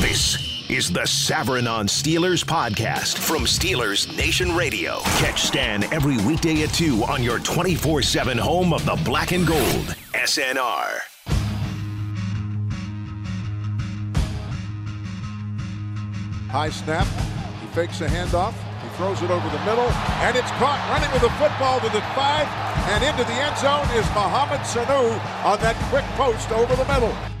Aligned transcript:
This 0.00 0.68
is 0.70 0.90
the 0.90 1.00
Savran 1.00 1.70
on 1.70 1.86
Steelers 1.86 2.44
podcast 2.44 3.18
from 3.18 3.42
Steelers 3.42 4.16
Nation 4.16 4.56
Radio. 4.56 5.00
Catch 5.18 5.42
Stan 5.42 5.84
every 5.92 6.16
weekday 6.24 6.62
at 6.62 6.70
2 6.70 7.04
on 7.04 7.22
your 7.22 7.38
24 7.40 8.02
7 8.02 8.38
home 8.38 8.72
of 8.72 8.84
the 8.84 8.98
black 9.04 9.32
and 9.32 9.46
gold, 9.46 9.94
SNR. 10.14 10.98
High 16.48 16.70
snap. 16.70 17.06
He 17.60 17.66
fakes 17.74 18.00
a 18.00 18.08
handoff. 18.08 18.54
He 18.82 18.88
throws 18.96 19.22
it 19.22 19.30
over 19.30 19.48
the 19.50 19.64
middle, 19.64 19.88
and 20.24 20.36
it's 20.36 20.50
caught 20.52 20.82
running 20.90 21.12
with 21.12 21.22
the 21.22 21.30
football 21.38 21.78
to 21.80 21.88
the 21.90 22.02
five, 22.16 22.48
and 22.90 23.04
into 23.04 23.24
the 23.24 23.38
end 23.38 23.56
zone 23.58 23.86
is 23.96 24.06
Mohamed 24.14 24.60
Sanu 24.60 25.12
on 25.44 25.60
that 25.60 25.76
quick 25.90 26.04
post 26.16 26.50
over 26.50 26.74
the 26.74 26.84
middle. 26.92 27.31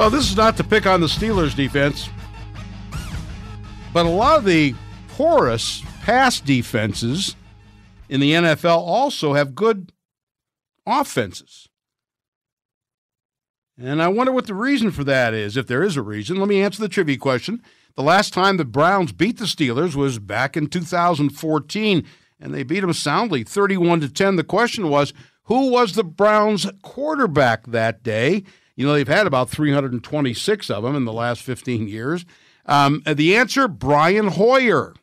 Well, 0.00 0.08
this 0.08 0.30
is 0.30 0.36
not 0.38 0.56
to 0.56 0.64
pick 0.64 0.86
on 0.86 1.02
the 1.02 1.08
Steelers 1.08 1.54
defense, 1.54 2.08
but 3.92 4.06
a 4.06 4.08
lot 4.08 4.38
of 4.38 4.46
the 4.46 4.74
porous 5.08 5.82
pass 6.00 6.40
defenses 6.40 7.36
in 8.08 8.18
the 8.18 8.32
NFL 8.32 8.78
also 8.78 9.34
have 9.34 9.54
good 9.54 9.92
offenses. 10.86 11.68
And 13.76 14.00
I 14.00 14.08
wonder 14.08 14.32
what 14.32 14.46
the 14.46 14.54
reason 14.54 14.90
for 14.90 15.04
that 15.04 15.34
is, 15.34 15.58
if 15.58 15.66
there 15.66 15.82
is 15.82 15.98
a 15.98 16.02
reason. 16.02 16.38
Let 16.38 16.48
me 16.48 16.62
answer 16.62 16.80
the 16.80 16.88
trivia 16.88 17.18
question. 17.18 17.62
The 17.94 18.02
last 18.02 18.32
time 18.32 18.56
the 18.56 18.64
Browns 18.64 19.12
beat 19.12 19.36
the 19.36 19.44
Steelers 19.44 19.96
was 19.96 20.18
back 20.18 20.56
in 20.56 20.68
2014, 20.68 22.06
and 22.40 22.54
they 22.54 22.62
beat 22.62 22.80
them 22.80 22.94
soundly 22.94 23.44
31 23.44 24.00
to 24.00 24.08
10. 24.08 24.36
The 24.36 24.44
question 24.44 24.88
was, 24.88 25.12
who 25.42 25.70
was 25.70 25.92
the 25.92 26.04
Browns 26.04 26.66
quarterback 26.80 27.66
that 27.66 28.02
day? 28.02 28.44
You 28.80 28.86
know, 28.86 28.94
they've 28.94 29.06
had 29.06 29.26
about 29.26 29.50
326 29.50 30.70
of 30.70 30.82
them 30.84 30.96
in 30.96 31.04
the 31.04 31.12
last 31.12 31.42
15 31.42 31.86
years. 31.86 32.24
Um, 32.64 33.02
the 33.04 33.36
answer 33.36 33.68
Brian 33.68 34.28
Hoyer. 34.28 34.94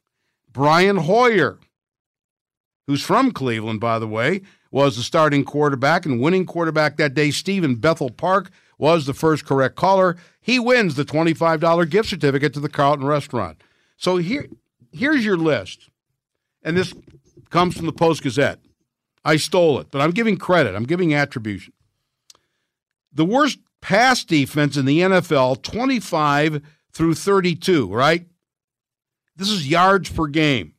Brian 0.51 0.97
Hoyer, 0.97 1.59
who's 2.87 3.03
from 3.03 3.29
Cleveland, 3.29 3.79
by 3.79 3.99
the 3.99 4.07
way, 4.07 4.41
was 4.71 4.97
the 4.97 5.03
starting 5.03 5.43
quarterback 5.43 6.07
and 6.07 6.19
winning 6.19 6.47
quarterback 6.47 6.97
that 6.97 7.13
day. 7.13 7.29
Stephen 7.29 7.75
Bethel 7.75 8.09
Park 8.09 8.49
was 8.79 9.05
the 9.05 9.13
first 9.13 9.45
correct 9.45 9.75
caller. 9.75 10.17
He 10.41 10.57
wins 10.57 10.95
the 10.95 11.05
$25 11.05 11.87
gift 11.87 12.09
certificate 12.09 12.55
to 12.55 12.59
the 12.59 12.69
Carlton 12.69 13.05
restaurant. 13.05 13.61
So 13.95 14.17
here, 14.17 14.47
here's 14.91 15.23
your 15.23 15.37
list. 15.37 15.87
And 16.63 16.75
this 16.75 16.95
comes 17.51 17.77
from 17.77 17.85
the 17.85 17.93
Post 17.93 18.23
Gazette. 18.23 18.57
I 19.23 19.35
stole 19.35 19.79
it, 19.79 19.91
but 19.91 20.01
I'm 20.01 20.09
giving 20.09 20.37
credit, 20.37 20.75
I'm 20.75 20.87
giving 20.87 21.13
attribution. 21.13 21.73
The 23.13 23.25
worst 23.25 23.59
pass 23.81 24.23
defense 24.23 24.77
in 24.77 24.85
the 24.85 24.99
NFL, 24.99 25.61
25 25.61 26.61
through 26.91 27.13
32, 27.13 27.93
right? 27.93 28.25
This 29.35 29.49
is 29.49 29.69
yards 29.69 30.09
per 30.09 30.27
game. 30.27 30.73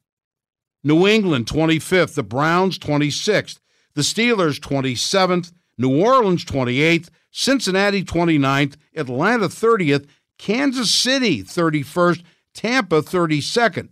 New 0.83 1.07
England, 1.07 1.47
25th. 1.47 2.15
The 2.15 2.23
Browns, 2.23 2.79
26th. 2.79 3.61
The 3.95 4.03
Steelers, 4.03 4.59
27th. 4.61 5.53
New 5.77 6.03
Orleans, 6.03 6.45
28th. 6.45 7.09
Cincinnati 7.31 8.03
29th, 8.03 8.75
Atlanta 8.97 9.49
30th, 9.49 10.07
Kansas 10.39 10.93
City 10.93 11.43
31st, 11.43 12.23
Tampa 12.55 13.03
32nd. 13.03 13.91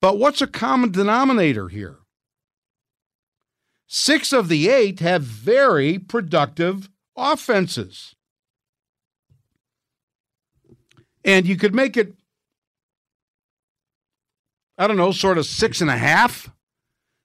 But 0.00 0.18
what's 0.18 0.42
a 0.42 0.46
common 0.46 0.90
denominator 0.90 1.68
here? 1.68 1.98
Six 3.86 4.32
of 4.32 4.48
the 4.48 4.68
eight 4.68 5.00
have 5.00 5.22
very 5.22 5.98
productive 5.98 6.90
offenses. 7.16 8.14
And 11.24 11.46
you 11.46 11.56
could 11.56 11.74
make 11.74 11.96
it, 11.96 12.12
I 14.76 14.86
don't 14.86 14.96
know, 14.96 15.12
sort 15.12 15.38
of 15.38 15.46
six 15.46 15.80
and 15.80 15.90
a 15.90 15.96
half 15.96 16.50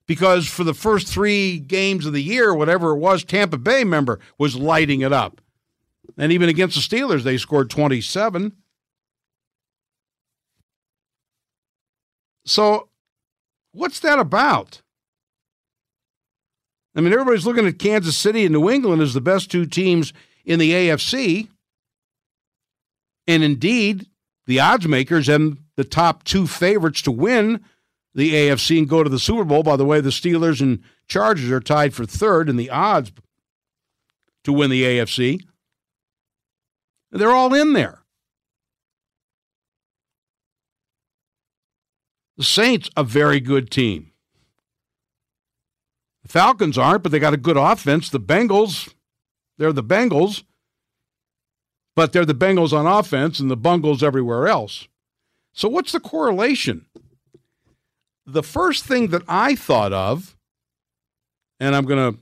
because 0.07 0.47
for 0.47 0.63
the 0.63 0.73
first 0.73 1.07
three 1.07 1.59
games 1.59 2.05
of 2.05 2.13
the 2.13 2.23
year, 2.23 2.53
whatever 2.53 2.91
it 2.91 2.97
was, 2.97 3.23
Tampa 3.23 3.57
Bay 3.57 3.83
member 3.83 4.19
was 4.37 4.55
lighting 4.55 5.01
it 5.01 5.13
up. 5.13 5.41
And 6.17 6.31
even 6.31 6.49
against 6.49 6.75
the 6.75 6.81
Steelers, 6.97 7.23
they 7.23 7.37
scored 7.37 7.69
27. 7.69 8.53
So, 12.45 12.89
what's 13.71 13.99
that 13.99 14.17
about? 14.17 14.81
I 16.95 17.01
mean, 17.01 17.13
everybody's 17.13 17.45
looking 17.45 17.67
at 17.67 17.79
Kansas 17.79 18.17
City 18.17 18.45
and 18.45 18.53
New 18.53 18.69
England 18.69 19.01
as 19.01 19.13
the 19.13 19.21
best 19.21 19.51
two 19.51 19.65
teams 19.65 20.11
in 20.43 20.59
the 20.59 20.71
AFC. 20.71 21.47
And 23.27 23.43
indeed, 23.43 24.07
the 24.47 24.59
odds 24.59 24.87
makers 24.87 25.29
and 25.29 25.59
the 25.75 25.83
top 25.83 26.23
two 26.23 26.47
favorites 26.47 27.01
to 27.03 27.11
win 27.11 27.63
the 28.15 28.33
AFC 28.33 28.79
and 28.79 28.89
go 28.89 29.03
to 29.03 29.09
the 29.09 29.19
Super 29.19 29.43
Bowl. 29.43 29.61
By 29.61 29.75
the 29.75 29.85
way, 29.85 30.01
the 30.01 30.09
Steelers 30.09 30.61
and 30.61 30.83
Chargers 31.07 31.51
are 31.51 31.59
tied 31.59 31.93
for 31.93 32.05
third 32.05 32.49
in 32.49 32.55
the 32.55 32.69
odds 32.69 33.11
to 34.43 34.51
win 34.51 34.71
the 34.71 34.83
AFC. 34.83 35.41
They're 37.11 37.31
all 37.31 37.53
in 37.53 37.73
there. 37.73 37.99
The 42.37 42.43
Saints, 42.43 42.89
a 42.95 43.03
very 43.03 43.39
good 43.39 43.69
team. 43.69 44.08
Falcons 46.29 46.77
aren't, 46.77 47.03
but 47.03 47.11
they 47.11 47.19
got 47.19 47.33
a 47.33 47.37
good 47.37 47.57
offense. 47.57 48.09
The 48.09 48.19
Bengals, 48.19 48.93
they're 49.57 49.73
the 49.73 49.83
Bengals, 49.83 50.43
but 51.95 52.13
they're 52.13 52.23
the 52.23 52.33
Bengals 52.33 52.71
on 52.71 52.87
offense 52.87 53.39
and 53.39 53.51
the 53.51 53.57
Bungles 53.57 54.01
everywhere 54.01 54.47
else. 54.47 54.87
So, 55.51 55.67
what's 55.67 55.91
the 55.91 55.99
correlation? 55.99 56.85
the 58.33 58.43
first 58.43 58.85
thing 58.85 59.07
that 59.07 59.23
I 59.27 59.55
thought 59.55 59.93
of, 59.93 60.35
and 61.59 61.75
I'm 61.75 61.85
going 61.85 62.13
to 62.13 62.19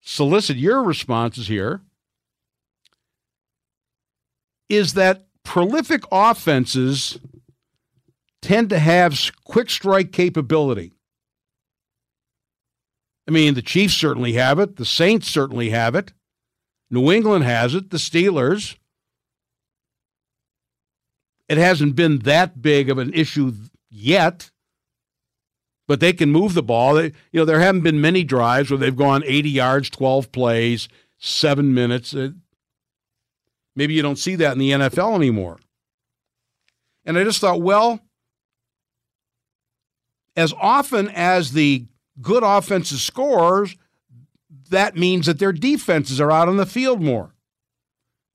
solicit 0.00 0.56
your 0.56 0.82
responses 0.82 1.48
here, 1.48 1.82
is 4.68 4.94
that 4.94 5.26
prolific 5.44 6.04
offenses 6.10 7.18
tend 8.40 8.70
to 8.70 8.78
have 8.78 9.18
quick 9.44 9.70
strike 9.70 10.12
capability. 10.12 10.92
I 13.32 13.34
mean, 13.34 13.54
the 13.54 13.62
Chiefs 13.62 13.94
certainly 13.94 14.34
have 14.34 14.58
it, 14.58 14.76
the 14.76 14.84
Saints 14.84 15.26
certainly 15.26 15.70
have 15.70 15.94
it, 15.94 16.12
New 16.90 17.10
England 17.10 17.44
has 17.44 17.74
it, 17.74 17.88
the 17.88 17.96
Steelers. 17.96 18.76
It 21.48 21.56
hasn't 21.56 21.96
been 21.96 22.18
that 22.20 22.60
big 22.60 22.90
of 22.90 22.98
an 22.98 23.12
issue 23.14 23.54
yet 23.90 24.50
but 25.88 26.00
they 26.00 26.12
can 26.12 26.30
move 26.30 26.54
the 26.54 26.62
ball. 26.62 26.94
They, 26.94 27.06
you 27.32 27.40
know, 27.40 27.44
there 27.44 27.60
haven't 27.60 27.82
been 27.82 28.00
many 28.00 28.24
drives 28.24 28.70
where 28.70 28.78
they've 28.78 28.96
gone 28.96 29.22
80 29.26 29.50
yards, 29.50 29.90
12 29.90 30.32
plays, 30.32 30.88
seven 31.18 31.74
minutes. 31.74 32.14
Uh, 32.14 32.30
maybe 33.74 33.94
you 33.94 34.00
don't 34.00 34.18
see 34.18 34.34
that 34.36 34.52
in 34.52 34.58
the 34.58 34.70
NFL 34.70 35.14
anymore. 35.14 35.58
And 37.04 37.18
I 37.18 37.24
just 37.24 37.40
thought, 37.40 37.60
well, 37.60 38.00
as 40.36 40.54
often 40.58 41.08
as 41.08 41.52
the 41.52 41.84
good 42.20 42.42
offenses 42.42 43.02
scores, 43.02 43.76
that 44.70 44.96
means 44.96 45.26
that 45.26 45.38
their 45.38 45.52
defenses 45.52 46.20
are 46.20 46.30
out 46.30 46.48
on 46.48 46.56
the 46.56 46.66
field 46.66 47.00
more. 47.00 47.34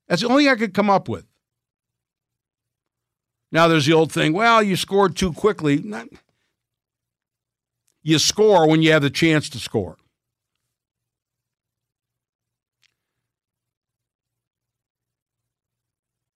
That's 0.08 0.22
the 0.22 0.28
only 0.28 0.44
thing 0.44 0.52
I 0.52 0.56
could 0.56 0.74
come 0.74 0.90
up 0.90 1.08
with. 1.08 1.26
Now 3.50 3.68
there's 3.68 3.86
the 3.86 3.92
old 3.92 4.12
thing, 4.12 4.32
well, 4.32 4.62
you 4.62 4.76
scored 4.76 5.16
too 5.16 5.32
quickly. 5.32 5.84
You 8.02 8.18
score 8.18 8.68
when 8.68 8.82
you 8.82 8.92
have 8.92 9.02
the 9.02 9.10
chance 9.10 9.48
to 9.50 9.58
score. 9.58 9.96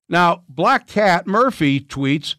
Now, 0.09 0.45
Black 0.47 0.87
Cat 0.87 1.27
Murphy 1.27 1.81
tweets 1.81 2.35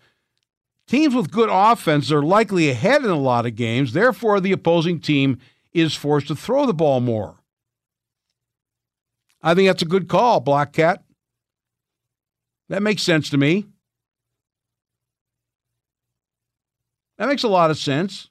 Teams 0.87 1.15
with 1.15 1.31
good 1.31 1.49
offense 1.51 2.11
are 2.11 2.21
likely 2.21 2.69
ahead 2.69 3.03
in 3.03 3.09
a 3.09 3.15
lot 3.15 3.45
of 3.45 3.55
games, 3.55 3.93
therefore, 3.93 4.39
the 4.39 4.51
opposing 4.51 4.99
team 4.99 5.39
is 5.71 5.95
forced 5.95 6.27
to 6.27 6.35
throw 6.35 6.65
the 6.65 6.73
ball 6.73 6.99
more. 6.99 7.37
I 9.41 9.53
think 9.53 9.67
that's 9.67 9.81
a 9.81 9.85
good 9.85 10.07
call, 10.07 10.39
Black 10.39 10.73
Cat. 10.73 11.03
That 12.69 12.83
makes 12.83 13.03
sense 13.03 13.29
to 13.29 13.37
me. 13.37 13.65
That 17.17 17.27
makes 17.27 17.43
a 17.43 17.47
lot 17.47 17.71
of 17.71 17.77
sense. 17.77 18.29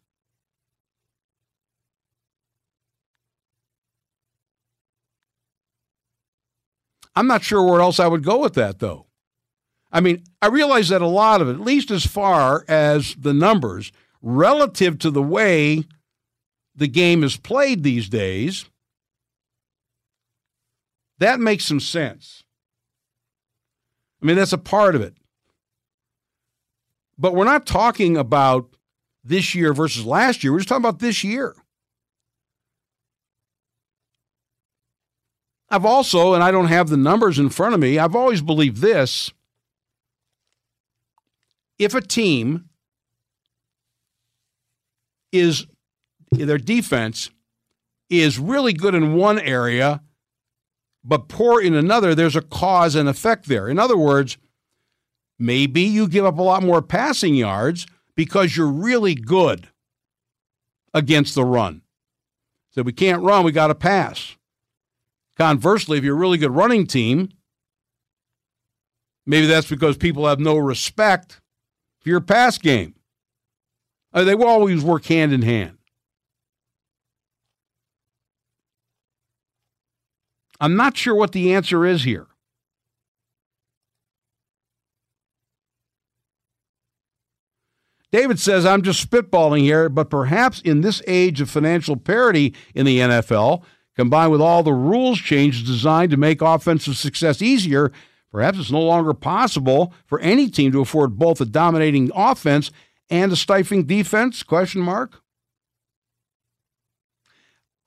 I'm 7.15 7.27
not 7.27 7.43
sure 7.43 7.63
where 7.63 7.81
else 7.81 8.01
I 8.01 8.07
would 8.07 8.25
go 8.25 8.39
with 8.39 8.55
that, 8.55 8.79
though. 8.79 9.07
I 9.93 10.01
mean, 10.01 10.25
I 10.41 10.47
realize 10.47 10.89
that 10.89 11.03
a 11.03 11.07
lot 11.07 11.43
of 11.43 11.49
it, 11.49 11.53
at 11.53 11.61
least 11.61 11.91
as 11.91 12.07
far 12.07 12.65
as 12.67 13.15
the 13.19 13.35
numbers, 13.35 13.93
relative 14.23 14.99
to 15.01 15.11
the 15.11 15.23
way 15.23 15.85
the 16.75 16.89
game 16.89 17.23
is 17.23 17.37
played 17.37 17.83
these 17.83 18.09
days, 18.09 18.65
That 21.23 21.39
makes 21.39 21.65
some 21.65 21.79
sense. 21.79 22.43
I 24.21 24.27
mean, 24.27 24.35
that's 24.35 24.53
a 24.53 24.59
part 24.59 24.97
of 24.97 25.03
it. 25.03 25.15
But 27.17 27.33
we're 27.33 27.45
not 27.45 27.65
talking 27.65 28.17
about 28.17 28.75
this 29.23 29.55
year 29.55 29.73
versus 29.73 30.05
last 30.05 30.43
year. 30.43 30.53
We're 30.53 30.59
just 30.59 30.69
talking 30.69 30.85
about 30.85 30.99
this 30.99 31.23
year. 31.23 31.55
I've 35.71 35.85
also, 35.85 36.35
and 36.35 36.43
I 36.43 36.51
don't 36.51 36.67
have 36.67 36.89
the 36.89 36.97
numbers 36.97 37.39
in 37.39 37.51
front 37.51 37.75
of 37.75 37.81
me, 37.81 38.01
I've 38.01 38.17
always 38.17 38.43
believed 38.43 38.79
this. 38.79 39.33
If 41.79 41.95
a 41.95 42.01
team 42.01 42.69
is, 45.33 45.67
their 46.31 46.59
defense 46.59 47.31
is 48.09 48.39
really 48.39 48.73
good 48.73 48.95
in 48.95 49.15
one 49.15 49.39
area, 49.39 50.03
but 51.05 51.29
poor 51.29 51.61
in 51.61 51.75
another, 51.75 52.15
there's 52.15 52.37
a 52.37 52.43
cause 52.43 52.95
and 52.95 53.09
effect 53.09 53.47
there. 53.47 53.69
In 53.69 53.79
other 53.79 53.97
words, 53.97 54.37
maybe 55.39 55.83
you 55.83 56.07
give 56.07 56.25
up 56.25 56.39
a 56.39 56.43
lot 56.43 56.63
more 56.63 56.83
passing 56.83 57.35
yards 57.35 57.87
because 58.15 58.57
you're 58.57 58.71
really 58.71 59.15
good 59.15 59.69
against 60.95 61.35
the 61.35 61.45
run. 61.45 61.83
So 62.71 62.83
we 62.83 62.93
can't 62.93 63.23
run, 63.23 63.45
we 63.45 63.53
got 63.53 63.67
to 63.69 63.75
pass. 63.75 64.37
Conversely, 65.37 65.99
if 65.99 66.05
you're 66.05 66.17
a 66.17 66.19
really 66.19 66.39
good 66.39 66.55
running 66.55 66.87
team, 66.87 67.31
maybe 69.27 69.47
that's 69.47 69.69
because 69.69 69.97
people 69.97 70.27
have 70.27 70.41
no 70.41 70.57
respect 70.57 71.42
for 72.03 72.09
your 72.09 72.21
pass 72.21 72.59
game. 72.59 72.95
Uh, 74.13 74.25
they 74.25 74.35
will 74.35 74.47
always 74.47 74.83
work 74.83 75.05
hand 75.07 75.33
in 75.33 75.43
hand. 75.43 75.79
I'm 80.61 80.77
not 80.77 80.97
sure 80.97 81.15
what 81.15 81.33
the 81.33 81.55
answer 81.55 81.85
is 81.85 82.05
here. 82.05 82.29
David 88.13 88.39
says, 88.39 88.67
I'm 88.67 88.83
just 88.83 89.11
spitballing 89.11 89.63
here, 89.63 89.89
but 89.89 90.11
perhaps 90.11 90.61
in 90.61 90.83
this 90.83 91.03
age 91.07 91.41
of 91.41 91.49
financial 91.49 91.97
parity 91.97 92.55
in 92.75 92.85
the 92.85 92.99
NFL, 92.99 93.65
combined 93.97 94.31
with 94.31 94.41
all 94.43 94.63
the 94.63 94.73
rules 94.73 95.19
changes 95.19 95.63
designed 95.63 96.11
to 96.11 96.19
make 96.19 96.43
offensive 96.43 96.97
success 96.97 97.41
easier, 97.41 97.91
perhaps 98.33 98.59
it's 98.59 98.71
no 98.71 98.81
longer 98.81 99.15
possible 99.15 99.95
for 100.07 100.19
any 100.21 100.49
team 100.49 100.73
to 100.73 100.81
afford 100.81 101.19
both 101.19 101.41
a 101.41 101.45
dominating 101.45 102.11
offense 102.15 102.73
and 103.11 103.31
a 103.31 103.37
stifling 103.37 103.85
defense? 103.85 104.43
Question 104.43 104.81
mark. 104.81 105.23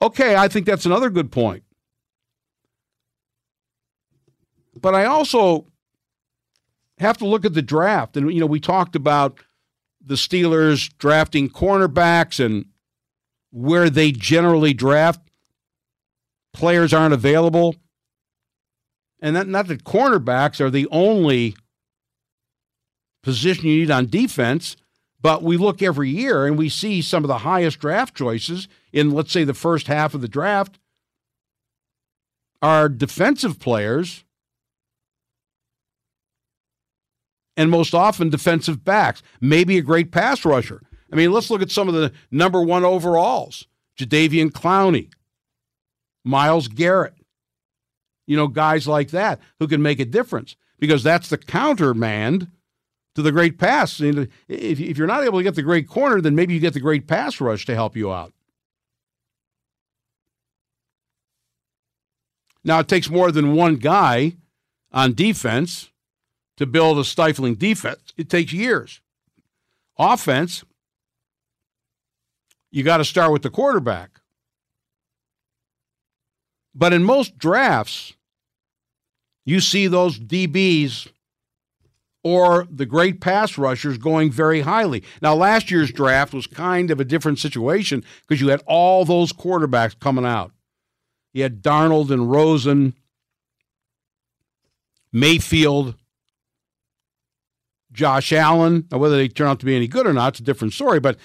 Okay, 0.00 0.36
I 0.36 0.48
think 0.48 0.66
that's 0.66 0.86
another 0.86 1.10
good 1.10 1.32
point. 1.32 1.64
But 4.80 4.94
I 4.94 5.06
also 5.06 5.66
have 6.98 7.18
to 7.18 7.26
look 7.26 7.44
at 7.44 7.54
the 7.54 7.62
draft. 7.62 8.16
And, 8.16 8.32
you 8.32 8.40
know, 8.40 8.46
we 8.46 8.60
talked 8.60 8.94
about 8.94 9.40
the 10.04 10.14
Steelers 10.14 10.90
drafting 10.98 11.48
cornerbacks 11.48 12.44
and 12.44 12.66
where 13.50 13.90
they 13.90 14.12
generally 14.12 14.74
draft 14.74 15.20
players 16.52 16.92
aren't 16.92 17.14
available. 17.14 17.74
And 19.26 19.34
that, 19.34 19.48
not 19.48 19.66
that 19.66 19.82
cornerbacks 19.82 20.60
are 20.60 20.70
the 20.70 20.86
only 20.92 21.56
position 23.24 23.66
you 23.66 23.80
need 23.80 23.90
on 23.90 24.06
defense, 24.06 24.76
but 25.20 25.42
we 25.42 25.56
look 25.56 25.82
every 25.82 26.10
year 26.10 26.46
and 26.46 26.56
we 26.56 26.68
see 26.68 27.02
some 27.02 27.24
of 27.24 27.28
the 27.28 27.38
highest 27.38 27.80
draft 27.80 28.14
choices 28.14 28.68
in, 28.92 29.10
let's 29.10 29.32
say, 29.32 29.42
the 29.42 29.52
first 29.52 29.88
half 29.88 30.14
of 30.14 30.20
the 30.20 30.28
draft 30.28 30.78
are 32.62 32.88
defensive 32.88 33.58
players 33.58 34.22
and 37.56 37.68
most 37.68 37.94
often 37.94 38.30
defensive 38.30 38.84
backs, 38.84 39.24
maybe 39.40 39.76
a 39.76 39.82
great 39.82 40.12
pass 40.12 40.44
rusher. 40.44 40.82
I 41.12 41.16
mean, 41.16 41.32
let's 41.32 41.50
look 41.50 41.62
at 41.62 41.72
some 41.72 41.88
of 41.88 41.94
the 41.94 42.12
number 42.30 42.62
one 42.62 42.84
overalls 42.84 43.66
Jadeveon 43.98 44.52
Clowney, 44.52 45.10
Myles 46.22 46.68
Garrett, 46.68 47.14
you 48.26 48.36
know, 48.36 48.48
guys 48.48 48.86
like 48.86 49.10
that 49.10 49.40
who 49.58 49.68
can 49.68 49.82
make 49.82 50.00
a 50.00 50.04
difference 50.04 50.56
because 50.78 51.02
that's 51.02 51.28
the 51.28 51.38
countermand 51.38 52.48
to 53.14 53.22
the 53.22 53.32
great 53.32 53.58
pass. 53.58 54.00
If, 54.00 54.28
if 54.48 54.98
you're 54.98 55.06
not 55.06 55.24
able 55.24 55.38
to 55.38 55.44
get 55.44 55.54
the 55.54 55.62
great 55.62 55.88
corner, 55.88 56.20
then 56.20 56.34
maybe 56.34 56.54
you 56.54 56.60
get 56.60 56.74
the 56.74 56.80
great 56.80 57.06
pass 57.06 57.40
rush 57.40 57.64
to 57.66 57.74
help 57.74 57.96
you 57.96 58.12
out. 58.12 58.32
Now, 62.62 62.80
it 62.80 62.88
takes 62.88 63.08
more 63.08 63.30
than 63.30 63.54
one 63.54 63.76
guy 63.76 64.36
on 64.92 65.14
defense 65.14 65.90
to 66.56 66.66
build 66.66 66.98
a 66.98 67.04
stifling 67.04 67.54
defense. 67.54 68.12
It 68.16 68.28
takes 68.28 68.52
years. 68.52 69.00
Offense, 69.98 70.64
you 72.70 72.82
got 72.82 72.96
to 72.96 73.04
start 73.04 73.32
with 73.32 73.42
the 73.42 73.50
quarterback. 73.50 74.20
But 76.76 76.92
in 76.92 77.04
most 77.04 77.38
drafts, 77.38 78.12
you 79.46 79.60
see 79.60 79.86
those 79.86 80.18
DBs 80.18 81.08
or 82.22 82.66
the 82.70 82.84
great 82.84 83.20
pass 83.20 83.56
rushers 83.56 83.96
going 83.96 84.30
very 84.30 84.60
highly. 84.60 85.02
Now, 85.22 85.34
last 85.34 85.70
year's 85.70 85.90
draft 85.90 86.34
was 86.34 86.46
kind 86.46 86.90
of 86.90 87.00
a 87.00 87.04
different 87.04 87.38
situation 87.38 88.04
because 88.26 88.40
you 88.40 88.48
had 88.48 88.62
all 88.66 89.04
those 89.04 89.32
quarterbacks 89.32 89.98
coming 89.98 90.26
out. 90.26 90.52
You 91.32 91.44
had 91.44 91.62
Darnold 91.62 92.10
and 92.10 92.30
Rosen, 92.30 92.94
Mayfield, 95.12 95.94
Josh 97.92 98.32
Allen. 98.32 98.86
Now, 98.90 98.98
whether 98.98 99.16
they 99.16 99.28
turn 99.28 99.46
out 99.46 99.60
to 99.60 99.66
be 99.66 99.76
any 99.76 99.88
good 99.88 100.06
or 100.06 100.12
not, 100.12 100.34
it's 100.34 100.40
a 100.40 100.42
different 100.42 100.74
story. 100.74 101.00
But 101.00 101.16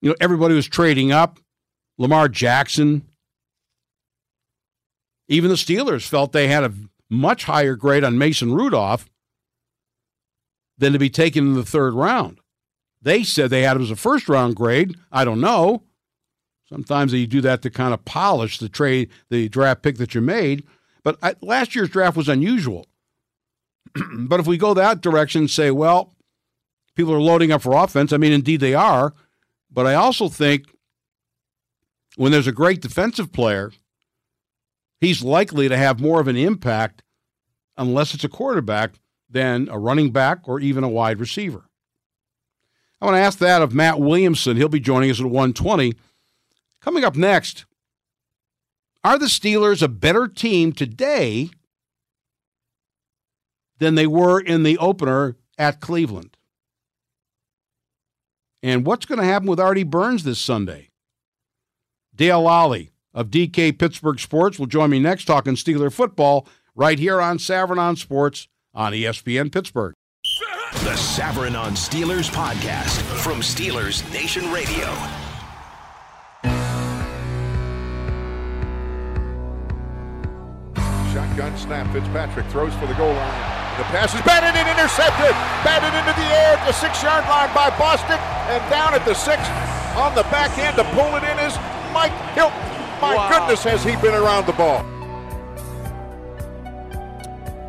you 0.00 0.08
know, 0.08 0.16
everybody 0.20 0.54
was 0.54 0.66
trading 0.66 1.12
up. 1.12 1.38
Lamar 1.98 2.28
Jackson, 2.28 3.09
even 5.30 5.48
the 5.48 5.54
Steelers 5.54 6.08
felt 6.08 6.32
they 6.32 6.48
had 6.48 6.64
a 6.64 6.74
much 7.08 7.44
higher 7.44 7.76
grade 7.76 8.02
on 8.04 8.18
Mason 8.18 8.52
Rudolph 8.52 9.08
than 10.76 10.92
to 10.92 10.98
be 10.98 11.08
taken 11.08 11.46
in 11.46 11.54
the 11.54 11.64
third 11.64 11.94
round. 11.94 12.40
They 13.00 13.22
said 13.22 13.48
they 13.48 13.62
had 13.62 13.76
him 13.76 13.84
as 13.84 13.92
a 13.92 13.96
first 13.96 14.28
round 14.28 14.56
grade. 14.56 14.96
I 15.12 15.24
don't 15.24 15.40
know. 15.40 15.84
Sometimes 16.68 17.12
you 17.12 17.26
do 17.28 17.40
that 17.42 17.62
to 17.62 17.70
kind 17.70 17.94
of 17.94 18.04
polish 18.04 18.58
the 18.58 18.68
trade, 18.68 19.08
the 19.30 19.48
draft 19.48 19.82
pick 19.82 19.98
that 19.98 20.14
you 20.14 20.20
made. 20.20 20.64
But 21.04 21.16
I, 21.22 21.36
last 21.40 21.74
year's 21.74 21.90
draft 21.90 22.16
was 22.16 22.28
unusual. 22.28 22.86
but 24.18 24.40
if 24.40 24.46
we 24.46 24.58
go 24.58 24.74
that 24.74 25.00
direction 25.00 25.42
and 25.42 25.50
say, 25.50 25.70
well, 25.70 26.14
people 26.96 27.14
are 27.14 27.20
loading 27.20 27.52
up 27.52 27.62
for 27.62 27.72
offense, 27.72 28.12
I 28.12 28.16
mean, 28.16 28.32
indeed 28.32 28.60
they 28.60 28.74
are. 28.74 29.14
But 29.70 29.86
I 29.86 29.94
also 29.94 30.28
think 30.28 30.74
when 32.16 32.32
there's 32.32 32.48
a 32.48 32.52
great 32.52 32.80
defensive 32.80 33.32
player, 33.32 33.72
he's 35.00 35.22
likely 35.22 35.68
to 35.68 35.76
have 35.76 36.00
more 36.00 36.20
of 36.20 36.28
an 36.28 36.36
impact 36.36 37.02
unless 37.76 38.14
it's 38.14 38.24
a 38.24 38.28
quarterback 38.28 38.92
than 39.28 39.68
a 39.70 39.78
running 39.78 40.10
back 40.10 40.48
or 40.48 40.60
even 40.60 40.84
a 40.84 40.88
wide 40.88 41.20
receiver. 41.20 41.64
I 43.00 43.06
want 43.06 43.16
to 43.16 43.20
ask 43.20 43.38
that 43.38 43.62
of 43.62 43.74
Matt 43.74 43.98
Williamson. 43.98 44.56
He'll 44.56 44.68
be 44.68 44.80
joining 44.80 45.10
us 45.10 45.20
at 45.20 45.26
120. 45.26 45.94
Coming 46.82 47.04
up 47.04 47.16
next, 47.16 47.64
are 49.02 49.18
the 49.18 49.26
Steelers 49.26 49.82
a 49.82 49.88
better 49.88 50.28
team 50.28 50.72
today 50.72 51.50
than 53.78 53.94
they 53.94 54.06
were 54.06 54.38
in 54.38 54.62
the 54.62 54.76
opener 54.76 55.36
at 55.56 55.80
Cleveland? 55.80 56.36
And 58.62 58.84
what's 58.84 59.06
going 59.06 59.20
to 59.20 59.24
happen 59.24 59.48
with 59.48 59.58
Artie 59.58 59.84
Burns 59.84 60.24
this 60.24 60.38
Sunday? 60.38 60.90
Dale 62.14 62.42
Lolley 62.42 62.89
of 63.12 63.28
DK 63.28 63.76
Pittsburgh 63.78 64.18
Sports 64.18 64.58
will 64.58 64.66
join 64.66 64.90
me 64.90 64.98
next 64.98 65.24
talking 65.24 65.54
Steeler 65.54 65.92
football 65.92 66.46
right 66.74 66.98
here 66.98 67.20
on 67.20 67.38
Savran 67.38 67.78
on 67.78 67.96
Sports 67.96 68.48
on 68.74 68.92
ESPN 68.92 69.52
Pittsburgh. 69.52 69.94
The 70.72 70.94
Savran 70.94 71.58
on 71.58 71.72
Steelers 71.72 72.30
podcast 72.30 73.02
from 73.22 73.40
Steelers 73.40 74.06
Nation 74.12 74.50
Radio. 74.52 74.86
Shotgun 81.12 81.56
snap. 81.58 81.92
Fitzpatrick 81.92 82.46
throws 82.46 82.72
for 82.74 82.86
the 82.86 82.94
goal 82.94 83.12
line. 83.12 83.60
The 83.78 83.84
pass 83.90 84.14
is 84.14 84.20
batted 84.22 84.54
and 84.54 84.68
intercepted. 84.70 85.34
Batted 85.66 85.90
into 85.90 86.14
the 86.14 86.28
air 86.30 86.54
at 86.54 86.66
the 86.66 86.72
six 86.72 87.02
yard 87.02 87.24
line 87.26 87.50
by 87.52 87.70
Bostic. 87.70 88.20
And 88.46 88.62
down 88.70 88.94
at 88.94 89.04
the 89.04 89.14
six 89.14 89.42
on 89.98 90.14
the 90.14 90.22
back 90.30 90.56
end 90.58 90.76
to 90.76 90.84
pull 90.94 91.16
it 91.16 91.24
in 91.24 91.38
is 91.42 91.58
Mike 91.92 92.14
Hilton. 92.38 92.69
My 93.00 93.16
wow. 93.16 93.28
goodness, 93.30 93.62
has 93.64 93.82
he 93.82 93.96
been 93.96 94.14
around 94.14 94.46
the 94.46 94.52
ball. 94.52 94.84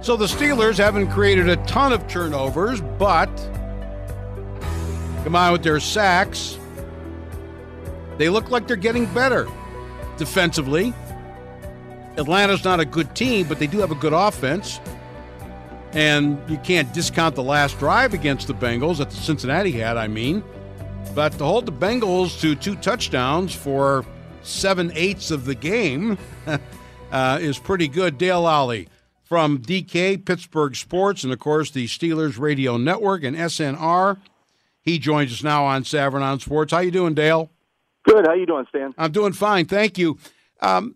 So 0.02 0.18
the 0.18 0.26
Steelers 0.26 0.78
haven't 0.78 1.12
created 1.12 1.48
a 1.48 1.58
ton 1.68 1.94
of 1.94 2.08
turnovers, 2.08 2.82
but 2.82 3.30
combined 5.24 5.54
with 5.54 5.64
their 5.64 5.80
sacks, 5.80 6.58
they 8.18 8.30
look 8.30 8.50
like 8.50 8.68
they're 8.68 8.76
getting 8.76 9.06
better 9.14 9.48
defensively. 10.18 10.94
Atlanta's 12.18 12.64
not 12.64 12.80
a 12.80 12.86
good 12.86 13.16
team, 13.16 13.48
but 13.48 13.60
they 13.60 13.68
do 13.68 13.78
have 13.78 13.92
a 13.92 13.96
good 13.96 14.14
offense. 14.14 14.80
And 15.94 16.40
you 16.50 16.58
can't 16.58 16.92
discount 16.94 17.36
the 17.36 17.44
last 17.44 17.78
drive 17.80 18.14
against 18.14 18.48
the 18.48 18.54
Bengals 18.54 18.98
that 18.98 19.10
the 19.10 19.16
Cincinnati 19.16 19.72
had, 19.72 19.98
I 19.98 20.08
mean. 20.08 20.44
But 21.14 21.34
to 21.34 21.44
hold 21.44 21.66
the 21.66 21.72
Bengals 21.72 22.40
to 22.42 22.56
two 22.56 22.76
touchdowns 22.76 23.54
for 23.54 24.06
seven 24.44 24.92
eighths 24.96 25.32
of 25.32 25.46
the 25.46 25.56
game 25.56 26.18
uh, 27.12 27.40
is 27.42 27.60
pretty 27.60 27.88
good. 27.88 28.18
Dale 28.18 28.44
Lolley 28.44 28.88
from 29.24 29.60
DK, 29.60 30.26
Pittsburgh 30.26 30.76
Sports, 30.76 31.24
and 31.24 31.32
of 31.32 31.40
course 31.40 31.72
the 31.72 31.88
Steelers 31.88 32.40
Radio 32.40 32.78
Network 32.78 33.24
and 33.24 33.36
SNR. 33.36 34.18
He 34.82 35.00
joins 35.00 35.32
us 35.32 35.44
now 35.44 35.66
on 35.66 35.84
Savran 35.84 36.22
on 36.22 36.40
Sports. 36.40 36.74
How 36.74 36.80
you 36.80 36.92
doing, 36.92 37.14
Dale? 37.14 37.52
Good. 38.04 38.26
How 38.26 38.34
you 38.34 38.46
doing, 38.46 38.66
Stan? 38.70 38.94
I'm 38.98 39.12
doing 39.12 39.34
fine, 39.34 39.66
thank 39.66 39.98
you. 39.98 40.18
Um, 40.60 40.96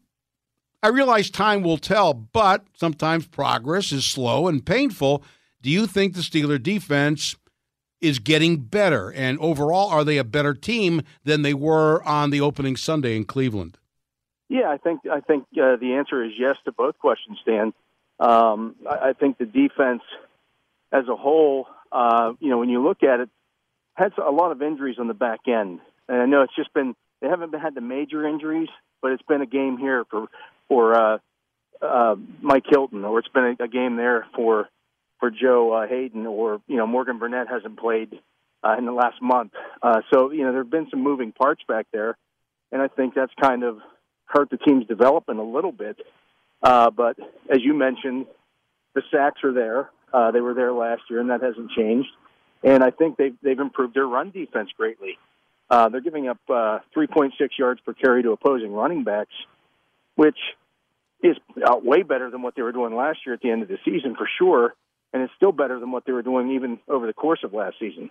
I 0.81 0.89
realize 0.89 1.29
time 1.29 1.63
will 1.63 1.77
tell, 1.77 2.13
but 2.13 2.65
sometimes 2.75 3.27
progress 3.27 3.91
is 3.91 4.05
slow 4.05 4.47
and 4.47 4.65
painful. 4.65 5.23
Do 5.61 5.69
you 5.69 5.87
think 5.87 6.13
the 6.13 6.21
Steeler 6.21 6.61
defense 6.61 7.35
is 8.01 8.19
getting 8.19 8.57
better? 8.57 9.11
And 9.11 9.39
overall, 9.39 9.89
are 9.89 10.03
they 10.03 10.17
a 10.17 10.23
better 10.23 10.53
team 10.53 11.01
than 11.23 11.41
they 11.41 11.53
were 11.53 12.03
on 12.03 12.29
the 12.29 12.41
opening 12.41 12.75
Sunday 12.75 13.15
in 13.15 13.25
Cleveland? 13.25 13.77
Yeah, 14.47 14.69
I 14.69 14.77
think 14.77 15.01
I 15.11 15.21
think 15.21 15.45
uh, 15.53 15.75
the 15.77 15.95
answer 15.97 16.23
is 16.23 16.33
yes 16.37 16.55
to 16.65 16.71
both 16.71 16.97
questions, 16.99 17.39
Dan. 17.45 17.73
Um, 18.19 18.75
I, 18.89 19.09
I, 19.09 19.13
think 19.13 19.37
the 19.37 19.45
defense 19.45 20.03
as 20.91 21.07
a 21.09 21.15
whole, 21.15 21.67
uh, 21.91 22.33
you 22.39 22.49
know, 22.49 22.59
when 22.59 22.69
you 22.69 22.81
look 22.81 23.03
at 23.03 23.19
it, 23.19 23.29
had 23.95 24.13
a 24.17 24.31
lot 24.31 24.51
of 24.51 24.61
injuries 24.61 24.97
on 24.99 25.07
the 25.07 25.13
back 25.13 25.41
end, 25.47 25.79
and 26.07 26.21
I 26.21 26.25
know 26.25 26.43
it's 26.43 26.55
just 26.55 26.73
been 26.73 26.95
they 27.21 27.27
haven't 27.27 27.53
had 27.53 27.73
the 27.73 27.81
major 27.81 28.25
injuries, 28.25 28.69
but 29.01 29.11
it's 29.11 29.23
been 29.23 29.41
a 29.41 29.47
game 29.47 29.77
here 29.77 30.05
for 30.05 30.27
for 30.67 30.93
uh, 30.93 31.17
uh, 31.81 32.15
Mike 32.41 32.65
Hilton, 32.69 33.03
or 33.03 33.19
it's 33.19 33.27
been 33.29 33.57
a, 33.59 33.63
a 33.63 33.67
game 33.67 33.95
there 33.95 34.27
for 34.35 34.69
for 35.19 35.31
Joe 35.31 35.73
uh, 35.73 35.87
Haden, 35.87 36.25
or 36.25 36.61
you 36.67 36.77
know 36.77 36.87
Morgan 36.87 37.19
Burnett 37.19 37.47
hasn't 37.47 37.79
played 37.79 38.19
uh, 38.63 38.75
in 38.77 38.85
the 38.85 38.91
last 38.91 39.21
month. 39.21 39.53
Uh, 39.81 40.01
so 40.13 40.31
you 40.31 40.43
know 40.43 40.51
there 40.51 40.63
have 40.63 40.71
been 40.71 40.87
some 40.89 41.03
moving 41.03 41.31
parts 41.31 41.61
back 41.67 41.87
there, 41.91 42.17
and 42.71 42.81
I 42.81 42.87
think 42.87 43.13
that's 43.13 43.33
kind 43.39 43.63
of 43.63 43.77
hurt 44.25 44.49
the 44.49 44.57
team's 44.57 44.87
development 44.87 45.39
a 45.39 45.43
little 45.43 45.71
bit. 45.71 45.97
Uh, 46.61 46.89
but 46.89 47.17
as 47.49 47.59
you 47.61 47.73
mentioned, 47.73 48.25
the 48.93 49.03
sacks 49.11 49.43
are 49.43 49.53
there. 49.53 49.89
Uh, 50.13 50.31
they 50.31 50.41
were 50.41 50.53
there 50.53 50.73
last 50.73 51.03
year, 51.09 51.19
and 51.19 51.29
that 51.29 51.41
hasn't 51.41 51.71
changed. 51.71 52.09
And 52.63 52.83
I 52.83 52.89
think 52.89 53.17
they've 53.17 53.35
they've 53.43 53.59
improved 53.59 53.93
their 53.93 54.07
run 54.07 54.31
defense 54.31 54.69
greatly. 54.75 55.17
Uh, 55.69 55.89
they're 55.89 56.01
giving 56.01 56.27
up 56.27 56.37
uh, 56.47 56.79
3.6 56.95 57.31
yards 57.57 57.81
per 57.81 57.93
carry 57.93 58.21
to 58.21 58.31
opposing 58.31 58.71
running 58.71 59.03
backs, 59.03 59.33
which 60.15 60.37
is 61.23 61.35
uh, 61.65 61.75
way 61.81 62.03
better 62.03 62.29
than 62.29 62.43
what 62.43 62.55
they 62.55 62.61
were 62.61 62.71
doing 62.71 62.95
last 62.95 63.19
year 63.25 63.33
at 63.33 63.41
the 63.41 63.49
end 63.49 63.63
of 63.63 63.67
the 63.67 63.79
season 63.83 64.15
for 64.15 64.29
sure, 64.37 64.75
and 65.15 65.23
it's 65.23 65.33
still 65.37 65.53
better 65.53 65.79
than 65.79 65.91
what 65.91 66.05
they 66.05 66.11
were 66.11 66.21
doing 66.21 66.51
even 66.51 66.77
over 66.89 67.07
the 67.07 67.13
course 67.13 67.39
of 67.43 67.53
last 67.53 67.79
season. 67.79 68.09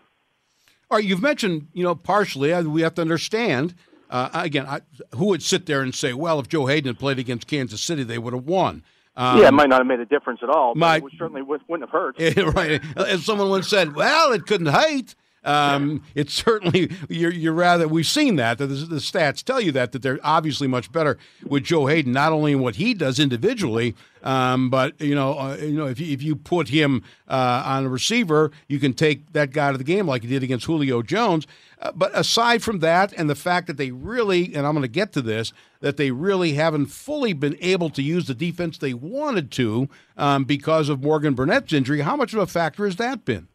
All 0.91 0.97
right, 0.97 1.05
you've 1.05 1.21
mentioned, 1.21 1.69
you 1.75 1.85
know, 1.85 1.95
partially 1.95 2.51
uh, 2.51 2.63
we 2.63 2.81
have 2.81 2.95
to 2.95 3.03
understand. 3.03 3.75
Uh, 4.09 4.31
again, 4.33 4.67
I, 4.67 4.81
who 5.15 5.27
would 5.27 5.43
sit 5.43 5.67
there 5.67 5.83
and 5.83 5.95
say, 5.95 6.15
"Well, 6.15 6.41
if 6.41 6.49
Joe 6.49 6.67
Haden 6.67 6.89
had 6.89 6.99
played 6.99 7.19
against 7.19 7.47
Kansas 7.47 7.83
City, 7.83 8.05
they 8.05 8.17
would 8.17 8.33
have 8.33 8.47
won." 8.47 8.85
Um, 9.17 9.39
yeah, 9.39 9.49
it 9.49 9.55
might 9.55 9.69
not 9.69 9.81
have 9.81 9.87
made 9.87 10.01
a 10.01 10.07
difference 10.07 10.41
at 10.43 10.49
all, 10.49 10.75
but 10.75 10.79
my, 10.79 10.97
it 10.97 11.05
certainly 11.19 11.43
wouldn't 11.43 11.81
have 11.81 11.91
hurt. 11.91 12.17
right. 12.55 12.83
As 12.97 13.25
someone 13.25 13.51
once 13.51 13.69
said, 13.69 13.95
"Well, 13.95 14.33
it 14.33 14.47
couldn't 14.47 14.73
hate." 14.73 15.15
Um, 15.45 16.03
it's 16.15 16.33
certainly 16.33 16.91
you're, 17.09 17.33
you're, 17.33 17.53
rather 17.53 17.87
we've 17.87 18.07
seen 18.07 18.37
that 18.37 18.57
the, 18.57 18.67
the, 18.67 18.97
stats 18.97 19.43
tell 19.43 19.61
you 19.61 19.73
that 19.73 19.93
that 19.93 20.01
they're 20.01 20.19
obviously 20.23 20.67
much 20.67 20.91
better 20.91 21.19
with 21.45 21.65
Joe 21.65 21.87
Haden, 21.87 22.13
not 22.13 22.33
only 22.33 22.53
in 22.53 22.61
what 22.61 22.77
he 22.77 22.95
does 22.95 23.19
individually, 23.19 23.95
um, 24.23 24.71
but 24.71 24.99
you 25.01 25.15
know 25.15 25.39
uh, 25.39 25.57
you 25.57 25.77
know 25.77 25.87
if 25.87 26.01
you, 26.01 26.13
if 26.13 26.23
you 26.23 26.35
put 26.35 26.69
him 26.69 27.03
uh, 27.29 27.63
on 27.67 27.85
a 27.85 27.89
receiver, 27.91 28.53
you 28.69 28.79
can 28.79 28.95
take 28.95 29.33
that 29.35 29.51
guy 29.51 29.71
to 29.71 29.77
the 29.77 29.85
game 29.85 30.07
like 30.07 30.23
he 30.23 30.29
did 30.29 30.43
against 30.43 30.65
Julio 30.65 31.03
Jones. 31.03 31.47
Uh, 31.79 31.93
but 31.95 32.11
aside 32.17 32.63
from 32.63 32.79
that, 32.79 33.13
and 33.13 33.29
the 33.29 33.35
fact 33.35 33.67
that 33.67 33.77
they 33.77 33.91
really, 33.91 34.55
and 34.55 34.67
I'm 34.67 34.73
going 34.73 34.83
to 34.83 34.89
get 34.89 35.13
to 35.13 35.21
this, 35.23 35.53
that 35.81 35.99
they 35.99 36.11
really 36.11 36.55
haven't 36.55 36.87
fully 36.87 37.35
been 37.35 37.59
able 37.61 37.91
to 37.91 38.03
use 38.03 38.27
the 38.27 38.35
defense 38.35 38.79
they 38.79 38.95
wanted 38.95 39.51
to 39.53 39.91
um, 40.17 40.45
because 40.45 40.89
of 40.89 41.03
Morgan 41.03 41.35
Burnett's 41.35 41.75
injury, 41.75 42.01
how 42.01 42.17
much 42.17 42.33
of 42.33 42.39
a 42.39 42.47
factor 42.47 42.87
has 42.87 42.97
that 42.97 43.27
been? 43.27 43.49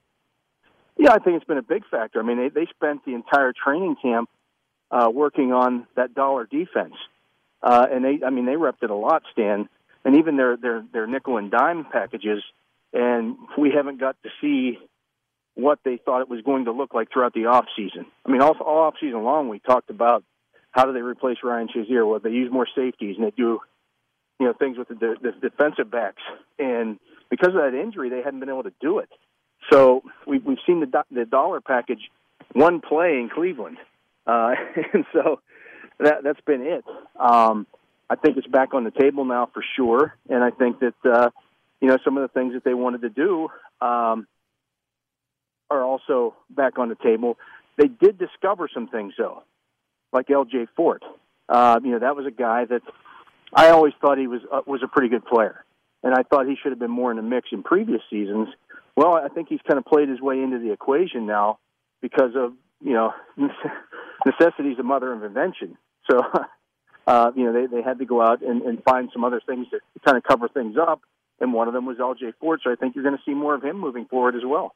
Yeah, 1.00 1.14
I 1.14 1.20
think 1.20 1.38
it's 1.38 1.46
been 1.46 1.58
a 1.58 1.64
big 1.64 1.84
factor. 1.90 2.20
I 2.20 2.24
mean, 2.24 2.38
they, 2.38 2.50
they 2.50 2.68
spent 2.76 3.06
the 3.06 3.14
entire 3.14 3.54
training 3.54 3.96
camp 4.02 4.30
uh, 4.92 5.10
working 5.12 5.54
on 5.54 5.88
that 5.96 6.14
dollar 6.14 6.46
defense, 6.46 6.96
uh, 7.64 7.88
and 7.90 8.04
they, 8.04 8.20
I 8.26 8.30
mean, 8.32 8.46
they 8.46 8.54
repped 8.54 8.84
it 8.84 8.90
a 8.90 8.96
lot, 8.96 9.24
Stan, 9.32 9.70
and 10.04 10.18
even 10.18 10.36
their 10.36 10.58
their 10.58 10.84
their 10.92 11.08
nickel 11.08 11.38
and 11.38 11.50
dime 11.50 11.86
packages. 11.86 12.44
And 12.92 13.38
we 13.58 13.72
haven't 13.72 14.00
got 14.00 14.18
to 14.24 14.30
see 14.42 14.78
what 15.56 15.80
they 15.86 15.98
thought 16.04 16.22
it 16.22 16.30
was 16.30 16.42
going 16.42 16.66
to 16.66 16.72
look 16.72 16.94
like 16.94 17.10
throughout 17.14 17.34
the 17.34 17.46
off 17.46 17.66
season. 17.78 18.06
I 18.26 18.32
mean, 18.32 18.42
all, 18.42 18.58
all 18.60 18.80
off 18.84 18.96
season 19.00 19.24
long, 19.24 19.48
we 19.48 19.60
talked 19.60 19.90
about 19.90 20.24
how 20.72 20.86
do 20.86 20.94
they 20.94 21.02
replace 21.02 21.38
Ryan 21.44 21.68
Shazier? 21.68 22.10
Well, 22.10 22.20
they 22.20 22.32
use 22.32 22.52
more 22.52 22.68
safeties 22.76 23.16
and 23.18 23.26
they 23.26 23.32
do, 23.32 23.60
you 24.40 24.48
know, 24.48 24.54
things 24.54 24.78
with 24.78 24.88
the, 24.88 24.96
the 25.22 25.34
defensive 25.42 25.92
backs. 25.92 26.22
And 26.58 26.98
because 27.30 27.50
of 27.50 27.62
that 27.62 27.80
injury, 27.80 28.10
they 28.10 28.22
hadn't 28.24 28.40
been 28.40 28.50
able 28.50 28.64
to 28.64 28.74
do 28.82 29.00
it. 29.00 29.10
So 29.72 30.04
we, 30.26 30.40
we've 30.40 30.58
seen 30.66 30.80
the 30.80 31.04
the 31.12 31.26
dollar 31.26 31.62
package 31.62 32.10
one 32.54 32.82
play 32.82 33.20
in 33.20 33.30
Cleveland, 33.34 33.78
uh, 34.26 34.54
and 34.94 35.06
so 35.14 35.42
that 36.00 36.24
that's 36.24 36.42
been 36.42 36.62
it. 36.62 36.86
Um, 37.20 37.68
I 38.10 38.16
think 38.16 38.38
it's 38.38 38.48
back 38.48 38.74
on 38.74 38.84
the 38.84 38.92
table 38.92 39.26
now 39.26 39.50
for 39.54 39.64
sure, 39.76 40.16
and 40.30 40.44
I 40.44 40.50
think 40.50 40.80
that 40.80 40.96
uh, 41.06 41.30
you 41.82 41.88
know 41.88 41.98
some 42.04 42.18
of 42.18 42.24
the 42.24 42.30
things 42.30 42.54
that 42.54 42.64
they 42.64 42.74
wanted 42.74 43.02
to 43.02 43.10
do 43.10 43.50
um, 43.82 44.28
are 45.70 45.84
also 45.84 46.36
back 46.50 46.80
on 46.80 46.90
the 46.90 46.96
table. 46.96 47.38
They 47.78 47.88
did 47.88 48.18
discover 48.18 48.70
some 48.74 48.88
things 48.88 49.14
though, 49.18 49.44
like 50.12 50.30
L.J. 50.32 50.68
Fort. 50.76 51.04
Uh, 51.48 51.80
you 51.84 51.92
know 51.92 52.00
that 52.00 52.16
was 52.16 52.26
a 52.26 52.32
guy 52.32 52.66
that 52.66 52.82
I 53.54 53.70
always 53.70 53.94
thought 54.02 54.18
he 54.18 54.28
was 54.28 54.42
uh, 54.52 54.62
was 54.66 54.82
a 54.84 54.88
pretty 54.88 55.10
good 55.10 55.26
player, 55.26 55.64
and 56.04 56.14
I 56.14 56.24
thought 56.24 56.48
he 56.48 56.56
should 56.62 56.72
have 56.72 56.80
been 56.80 56.92
more 56.92 57.12
in 57.12 57.18
the 57.18 57.24
mix 57.24 57.50
in 57.52 57.64
previous 57.64 58.02
seasons. 58.10 58.50
Well, 59.00 59.14
I 59.14 59.30
think 59.30 59.48
he's 59.48 59.62
kind 59.66 59.78
of 59.78 59.86
played 59.86 60.10
his 60.10 60.20
way 60.20 60.44
into 60.44 60.60
the 60.60 60.74
equation 60.74 61.26
now 61.26 61.60
because 62.02 62.32
of 62.36 62.52
you 62.82 62.92
know 62.92 63.14
necessity 64.26 64.72
is 64.72 64.78
the 64.78 64.84
mother 64.84 65.14
of 65.14 65.24
invention. 65.24 65.78
So, 66.12 66.20
uh, 67.08 67.32
you 67.34 67.46
know, 67.46 67.54
they 67.54 67.78
they 67.78 67.82
had 67.82 68.00
to 68.00 68.06
go 68.06 68.22
out 68.22 68.42
and, 68.42 68.62
and 68.62 68.84
find 68.84 69.10
some 69.14 69.24
other 69.24 69.40
things 69.48 69.68
to 69.70 69.80
kind 70.04 70.18
of 70.18 70.24
cover 70.24 70.50
things 70.50 70.76
up, 70.78 71.00
and 71.40 71.54
one 71.54 71.70
of 71.70 71.74
them 71.74 71.86
was 71.86 71.96
L.J. 71.98 72.34
Fort. 72.42 72.60
So 72.62 72.74
I 72.74 72.76
think 72.76 72.94
you're 72.94 73.06
going 73.06 73.16
to 73.16 73.24
see 73.26 73.34
more 73.34 73.56
of 73.56 73.64
him 73.64 73.80
moving 73.80 74.04
forward 74.04 74.36
as 74.36 74.42
well. 74.46 74.76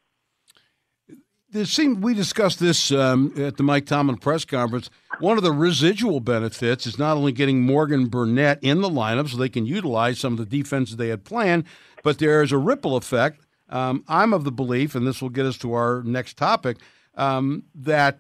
There 1.50 1.66
seemed 1.66 2.02
we 2.02 2.14
discussed 2.14 2.62
this 2.62 2.94
um, 2.94 3.34
at 3.36 3.58
the 3.58 3.64
Mike 3.64 3.88
Tomlin 3.88 4.20
press 4.20 4.46
conference. 4.46 4.90
One 5.20 5.38
of 5.38 5.44
the 5.44 5.52
residual 5.52 6.22
benefits 6.22 6.88
is 6.88 6.98
not 6.98 7.18
only 7.18 7.34
getting 7.34 7.62
Morgan 7.62 8.08
Burnett 8.08 8.60
in 8.62 8.80
the 8.80 8.90
lineup 8.90 9.28
so 9.28 9.36
they 9.36 9.50
can 9.50 9.66
utilize 9.66 10.18
some 10.18 10.32
of 10.32 10.40
the 10.40 10.46
defenses 10.46 10.96
they 10.96 11.10
had 11.10 11.26
planned, 11.26 11.66
but 12.04 12.20
there 12.20 12.42
is 12.42 12.54
a 12.54 12.58
ripple 12.58 12.96
effect 12.96 13.43
um, 13.74 14.04
I'm 14.08 14.34
of 14.34 14.44
the 14.44 14.52
belief, 14.52 14.94
and 14.94 15.06
this 15.06 15.20
will 15.20 15.30
get 15.30 15.48
us 15.48 15.58
to 15.58 15.74
our 15.74 16.04
next 16.04 16.38
topic, 16.38 16.78
um, 17.16 17.64
that 17.74 18.20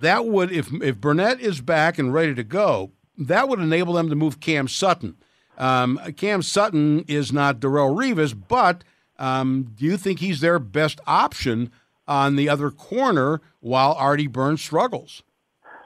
that 0.00 0.26
would, 0.26 0.52
if 0.52 0.72
if 0.80 1.00
Burnett 1.00 1.40
is 1.40 1.60
back 1.60 1.98
and 1.98 2.14
ready 2.14 2.34
to 2.36 2.44
go, 2.44 2.92
that 3.18 3.48
would 3.48 3.58
enable 3.58 3.94
them 3.94 4.08
to 4.08 4.14
move 4.14 4.38
Cam 4.38 4.68
Sutton. 4.68 5.16
Um, 5.58 5.98
Cam 6.16 6.40
Sutton 6.42 7.04
is 7.08 7.32
not 7.32 7.58
Darrelle 7.58 7.96
Revis, 7.96 8.32
but 8.48 8.84
um, 9.18 9.72
do 9.74 9.84
you 9.84 9.96
think 9.96 10.20
he's 10.20 10.40
their 10.40 10.60
best 10.60 11.00
option 11.04 11.72
on 12.06 12.36
the 12.36 12.48
other 12.48 12.70
corner 12.70 13.40
while 13.58 13.92
Artie 13.94 14.28
Burns 14.28 14.62
struggles? 14.62 15.24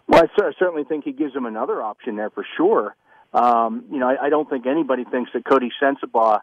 Well, 0.09 0.25
I 0.25 0.53
certainly 0.59 0.85
think 0.85 1.05
he 1.05 1.13
gives 1.13 1.33
them 1.33 1.47
another 1.47 1.83
option 1.83 2.17
there 2.17 2.31
for 2.31 2.45
sure. 2.57 2.97
Um, 3.33 3.85
you 3.91 3.99
know, 3.99 4.09
I, 4.09 4.27
I, 4.27 4.29
don't 4.31 4.49
think 4.49 4.67
anybody 4.67 5.05
thinks 5.05 5.31
that 5.35 5.45
Coty 5.45 5.69
Sensabaugh 5.83 6.41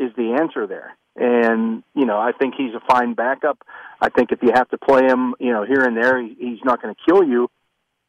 is 0.00 0.10
the 0.16 0.36
answer 0.40 0.66
there. 0.66 0.96
And 1.16 1.82
you 1.94 2.06
know, 2.06 2.18
I 2.18 2.32
think 2.32 2.54
he's 2.56 2.74
a 2.74 2.82
fine 2.88 3.14
backup. 3.14 3.58
I 4.00 4.08
think 4.10 4.32
if 4.32 4.40
you 4.42 4.50
have 4.54 4.68
to 4.70 4.78
play 4.78 5.02
him, 5.04 5.34
you 5.38 5.52
know, 5.52 5.64
here 5.64 5.82
and 5.82 5.96
there, 5.96 6.20
he's 6.20 6.58
not 6.64 6.82
going 6.82 6.94
to 6.94 7.00
kill 7.08 7.24
you. 7.24 7.48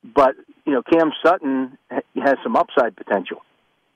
But 0.03 0.35
you 0.65 0.73
know, 0.73 0.81
Cam 0.81 1.11
Sutton 1.23 1.77
has 1.89 2.35
some 2.43 2.55
upside 2.55 2.95
potential, 2.95 3.41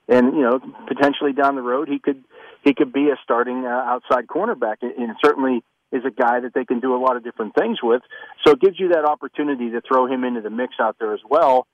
and 0.07 0.35
you 0.35 0.41
know, 0.41 0.59
potentially 0.87 1.33
down 1.33 1.55
the 1.55 1.61
road, 1.61 1.87
he 1.87 1.99
could 1.99 2.23
he 2.63 2.73
could 2.73 2.91
be 2.93 3.09
a 3.09 3.17
starting 3.23 3.65
uh, 3.65 3.69
outside 3.69 4.27
cornerback, 4.27 4.77
and 4.81 5.15
certainly 5.23 5.63
is 5.91 6.03
a 6.05 6.11
guy 6.11 6.39
that 6.39 6.53
they 6.53 6.65
can 6.65 6.79
do 6.79 6.95
a 6.95 6.99
lot 7.01 7.15
of 7.15 7.23
different 7.23 7.55
things 7.55 7.79
with. 7.81 8.01
So 8.45 8.53
it 8.53 8.61
gives 8.61 8.79
you 8.79 8.89
that 8.89 9.05
opportunity 9.05 9.71
to 9.71 9.81
throw 9.81 10.05
him 10.05 10.23
into 10.23 10.41
the 10.41 10.49
mix 10.49 10.75
out 10.79 10.97
there 10.99 11.13
as 11.13 11.21
well. 11.27 11.65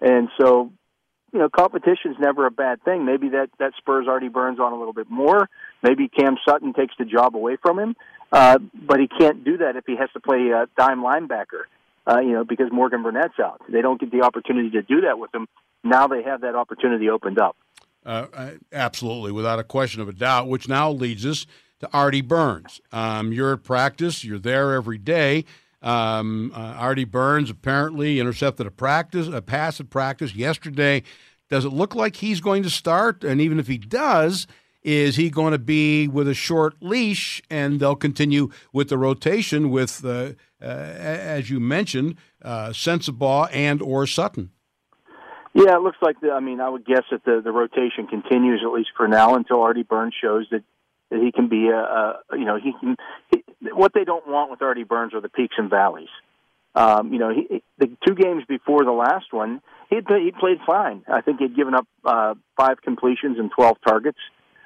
And 0.00 0.28
so 0.38 0.72
you 1.32 1.38
know, 1.38 1.48
competition's 1.48 2.16
never 2.18 2.46
a 2.46 2.50
bad 2.50 2.82
thing. 2.84 3.04
Maybe 3.04 3.30
that 3.30 3.50
that 3.58 3.72
spurs 3.78 4.06
Artie 4.08 4.28
Burns 4.28 4.60
on 4.60 4.72
a 4.72 4.78
little 4.78 4.92
bit 4.92 5.10
more. 5.10 5.48
Maybe 5.82 6.08
Cam 6.08 6.36
Sutton 6.46 6.72
takes 6.74 6.94
the 6.98 7.04
job 7.04 7.34
away 7.34 7.56
from 7.60 7.78
him, 7.78 7.96
uh, 8.30 8.58
but 8.74 9.00
he 9.00 9.08
can't 9.08 9.42
do 9.44 9.58
that 9.58 9.76
if 9.76 9.84
he 9.86 9.96
has 9.96 10.10
to 10.12 10.20
play 10.20 10.50
a 10.50 10.66
dime 10.78 11.02
linebacker. 11.02 11.64
Uh, 12.04 12.18
you 12.18 12.32
know, 12.32 12.44
because 12.44 12.66
Morgan 12.72 13.04
Burnett's 13.04 13.38
out. 13.40 13.62
They 13.70 13.80
don't 13.80 14.00
get 14.00 14.10
the 14.10 14.22
opportunity 14.22 14.70
to 14.70 14.82
do 14.82 15.02
that 15.02 15.20
with 15.20 15.32
him. 15.32 15.46
Now 15.84 16.08
they 16.08 16.24
have 16.24 16.40
that 16.40 16.56
opportunity 16.56 17.08
opened 17.08 17.40
up. 17.40 17.56
Uh, 18.04 18.26
uh, 18.34 18.50
absolutely, 18.72 19.30
without 19.30 19.60
a 19.60 19.64
question 19.64 20.00
of 20.00 20.08
a 20.08 20.12
doubt. 20.12 20.48
Which 20.48 20.68
now 20.68 20.90
leads 20.90 21.24
us 21.24 21.46
to 21.78 21.88
Artie 21.92 22.20
Burns. 22.20 22.80
Um, 22.90 23.32
you're 23.32 23.52
at 23.52 23.62
practice. 23.62 24.24
You're 24.24 24.40
there 24.40 24.74
every 24.74 24.98
day. 24.98 25.44
Um, 25.82 26.52
uh, 26.54 26.58
Artie 26.58 27.04
Burns 27.04 27.50
apparently 27.50 28.20
intercepted 28.20 28.66
a 28.66 28.70
practice, 28.70 29.26
a 29.28 29.42
pass 29.42 29.80
at 29.80 29.90
practice 29.90 30.34
yesterday. 30.34 31.02
Does 31.50 31.64
it 31.64 31.72
look 31.72 31.94
like 31.94 32.16
he's 32.16 32.40
going 32.40 32.62
to 32.62 32.70
start? 32.70 33.24
And 33.24 33.40
even 33.40 33.58
if 33.58 33.66
he 33.66 33.78
does, 33.78 34.46
is 34.82 35.16
he 35.16 35.28
going 35.28 35.52
to 35.52 35.58
be 35.58 36.08
with 36.08 36.28
a 36.28 36.34
short 36.34 36.74
leash 36.80 37.42
and 37.50 37.78
they'll 37.78 37.96
continue 37.96 38.50
with 38.72 38.88
the 38.88 38.98
rotation 38.98 39.70
with, 39.70 40.04
uh, 40.04 40.32
uh, 40.60 40.64
as 40.64 41.50
you 41.50 41.60
mentioned, 41.60 42.16
uh, 42.42 42.68
Sensabaugh 42.68 43.48
and 43.52 43.82
or 43.82 44.06
Sutton? 44.06 44.50
Yeah, 45.54 45.76
it 45.76 45.82
looks 45.82 45.98
like 46.00 46.18
the. 46.20 46.30
I 46.30 46.40
mean, 46.40 46.60
I 46.60 46.70
would 46.70 46.86
guess 46.86 47.02
that 47.10 47.24
the 47.24 47.42
the 47.44 47.52
rotation 47.52 48.06
continues 48.06 48.62
at 48.64 48.72
least 48.72 48.88
for 48.96 49.06
now 49.06 49.34
until 49.34 49.60
Artie 49.60 49.82
Burns 49.82 50.14
shows 50.18 50.46
that 50.50 50.62
that 51.12 51.20
he 51.22 51.30
can 51.30 51.48
be 51.48 51.68
a, 51.68 51.78
a 51.78 52.20
you 52.32 52.44
know 52.44 52.58
he 52.58 52.72
can. 52.78 52.96
He, 53.30 53.44
what 53.72 53.92
they 53.94 54.04
don't 54.04 54.26
want 54.26 54.50
with 54.50 54.62
Artie 54.62 54.84
Burns 54.84 55.14
are 55.14 55.20
the 55.20 55.28
peaks 55.28 55.54
and 55.58 55.70
valleys. 55.70 56.08
Um, 56.74 57.12
you 57.12 57.18
know, 57.18 57.30
he, 57.30 57.62
the 57.78 57.90
two 58.06 58.14
games 58.14 58.44
before 58.48 58.84
the 58.84 58.92
last 58.92 59.32
one, 59.32 59.60
he 59.90 59.96
he 59.96 60.32
played 60.32 60.58
fine. 60.66 61.04
I 61.06 61.20
think 61.20 61.38
he'd 61.40 61.54
given 61.54 61.74
up 61.74 61.86
uh, 62.04 62.34
five 62.56 62.80
completions 62.82 63.38
and 63.38 63.50
twelve 63.54 63.76
targets. 63.86 64.18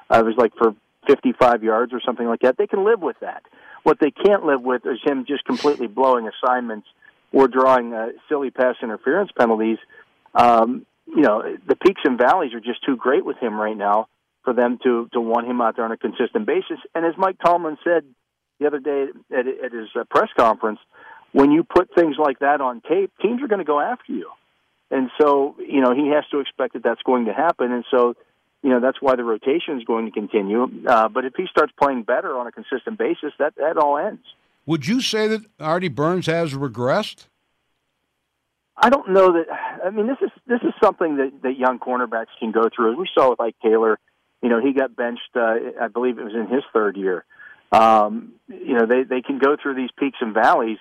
Uh, 0.09 0.21
it 0.21 0.25
was 0.25 0.37
like 0.37 0.53
for 0.57 0.73
55 1.09 1.65
yards 1.65 1.93
or 1.93 2.01
something 2.05 2.27
like 2.27 2.41
that. 2.41 2.57
They 2.57 2.69
can 2.69 2.85
live 2.85 3.01
with 3.01 3.17
that. 3.21 3.43
What 3.83 3.99
they 4.01 4.13
can't 4.13 4.45
live 4.45 4.63
with 4.63 4.87
is 4.87 4.99
him 5.05 5.25
just 5.27 5.45
completely 5.45 5.89
blowing 5.89 6.29
assignments 6.29 6.87
or 7.33 7.49
drawing 7.49 7.93
uh, 7.93 8.11
silly 8.29 8.53
pass 8.53 8.77
interference 8.83 9.31
penalties. 9.37 9.79
Um, 10.33 10.87
you 11.07 11.23
know, 11.23 11.43
the 11.67 11.75
peaks 11.75 12.03
and 12.05 12.17
valleys 12.17 12.55
are 12.55 12.61
just 12.61 12.85
too 12.85 12.97
great 12.97 13.25
with 13.25 13.37
him 13.39 13.55
right 13.55 13.77
now 13.77 14.09
for 14.47 14.55
them 14.55 14.79
to 14.85 15.09
to 15.13 15.21
want 15.21 15.47
him 15.47 15.61
out 15.61 15.75
there 15.75 15.85
on 15.85 15.91
a 15.91 15.97
consistent 15.97 16.47
basis. 16.47 16.79
And 16.95 17.05
as 17.05 17.15
Mike 17.19 17.37
Tomlin 17.45 17.77
said 17.83 18.05
the 18.61 18.67
other 18.69 18.79
day 18.79 19.09
at, 19.33 19.47
at 19.47 19.73
his 19.73 19.89
uh, 19.99 20.05
press 20.09 20.29
conference, 20.39 20.79
when 21.33 21.51
you 21.51 21.65
put 21.65 21.91
things 21.95 22.15
like 22.17 22.39
that 22.39 22.61
on 22.61 22.81
tape, 22.81 23.13
teams 23.21 23.43
are 23.43 23.49
going 23.49 23.59
to 23.59 23.65
go 23.65 23.81
after 23.81 24.13
you. 24.13 24.31
And 24.91 25.11
so, 25.21 25.57
you 25.59 25.81
know, 25.81 25.93
he 25.93 26.09
has 26.15 26.25
to 26.31 26.39
expect 26.39 26.75
that 26.75 26.85
that's 26.85 27.03
going 27.03 27.25
to 27.25 27.35
happen. 27.35 27.73
And 27.73 27.85
so, 27.91 28.15
you 28.63 28.71
know, 28.71 28.81
that's 28.81 29.03
why 29.03 29.17
the 29.17 29.25
rotation 29.25 29.79
is 29.79 29.85
going 29.85 30.07
to 30.07 30.13
continue. 30.13 30.69
Uh, 30.87 31.09
but 31.09 31.25
if 31.25 31.35
he 31.37 31.47
starts 31.51 31.73
playing 31.77 32.05
better 32.05 32.39
on 32.39 32.47
a 32.47 32.53
consistent 32.53 32.97
basis, 32.97 33.33
that, 33.41 33.57
that 33.57 33.77
all 33.77 33.99
ends. 33.99 34.23
Would 34.65 34.87
you 34.87 35.01
say 35.01 35.27
that 35.27 35.43
Artie 35.59 35.89
Burns 35.89 36.27
has 36.27 36.55
regressed? 36.55 37.27
I 38.77 38.91
don't 38.91 39.11
know 39.11 39.33
that. 39.33 39.47
I 39.85 39.91
mean, 39.91 40.07
this 40.07 40.19
is 40.21 40.31
this 40.47 40.61
is 40.63 40.75
something 40.83 41.17
that 41.17 41.33
that 41.43 41.57
young 41.57 41.79
cornerbacks 41.79 42.35
can 42.39 42.53
go 42.53 42.69
through. 42.75 42.93
As 42.93 42.99
we 42.99 43.09
saw 43.15 43.31
with 43.31 43.41
Ike 43.41 43.57
Taylor, 43.63 43.99
you 44.43 44.49
know, 44.49 44.61
he 44.61 44.73
got 44.73 44.95
benched. 44.95 45.35
Uh, 45.35 45.57
I 45.81 45.89
believe 45.89 46.19
it 46.19 46.25
was 46.25 46.35
in 46.35 46.47
his 46.49 46.63
third 46.73 46.97
year. 46.97 47.25
Um, 47.73 48.35
you 48.49 48.75
know, 48.75 48.87
they 48.87 49.03
they 49.03 49.23
can 49.23 49.39
go 49.39 49.57
through 49.61 49.75
these 49.75 49.91
peaks 49.99 50.19
and 50.21 50.35
valleys. 50.35 50.79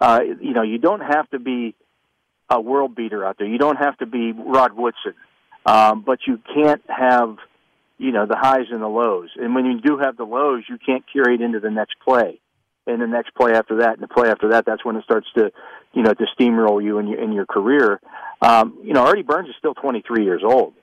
Uh, 0.00 0.20
you 0.40 0.52
know, 0.52 0.62
you 0.62 0.78
don't 0.78 1.00
have 1.00 1.28
to 1.30 1.38
be 1.38 1.74
a 2.48 2.60
world 2.60 2.94
beater 2.94 3.24
out 3.24 3.36
there. 3.38 3.46
You 3.46 3.58
don't 3.58 3.76
have 3.76 3.96
to 3.98 4.06
be 4.06 4.32
Rod 4.32 4.72
Woodson, 4.72 5.14
um, 5.66 6.02
but 6.02 6.20
you 6.26 6.40
can't 6.54 6.82
have 6.88 7.36
you 7.98 8.12
know 8.12 8.26
the 8.26 8.36
highs 8.36 8.66
and 8.70 8.82
the 8.82 8.88
lows. 8.88 9.30
And 9.36 9.54
when 9.54 9.66
you 9.66 9.80
do 9.80 9.98
have 9.98 10.16
the 10.16 10.24
lows, 10.24 10.64
you 10.68 10.78
can't 10.78 11.04
carry 11.12 11.34
it 11.34 11.40
into 11.40 11.60
the 11.60 11.70
next 11.70 11.96
play 12.04 12.40
and 12.86 13.00
the 13.00 13.06
next 13.06 13.34
play 13.34 13.52
after 13.52 13.78
that, 13.78 13.94
and 13.94 14.02
the 14.02 14.08
play 14.08 14.28
after 14.28 14.50
that, 14.50 14.64
that's 14.66 14.84
when 14.84 14.96
it 14.96 15.04
starts 15.04 15.28
to, 15.36 15.52
you 15.92 16.02
know, 16.02 16.12
to 16.12 16.26
steamroll 16.38 16.82
you 16.82 16.98
in 16.98 17.06
your 17.06 17.20
in 17.20 17.32
your 17.32 17.46
career. 17.46 18.00
Um, 18.40 18.78
you 18.82 18.92
know, 18.92 19.04
Artie 19.06 19.22
Burns 19.22 19.48
is 19.48 19.54
still 19.58 19.74
23 19.74 20.24
years 20.24 20.42
old. 20.44 20.74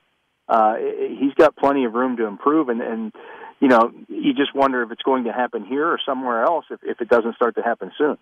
Uh, 0.49 0.75
he's 1.19 1.33
got 1.35 1.55
plenty 1.55 1.85
of 1.85 1.93
room 1.93 2.17
to 2.17 2.25
improve, 2.25 2.69
and 2.69 2.81
and 2.81 3.13
you 3.59 3.67
know, 3.67 3.91
you 4.07 4.33
just 4.33 4.55
wonder 4.55 4.81
if 4.81 4.91
it's 4.91 5.03
going 5.03 5.25
to 5.25 5.33
happen 5.33 5.65
here 5.65 5.87
or 5.87 5.99
somewhere 6.05 6.43
else 6.43 6.65
if 6.71 6.79
if 6.83 7.01
it 7.01 7.09
doesn't 7.09 7.35
start 7.35 7.55
to 7.55 7.61
happen 7.61 7.91
soon. 7.97 8.17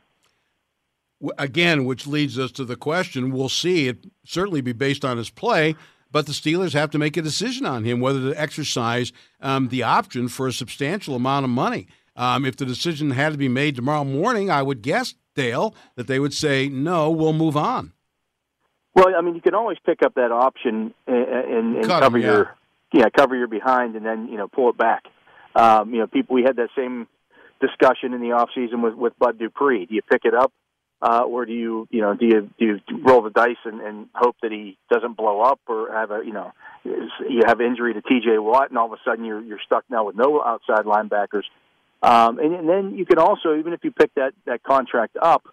Again, 1.37 1.85
which 1.85 2.05
leads 2.05 2.37
us 2.37 2.51
to 2.53 2.65
the 2.65 2.75
question: 2.75 3.31
We'll 3.31 3.49
see. 3.49 3.87
It 3.87 4.05
certainly 4.25 4.61
be 4.61 4.73
based 4.73 5.05
on 5.05 5.17
his 5.17 5.29
play 5.29 5.75
but 6.11 6.25
the 6.25 6.31
Steelers 6.31 6.73
have 6.73 6.91
to 6.91 6.97
make 6.97 7.17
a 7.17 7.21
decision 7.21 7.65
on 7.65 7.83
him 7.83 7.99
whether 7.99 8.31
to 8.31 8.39
exercise 8.39 9.11
um, 9.41 9.69
the 9.69 9.83
option 9.83 10.27
for 10.27 10.47
a 10.47 10.53
substantial 10.53 11.15
amount 11.15 11.43
of 11.43 11.49
money. 11.49 11.87
Um, 12.15 12.45
if 12.45 12.55
the 12.55 12.65
decision 12.65 13.11
had 13.11 13.33
to 13.33 13.37
be 13.37 13.49
made 13.49 13.75
tomorrow 13.75 14.03
morning, 14.03 14.49
I 14.49 14.63
would 14.63 14.81
guess, 14.81 15.13
Dale, 15.35 15.75
that 15.95 16.07
they 16.07 16.19
would 16.19 16.33
say, 16.33 16.67
no, 16.67 17.11
we'll 17.11 17.33
move 17.33 17.55
on. 17.55 17.93
Well, 18.97 19.13
I 19.15 19.21
mean, 19.21 19.36
you 19.36 19.41
can 19.41 19.53
always 19.53 19.77
pick 19.86 20.01
up 20.01 20.15
that 20.15 20.31
option 20.31 20.91
and, 21.05 21.75
and, 21.77 21.86
cover 21.86 22.17
him, 22.17 22.23
yeah. 22.23 22.31
your 22.31 22.55
yeah 22.91 23.05
cover 23.15 23.36
your 23.36 23.47
behind 23.47 23.95
and 23.95 24.03
then 24.03 24.27
you 24.27 24.38
know 24.38 24.47
pull 24.47 24.71
it 24.71 24.77
back. 24.77 25.03
Um, 25.55 25.93
you 25.93 25.99
know, 25.99 26.07
people 26.07 26.33
we 26.33 26.41
had 26.41 26.55
that 26.55 26.69
same 26.75 27.07
discussion 27.62 28.15
in 28.15 28.21
the 28.21 28.31
off 28.31 28.49
season 28.55 28.81
with 28.81 28.95
with 28.95 29.13
Bud 29.19 29.38
Dupree. 29.38 29.86
Do 29.86 29.93
you 29.93 30.01
pick 30.01 30.25
it 30.25 30.33
up, 30.33 30.51
uh, 30.99 31.21
or 31.21 31.45
do 31.45 31.53
you 31.53 31.88
you 31.91 32.01
know 32.01 32.15
do 32.15 32.25
you 32.25 32.49
do 32.57 32.65
you 32.89 33.03
roll 33.03 33.21
the 33.21 33.29
dice 33.29 33.63
and, 33.65 33.81
and 33.81 34.07
hope 34.15 34.36
that 34.41 34.51
he 34.51 34.79
doesn't 34.91 35.15
blow 35.15 35.41
up 35.41 35.60
or 35.67 35.93
have 35.93 36.10
a 36.10 36.21
you 36.25 36.33
know 36.33 36.51
you 36.83 37.43
have 37.45 37.62
injury 37.62 37.93
to 37.93 38.01
T.J. 38.01 38.39
Watt 38.39 38.69
and 38.69 38.79
all 38.79 38.91
of 38.91 38.93
a 38.93 39.01
sudden 39.05 39.25
you're 39.25 39.43
you're 39.43 39.62
stuck 39.63 39.83
now 39.91 40.05
with 40.05 40.15
no 40.15 40.41
outside 40.41 40.86
linebackers. 40.86 41.43
Um, 42.01 42.39
and, 42.39 42.53
and 42.53 42.69
then 42.69 42.95
you 42.95 43.05
can 43.07 43.17
also, 43.17 43.57
even 43.57 43.73
if 43.73 43.83
you 43.83 43.89
pick 43.89 44.13
that, 44.15 44.33
that 44.45 44.62
contract 44.62 45.17
up, 45.19 45.47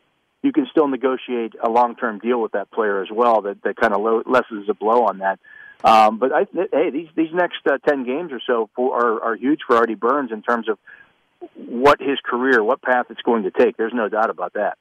you 0.44 0.52
can 0.52 0.66
still 0.70 0.86
negotiate 0.86 1.54
a 1.64 1.70
long 1.70 1.96
term 1.96 2.18
deal 2.18 2.40
with 2.40 2.52
that 2.52 2.70
player 2.70 3.02
as 3.02 3.08
well 3.10 3.40
that, 3.42 3.62
that 3.62 3.76
kind 3.76 3.94
of 3.94 4.26
lessens 4.26 4.66
the 4.66 4.74
blow 4.74 5.06
on 5.06 5.18
that. 5.18 5.40
Um, 5.82 6.18
but 6.18 6.32
I, 6.32 6.46
hey, 6.70 6.90
these 6.90 7.08
these 7.16 7.32
next 7.32 7.60
uh, 7.66 7.78
ten 7.88 8.04
games 8.04 8.30
or 8.30 8.40
so 8.46 8.68
for, 8.76 8.94
are 8.94 9.22
are 9.22 9.36
huge 9.36 9.60
for 9.66 9.76
Artie 9.76 9.94
Burns 9.94 10.30
in 10.30 10.42
terms 10.42 10.68
of 10.68 10.78
what 11.56 12.00
his 12.00 12.18
career, 12.24 12.62
what 12.62 12.82
path 12.82 13.06
it's 13.10 13.22
going 13.22 13.42
to 13.44 13.50
take. 13.50 13.76
There's 13.76 13.92
no 13.94 14.08
doubt 14.08 14.30
about 14.30 14.52
that. 14.52 14.76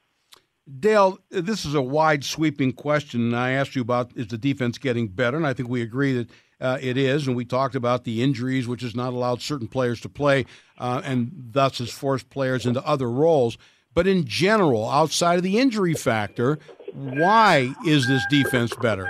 Dale, 0.80 1.18
this 1.28 1.66
is 1.66 1.74
a 1.74 1.82
wide 1.82 2.24
sweeping 2.24 2.72
question. 2.72 3.34
I 3.34 3.50
asked 3.50 3.74
you 3.74 3.82
about 3.82 4.12
is 4.16 4.28
the 4.28 4.38
defense 4.38 4.78
getting 4.78 5.08
better, 5.08 5.36
and 5.36 5.46
I 5.46 5.52
think 5.52 5.68
we 5.68 5.82
agree 5.82 6.14
that 6.14 6.30
uh, 6.60 6.78
it 6.80 6.96
is. 6.96 7.26
And 7.26 7.36
we 7.36 7.44
talked 7.44 7.74
about 7.74 8.04
the 8.04 8.22
injuries, 8.22 8.66
which 8.66 8.80
has 8.80 8.94
not 8.94 9.12
allowed 9.12 9.42
certain 9.42 9.68
players 9.68 10.00
to 10.02 10.08
play, 10.08 10.46
uh, 10.78 11.02
and 11.04 11.30
thus 11.52 11.78
has 11.78 11.90
forced 11.90 12.30
players 12.30 12.64
into 12.64 12.82
other 12.86 13.10
roles. 13.10 13.58
But 13.94 14.06
in 14.06 14.26
general, 14.26 14.88
outside 14.88 15.36
of 15.36 15.42
the 15.42 15.58
injury 15.58 15.94
factor, 15.94 16.58
why 16.92 17.74
is 17.86 18.06
this 18.06 18.24
defense 18.28 18.74
better? 18.80 19.08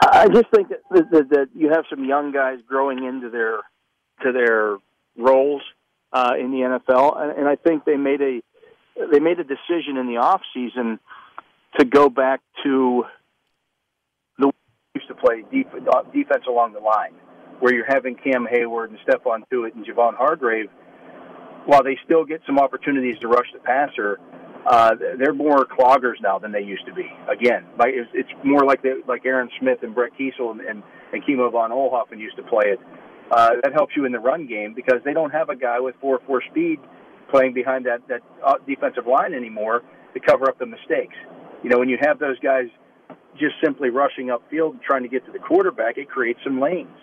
I 0.00 0.28
just 0.28 0.50
think 0.54 0.68
that, 0.68 1.10
that, 1.10 1.28
that 1.30 1.48
you 1.54 1.70
have 1.70 1.84
some 1.90 2.04
young 2.04 2.32
guys 2.32 2.58
growing 2.68 3.04
into 3.04 3.30
their 3.30 3.58
to 4.22 4.32
their 4.32 4.78
roles 5.16 5.62
uh, 6.12 6.32
in 6.38 6.50
the 6.52 6.58
NFL, 6.58 7.20
and, 7.20 7.38
and 7.38 7.48
I 7.48 7.56
think 7.56 7.84
they 7.84 7.96
made 7.96 8.20
a 8.20 8.40
they 9.10 9.18
made 9.18 9.40
a 9.40 9.44
decision 9.44 9.96
in 9.96 10.06
the 10.06 10.18
off 10.18 10.42
season 10.52 11.00
to 11.78 11.84
go 11.84 12.08
back 12.08 12.40
to 12.62 13.04
the 14.38 14.52
used 14.94 15.08
to 15.08 15.14
play 15.14 15.42
uh, 15.92 16.02
defense 16.12 16.44
along 16.48 16.74
the 16.74 16.80
line, 16.80 17.14
where 17.60 17.74
you're 17.74 17.86
having 17.86 18.14
Cam 18.14 18.46
Heyward 18.46 18.90
and 18.90 18.98
Stephon 19.06 19.42
Tuitt 19.52 19.74
and 19.74 19.84
Javon 19.84 20.14
Hargrave, 20.16 20.70
while 21.66 21.82
they 21.82 21.98
still 22.04 22.24
get 22.24 22.40
some 22.46 22.58
opportunities 22.58 23.18
to 23.20 23.28
rush 23.28 23.46
the 23.52 23.60
passer, 23.60 24.20
uh, 24.66 24.94
they're 25.18 25.34
more 25.34 25.66
cloggers 25.66 26.20
now 26.22 26.38
than 26.38 26.52
they 26.52 26.62
used 26.62 26.86
to 26.86 26.94
be. 26.94 27.06
Again, 27.30 27.66
it's, 27.80 28.10
it's 28.14 28.30
more 28.42 28.64
like 28.64 28.82
the, 28.82 29.02
like 29.06 29.26
Aaron 29.26 29.50
Smith 29.60 29.78
and 29.82 29.94
Brett 29.94 30.12
Keisel 30.18 30.52
and, 30.52 30.60
and, 30.60 30.82
and 31.12 31.24
Kimo 31.24 31.50
von 31.50 31.70
Oelhoffen 31.70 32.18
used 32.18 32.36
to 32.36 32.42
play 32.42 32.64
it. 32.66 32.80
Uh, 33.30 33.50
that 33.62 33.72
helps 33.72 33.94
you 33.96 34.04
in 34.04 34.12
the 34.12 34.18
run 34.18 34.46
game 34.46 34.74
because 34.74 35.00
they 35.04 35.12
don't 35.12 35.30
have 35.30 35.48
a 35.48 35.56
guy 35.56 35.80
with 35.80 35.94
four 36.00 36.20
four 36.26 36.42
speed 36.50 36.78
playing 37.30 37.54
behind 37.54 37.86
that 37.86 38.06
that 38.06 38.20
uh, 38.44 38.54
defensive 38.66 39.06
line 39.06 39.32
anymore 39.32 39.82
to 40.12 40.20
cover 40.20 40.48
up 40.48 40.58
the 40.58 40.66
mistakes. 40.66 41.16
You 41.62 41.70
know, 41.70 41.78
when 41.78 41.88
you 41.88 41.96
have 42.02 42.18
those 42.18 42.38
guys 42.40 42.66
just 43.38 43.54
simply 43.64 43.88
rushing 43.88 44.26
upfield 44.28 44.72
and 44.72 44.82
trying 44.82 45.02
to 45.02 45.08
get 45.08 45.24
to 45.24 45.32
the 45.32 45.38
quarterback, 45.38 45.96
it 45.96 46.08
creates 46.08 46.38
some 46.44 46.60
lanes. 46.60 46.96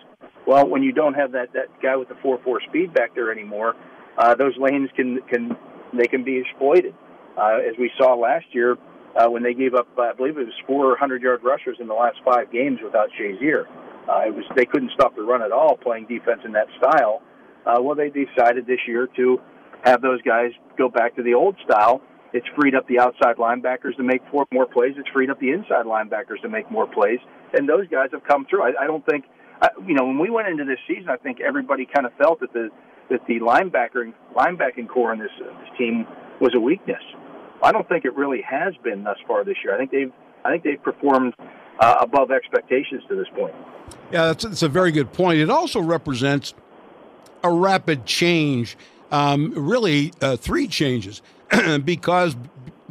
Well, 0.46 0.68
when 0.68 0.82
you 0.82 0.92
don't 0.92 1.14
have 1.14 1.32
that 1.32 1.52
that 1.54 1.68
guy 1.82 1.96
with 1.96 2.08
the 2.08 2.16
four 2.22 2.38
four 2.44 2.60
speed 2.68 2.94
back 2.94 3.14
there 3.14 3.32
anymore, 3.32 3.74
uh, 4.18 4.34
those 4.34 4.56
lanes 4.58 4.90
can 4.96 5.20
can 5.28 5.56
they 5.92 6.06
can 6.06 6.24
be 6.24 6.38
exploited, 6.38 6.94
uh, 7.36 7.58
as 7.58 7.76
we 7.78 7.90
saw 7.98 8.14
last 8.14 8.46
year 8.52 8.76
uh, 9.16 9.28
when 9.28 9.42
they 9.42 9.54
gave 9.54 9.74
up. 9.74 9.88
Uh, 9.96 10.02
I 10.02 10.12
believe 10.12 10.36
it 10.38 10.46
was 10.46 10.62
400 10.66 11.22
yard 11.22 11.40
rushers 11.42 11.76
in 11.80 11.88
the 11.88 11.94
last 11.94 12.18
five 12.24 12.50
games 12.52 12.78
without 12.82 13.08
Shazier. 13.18 13.66
Uh, 14.08 14.26
it 14.26 14.34
was 14.34 14.44
they 14.56 14.66
couldn't 14.66 14.90
stop 14.94 15.14
the 15.14 15.22
run 15.22 15.42
at 15.42 15.52
all 15.52 15.76
playing 15.76 16.06
defense 16.06 16.40
in 16.44 16.52
that 16.52 16.66
style. 16.78 17.22
Uh, 17.64 17.80
well, 17.80 17.94
they 17.94 18.10
decided 18.10 18.66
this 18.66 18.80
year 18.86 19.08
to 19.16 19.40
have 19.84 20.02
those 20.02 20.20
guys 20.22 20.50
go 20.76 20.88
back 20.88 21.14
to 21.16 21.22
the 21.22 21.34
old 21.34 21.56
style 21.64 22.02
it's 22.32 22.46
freed 22.56 22.74
up 22.74 22.88
the 22.88 22.98
outside 22.98 23.36
linebackers 23.36 23.96
to 23.96 24.02
make 24.02 24.22
four 24.30 24.46
more 24.52 24.66
plays. 24.66 24.94
It's 24.96 25.08
freed 25.10 25.30
up 25.30 25.38
the 25.38 25.50
inside 25.50 25.84
linebackers 25.84 26.40
to 26.42 26.48
make 26.48 26.70
more 26.70 26.86
plays, 26.86 27.18
and 27.52 27.68
those 27.68 27.86
guys 27.88 28.08
have 28.12 28.24
come 28.24 28.46
through. 28.48 28.62
I, 28.62 28.84
I 28.84 28.86
don't 28.86 29.04
think, 29.04 29.26
I, 29.60 29.68
you 29.86 29.94
know, 29.94 30.06
when 30.06 30.18
we 30.18 30.30
went 30.30 30.48
into 30.48 30.64
this 30.64 30.78
season, 30.88 31.10
I 31.10 31.16
think 31.16 31.40
everybody 31.40 31.86
kind 31.86 32.06
of 32.06 32.12
felt 32.14 32.40
that 32.40 32.52
the 32.52 32.70
that 33.10 33.20
the 33.26 33.40
linebacker 33.40 34.12
linebacking 34.34 34.88
core 34.88 35.12
in 35.12 35.18
this 35.18 35.30
this 35.38 35.78
team 35.78 36.06
was 36.40 36.54
a 36.54 36.60
weakness. 36.60 37.02
I 37.62 37.70
don't 37.72 37.88
think 37.88 38.04
it 38.04 38.14
really 38.16 38.42
has 38.42 38.74
been 38.82 39.04
thus 39.04 39.18
far 39.26 39.44
this 39.44 39.56
year. 39.62 39.74
I 39.74 39.78
think 39.78 39.90
they've 39.90 40.12
I 40.44 40.50
think 40.50 40.64
they've 40.64 40.82
performed 40.82 41.34
uh, 41.78 41.96
above 42.00 42.30
expectations 42.30 43.02
to 43.08 43.16
this 43.16 43.28
point. 43.34 43.54
Yeah, 44.10 44.26
that's, 44.26 44.44
that's 44.44 44.62
a 44.62 44.68
very 44.68 44.92
good 44.92 45.12
point. 45.12 45.38
It 45.38 45.50
also 45.50 45.80
represents 45.80 46.54
a 47.44 47.50
rapid 47.50 48.06
change, 48.06 48.76
um, 49.10 49.52
really 49.54 50.12
uh, 50.20 50.36
three 50.36 50.68
changes, 50.68 51.22
because 51.84 52.36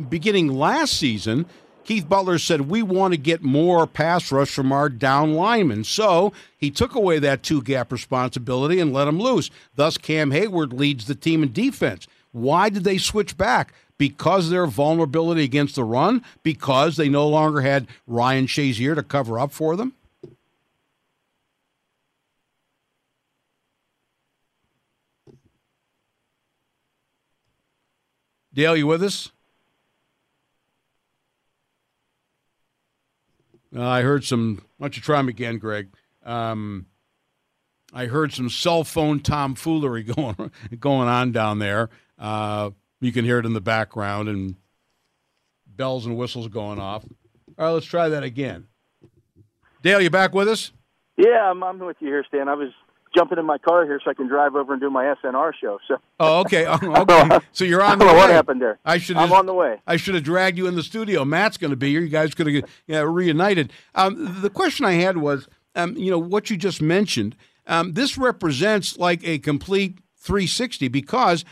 beginning 0.10 0.48
last 0.48 0.94
season, 0.94 1.46
Keith 1.84 2.08
Butler 2.08 2.38
said, 2.38 2.62
We 2.62 2.84
want 2.84 3.14
to 3.14 3.18
get 3.18 3.42
more 3.42 3.88
pass 3.88 4.32
rush 4.32 4.50
from 4.52 4.72
our 4.72 4.90
down 4.90 5.34
linemen. 5.34 5.84
So 5.84 6.32
he 6.58 6.70
took 6.70 6.96
away 6.96 7.20
that 7.20 7.44
two 7.44 7.62
gap 7.62 7.92
responsibility 7.92 8.80
and 8.80 8.94
let 8.94 9.06
them 9.06 9.20
loose. 9.20 9.50
Thus, 9.76 9.98
Cam 9.98 10.32
Heyward 10.32 10.74
leads 10.74 11.06
the 11.06 11.16
team 11.16 11.44
in 11.44 11.52
defense. 11.52 12.08
Why 12.32 12.70
did 12.70 12.84
they 12.84 12.98
switch 12.98 13.38
back? 13.38 13.74
Because 13.98 14.50
their 14.50 14.66
vulnerability 14.68 15.44
against 15.44 15.76
the 15.76 15.84
run? 15.84 16.24
Because 16.44 16.98
they 16.98 17.10
no 17.10 17.28
longer 17.28 17.62
had 17.62 17.88
Ryan 18.08 18.48
Shazier 18.48 18.96
to 18.96 19.04
cover 19.04 19.38
up 19.38 19.52
for 19.52 19.76
them? 19.76 19.94
Dale, 28.54 28.76
you 28.76 28.88
with 28.88 29.04
us? 29.04 29.32
Uh, 33.76 33.88
I 33.88 34.02
heard 34.02 34.24
some. 34.24 34.62
Why 34.78 34.86
don't 34.86 34.98
you 34.98 35.02
try 35.02 35.18
them 35.18 35.30
again, 35.30 35.58
Greg? 35.58 35.90
Um, 36.26 36.88
I 37.94 38.06
heard 38.06 38.34
some 38.34 38.50
cell 38.50 38.84
phone 38.84 39.20
tomfoolery 39.20 40.04
going 40.16 40.52
going 40.80 41.08
on 41.08 41.32
down 41.32 41.60
there. 41.60 41.90
Uh, 42.18 42.72
you 43.00 43.12
can 43.12 43.26
hear 43.26 43.40
it 43.40 43.46
in 43.46 43.54
the 43.54 43.62
background 43.62 44.30
and 44.30 44.56
bells 45.68 46.06
and 46.06 46.18
whistles 46.18 46.48
going 46.48 46.80
off. 46.80 47.06
All 47.58 47.66
right, 47.66 47.72
let's 47.72 47.86
try 47.86 48.10
that 48.10 48.24
again. 48.24 48.68
Dale, 49.82 50.02
you 50.02 50.10
back 50.10 50.34
with 50.34 50.48
us? 50.48 50.72
Yeah, 51.18 51.50
I'm, 51.50 51.64
I'm 51.64 51.80
with 51.80 51.98
you 52.00 52.08
here, 52.08 52.24
Stan. 52.28 52.48
I 52.48 52.54
was 52.54 52.70
jumping 53.14 53.38
in 53.38 53.46
my 53.46 53.58
car 53.58 53.86
here 53.86 54.00
so 54.04 54.12
I 54.12 54.14
can 54.14 54.28
drive 54.28 54.56
over 54.56 54.74
and 54.74 54.82
do 54.82 54.90
my 54.90 55.14
SNR 55.24 55.54
show. 55.60 55.80
So. 55.88 55.98
Oh, 56.20 56.42
okay. 56.42 56.66
Oh, 56.82 57.02
okay. 57.02 57.40
So 57.52 57.66
you're 57.66 57.82
on 57.82 58.00
the 58.00 58.06
way. 58.06 58.14
What 58.14 58.30
happened 58.30 58.62
there? 58.62 58.80
I 58.86 58.98
should. 58.98 59.18
I'm 59.18 59.32
on 59.32 59.46
the 59.46 59.54
way. 59.54 59.80
I 59.88 59.98
should 59.98 60.16
have 60.16 60.24
dragged 60.24 60.58
you 60.58 60.68
in 60.68 60.76
the 60.76 60.84
studio. 60.84 61.24
Matt's 61.26 61.58
going 61.58 61.72
to 61.72 61.78
be 61.78 61.92
here. 61.92 62.02
You 62.02 62.10
guys 62.10 62.34
could 62.34 62.48
have 62.48 62.70
yeah, 62.88 63.02
reunited. 63.02 63.72
Um, 63.96 64.42
the 64.42 64.50
question 64.50 64.86
I 64.86 64.94
had 64.94 65.18
was, 65.18 65.48
um, 65.76 65.96
you 65.96 66.12
know, 66.12 66.20
what 66.20 66.50
you 66.50 66.58
just 66.58 66.82
mentioned. 66.82 67.36
Um, 67.68 67.94
this 67.94 68.18
represents 68.18 68.98
like 68.98 69.26
a 69.26 69.40
complete 69.40 70.00
360 70.18 70.88
because 70.88 71.46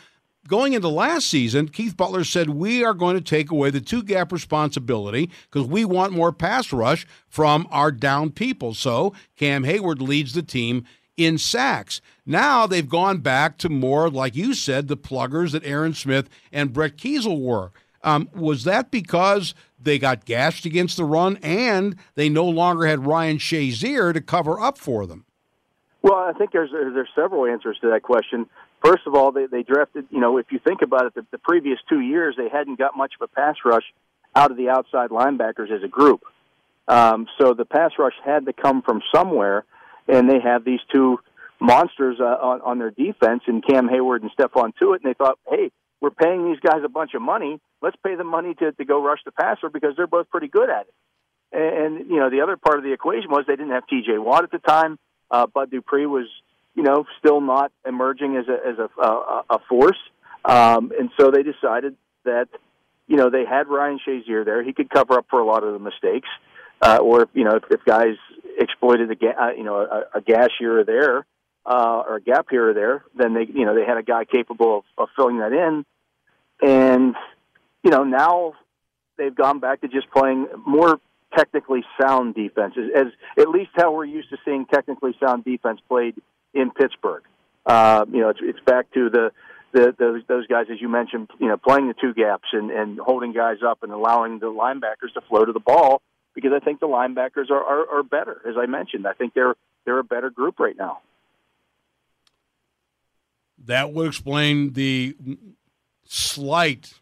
going 0.47 0.73
into 0.73 0.89
last 0.89 1.27
season, 1.27 1.69
Keith 1.69 1.95
Butler 1.95 2.23
said, 2.23 2.49
We 2.49 2.83
are 2.83 2.93
going 2.93 3.15
to 3.15 3.21
take 3.21 3.51
away 3.51 3.69
the 3.69 3.81
two 3.81 4.03
gap 4.03 4.31
responsibility 4.31 5.29
because 5.49 5.67
we 5.67 5.85
want 5.85 6.13
more 6.13 6.31
pass 6.31 6.73
rush 6.73 7.07
from 7.27 7.67
our 7.71 7.91
down 7.91 8.31
people. 8.31 8.73
So 8.73 9.13
Cam 9.35 9.63
Heyward 9.63 10.01
leads 10.01 10.33
the 10.33 10.43
team 10.43 10.85
in 11.19 11.38
sacks. 11.38 11.99
Now 12.25 12.65
they've 12.65 12.88
gone 12.88 13.17
back 13.19 13.58
to 13.60 13.69
more, 13.69 14.10
like 14.10 14.36
you 14.36 14.53
said, 14.53 14.88
the 14.88 14.97
pluggers 14.97 15.51
that 15.51 15.65
Aaron 15.65 15.93
Smith 15.93 16.29
and 16.51 16.73
Brett 16.73 16.97
Keisel 16.97 17.41
were. 17.41 17.71
Um, 18.01 18.29
was 18.34 18.63
that 18.63 18.91
because 18.91 19.53
they 19.77 19.99
got 19.99 20.23
gashed 20.23 20.65
against 20.65 20.95
the 20.95 21.03
run 21.03 21.38
and 21.43 21.97
they 22.15 22.29
no 22.29 22.45
longer 22.45 22.86
had 22.86 23.05
Ryan 23.05 23.38
Shazier 23.38 24.13
to 24.13 24.21
cover 24.21 24.60
up 24.60 24.77
for 24.77 25.05
them? 25.05 25.25
Well, 26.01 26.15
I 26.15 26.32
think 26.32 26.53
there's 26.53 26.71
there's 26.71 27.10
several 27.13 27.45
answers 27.45 27.77
to 27.82 27.89
that 27.89 28.03
question. 28.03 28.45
First 28.84 29.05
of 29.05 29.15
all, 29.15 29.34
they, 29.34 29.47
they 29.47 29.63
drafted, 29.63 30.05
you 30.10 30.21
know, 30.21 30.38
if 30.38 30.45
you 30.51 30.60
think 30.60 30.82
about 30.82 31.05
it, 31.08 31.15
the, 31.15 31.25
the 31.32 31.38
previous 31.38 31.79
two 31.89 31.99
years, 31.99 32.36
they 32.38 32.47
hadn't 32.47 32.79
got 32.79 32.95
much 32.95 33.13
of 33.19 33.29
a 33.29 33.36
pass 33.36 33.55
rush 33.65 33.84
out 34.34 34.51
of 34.51 34.55
the 34.55 34.69
outside 34.69 35.10
linebackers 35.10 35.69
as 35.69 35.84
a 35.84 35.89
group. 35.89 36.23
Um, 36.88 37.27
so 37.38 37.53
the 37.53 37.65
pass 37.65 37.91
rush 37.99 38.13
had 38.23 38.45
to 38.45 38.53
come 38.53 38.82
from 38.82 39.01
somewhere 39.13 39.65
and 40.09 40.29
they 40.29 40.39
have 40.39 40.63
these 40.63 40.79
two 40.93 41.19
monsters 41.59 42.17
uh, 42.19 42.23
on, 42.23 42.61
on 42.61 42.79
their 42.79 42.91
defense 42.91 43.43
in 43.47 43.61
Cam 43.61 43.87
Heyward 43.87 44.21
and 44.21 44.31
Stephon 44.31 44.71
Tuitt, 44.81 45.01
and 45.03 45.09
they 45.09 45.13
thought, 45.13 45.37
hey, 45.49 45.71
we're 46.01 46.11
paying 46.11 46.45
these 46.45 46.59
guys 46.59 46.81
a 46.83 46.89
bunch 46.89 47.13
of 47.13 47.21
money. 47.21 47.59
Let's 47.81 47.97
pay 48.03 48.15
them 48.15 48.27
money 48.27 48.53
to, 48.55 48.71
to 48.71 48.85
go 48.85 49.03
rush 49.03 49.19
the 49.25 49.31
passer 49.31 49.69
because 49.69 49.95
they're 49.97 50.07
both 50.07 50.29
pretty 50.29 50.47
good 50.47 50.69
at 50.69 50.87
it. 50.87 50.93
And, 51.51 51.97
and 51.99 52.09
you 52.09 52.17
know, 52.17 52.29
the 52.29 52.41
other 52.41 52.57
part 52.57 52.77
of 52.77 52.83
the 52.83 52.93
equation 52.93 53.29
was 53.29 53.45
they 53.47 53.55
didn't 53.55 53.71
have 53.71 53.87
T.J. 53.87 54.17
Watt 54.17 54.43
at 54.43 54.51
the 54.51 54.59
time. 54.59 54.97
Uh, 55.29 55.47
Bud 55.47 55.69
Dupree 55.69 56.05
was, 56.05 56.27
you 56.75 56.83
know, 56.83 57.05
still 57.19 57.41
not 57.41 57.71
emerging 57.85 58.37
as 58.37 58.45
a 58.47 58.67
as 58.67 58.77
a, 58.79 59.01
a, 59.01 59.43
a 59.49 59.59
force, 59.67 59.97
um, 60.45 60.91
and 60.97 61.09
so 61.19 61.29
they 61.29 61.43
decided 61.43 61.95
that, 62.23 62.47
you 63.07 63.17
know, 63.17 63.29
they 63.29 63.45
had 63.45 63.67
Ryan 63.67 63.99
Shazier 64.07 64.45
there. 64.45 64.63
He 64.63 64.73
could 64.73 64.89
cover 64.89 65.19
up 65.19 65.25
for 65.29 65.39
a 65.39 65.45
lot 65.45 65.63
of 65.63 65.73
the 65.73 65.79
mistakes 65.79 66.29
uh, 66.81 66.97
or 66.97 67.27
you 67.33 67.43
know 67.43 67.55
if, 67.55 67.63
if 67.69 67.83
guys 67.85 68.15
exploited 68.59 69.09
a 69.09 69.15
ga- 69.15 69.35
uh, 69.39 69.51
you 69.57 69.63
know 69.63 69.77
a, 69.77 70.17
a 70.17 70.21
gash 70.21 70.51
here 70.59 70.79
or 70.79 70.83
there 70.83 71.25
uh, 71.65 72.03
or 72.07 72.15
a 72.15 72.21
gap 72.21 72.47
here 72.49 72.69
or 72.69 72.73
there, 72.73 73.03
then 73.15 73.33
they 73.33 73.45
you 73.45 73.65
know 73.65 73.75
they 73.75 73.85
had 73.85 73.97
a 73.97 74.03
guy 74.03 74.25
capable 74.25 74.79
of, 74.79 74.83
of 74.97 75.09
filling 75.15 75.39
that 75.39 75.53
in, 75.53 75.85
and 76.61 77.15
you 77.83 77.91
know 77.91 78.03
now 78.03 78.53
they've 79.17 79.35
gone 79.35 79.59
back 79.59 79.81
to 79.81 79.87
just 79.87 80.09
playing 80.11 80.47
more 80.65 80.99
technically 81.37 81.83
sound 82.01 82.33
defense, 82.33 82.73
as, 82.77 83.05
as 83.07 83.13
at 83.37 83.49
least 83.49 83.69
how 83.75 83.93
we're 83.93 84.05
used 84.05 84.29
to 84.29 84.37
seeing 84.43 84.65
technically 84.65 85.15
sound 85.23 85.45
defense 85.45 85.79
played 85.87 86.15
in 86.53 86.71
Pittsburgh. 86.71 87.23
Uh, 87.65 88.05
you 88.11 88.19
know, 88.19 88.29
it's, 88.29 88.39
it's 88.41 88.59
back 88.61 88.91
to 88.93 89.11
the, 89.11 89.31
the 89.71 89.95
those 89.99 90.23
those 90.27 90.47
guys 90.47 90.65
as 90.71 90.81
you 90.81 90.89
mentioned, 90.89 91.29
you 91.39 91.47
know, 91.47 91.57
playing 91.57 91.87
the 91.87 91.93
two 91.93 92.13
gaps 92.13 92.47
and 92.53 92.71
and 92.71 92.99
holding 92.99 93.31
guys 93.31 93.57
up 93.65 93.83
and 93.83 93.91
allowing 93.91 94.39
the 94.39 94.47
linebackers 94.47 95.13
to 95.13 95.21
flow 95.29 95.45
to 95.45 95.53
the 95.53 95.59
ball 95.59 96.01
because 96.33 96.51
I 96.53 96.59
think 96.59 96.79
the 96.79 96.87
linebackers 96.87 97.49
are, 97.49 97.63
are, 97.63 97.99
are 97.99 98.03
better. 98.03 98.41
As 98.47 98.55
I 98.57 98.65
mentioned, 98.65 99.07
I 99.07 99.13
think 99.13 99.33
they're 99.33 99.55
they're 99.85 99.99
a 99.99 100.03
better 100.03 100.29
group 100.29 100.59
right 100.59 100.77
now. 100.77 100.99
That 103.65 103.91
would 103.93 104.07
explain 104.07 104.73
the 104.73 105.15
slight, 106.05 106.93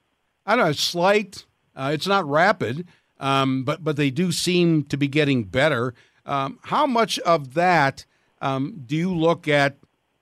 I 0.45 0.55
don't 0.55 0.65
know, 0.65 0.71
slight. 0.71 1.45
Uh, 1.75 1.91
it's 1.93 2.07
not 2.07 2.27
rapid, 2.27 2.87
um, 3.19 3.63
but 3.63 3.83
but 3.83 3.95
they 3.95 4.09
do 4.09 4.31
seem 4.31 4.83
to 4.85 4.97
be 4.97 5.07
getting 5.07 5.43
better. 5.43 5.93
Um, 6.25 6.59
how 6.63 6.87
much 6.87 7.19
of 7.19 7.53
that 7.53 8.05
um, 8.41 8.83
do 8.85 8.95
you 8.95 9.13
look 9.13 9.47
at? 9.47 9.77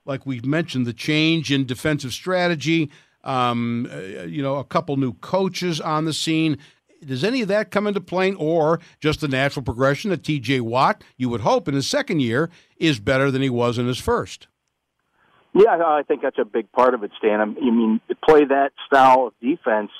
Like 0.05 0.25
we've 0.25 0.45
mentioned, 0.45 0.85
the 0.85 0.93
change 0.93 1.51
in 1.51 1.65
defensive 1.65 2.13
strategy. 2.13 2.91
Um, 3.23 3.89
uh, 3.91 4.23
you 4.23 4.43
know, 4.43 4.57
a 4.57 4.63
couple 4.63 4.97
new 4.97 5.13
coaches 5.13 5.81
on 5.81 6.05
the 6.05 6.13
scene 6.13 6.59
does 7.05 7.23
any 7.23 7.41
of 7.41 7.47
that 7.47 7.71
come 7.71 7.87
into 7.87 8.01
play, 8.01 8.33
or 8.33 8.79
just 8.99 9.21
the 9.21 9.27
natural 9.27 9.63
progression 9.63 10.09
that 10.11 10.23
T.J. 10.23 10.61
Watt, 10.61 11.03
you 11.17 11.29
would 11.29 11.41
hope, 11.41 11.67
in 11.67 11.73
his 11.73 11.87
second 11.87 12.21
year, 12.21 12.49
is 12.77 12.99
better 12.99 13.31
than 13.31 13.41
he 13.41 13.49
was 13.49 13.77
in 13.77 13.87
his 13.87 13.99
first? 13.99 14.47
Yeah, 15.53 15.77
I 15.77 16.03
think 16.05 16.21
that's 16.21 16.37
a 16.37 16.43
big 16.45 16.69
part 16.73 16.93
of 16.93 17.03
it, 17.03 17.11
Stan. 17.17 17.39
I 17.39 17.45
mean, 17.45 18.01
to 18.09 18.15
play 18.15 18.43
that 18.43 18.71
style 18.87 19.27
of 19.27 19.33
defense, 19.39 19.91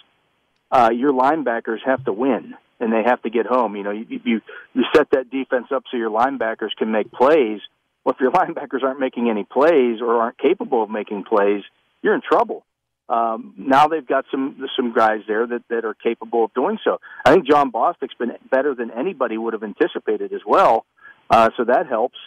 uh, 0.70 0.90
your 0.94 1.14
linebackers 1.14 1.80
have 1.86 2.04
to 2.06 2.12
win 2.12 2.56
and 2.80 2.92
they 2.92 3.04
have 3.06 3.22
to 3.22 3.30
get 3.30 3.46
home. 3.46 3.76
You 3.76 3.84
know, 3.84 3.92
you, 3.92 4.06
you 4.24 4.42
you 4.74 4.84
set 4.94 5.08
that 5.12 5.30
defense 5.30 5.68
up 5.74 5.84
so 5.90 5.96
your 5.98 6.10
linebackers 6.10 6.76
can 6.78 6.92
make 6.92 7.12
plays. 7.12 7.62
Well, 8.04 8.14
if 8.14 8.20
your 8.20 8.32
linebackers 8.34 8.84
aren't 8.84 9.00
making 9.00 9.30
any 9.30 9.46
plays 9.46 10.02
or 10.02 10.22
aren't 10.22 10.38
capable 10.38 10.84
of 10.84 10.90
making 10.90 11.24
plays, 11.24 11.64
you're 12.02 12.16
in 12.16 12.22
trouble. 12.22 12.66
Um, 13.08 13.54
now 13.58 13.88
they've 13.88 14.06
got 14.06 14.26
some 14.32 14.68
some 14.76 14.94
guys 14.94 15.22
there 15.28 15.46
that, 15.46 15.64
that 15.70 15.86
are 15.86 15.94
capable 15.94 16.46
of 16.46 16.54
doing 16.54 16.80
so. 16.84 17.00
I 17.24 17.34
think 17.34 17.48
Jon 17.48 17.70
Bostic's 17.72 18.16
been 18.18 18.32
better 18.50 18.74
than 18.74 18.90
anybody 18.90 19.38
would 19.38 19.54
have 19.54 19.64
anticipated 19.64 20.34
as 20.34 20.42
well, 20.46 20.86
uh, 21.30 21.50
so 21.56 21.66
that 21.66 21.86
helps. 21.88 22.18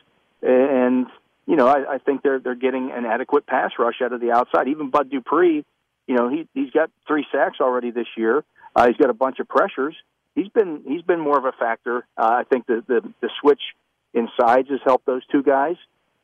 And 0.40 1.06
you 1.46 1.56
know, 1.56 1.66
I, 1.66 1.94
I 1.94 1.98
think 1.98 2.22
they're 2.22 2.38
they're 2.38 2.54
getting 2.54 2.92
an 2.92 3.06
adequate 3.06 3.46
pass 3.46 3.72
rush 3.78 3.96
out 4.02 4.12
of 4.12 4.20
the 4.20 4.30
outside. 4.30 4.68
Even 4.68 4.90
Bud 4.90 5.10
Dupree, 5.10 5.64
you 6.06 6.14
know, 6.14 6.28
he 6.28 6.46
he's 6.54 6.70
got 6.70 6.90
three 7.08 7.26
sacks 7.32 7.56
already 7.60 7.90
this 7.90 8.06
year. 8.16 8.44
Uh, 8.76 8.86
he's 8.86 8.96
got 8.96 9.10
a 9.10 9.14
bunch 9.14 9.40
of 9.40 9.48
pressures. 9.48 9.96
He's 10.36 10.48
been 10.48 10.82
he's 10.86 11.02
been 11.02 11.18
more 11.18 11.38
of 11.38 11.44
a 11.44 11.52
factor. 11.52 12.06
Uh, 12.16 12.30
I 12.40 12.44
think 12.44 12.66
the, 12.66 12.84
the 12.86 13.00
the 13.20 13.30
switch 13.40 13.62
in 14.14 14.28
sides 14.38 14.68
has 14.68 14.80
helped 14.84 15.06
those 15.06 15.26
two 15.26 15.42
guys. 15.42 15.76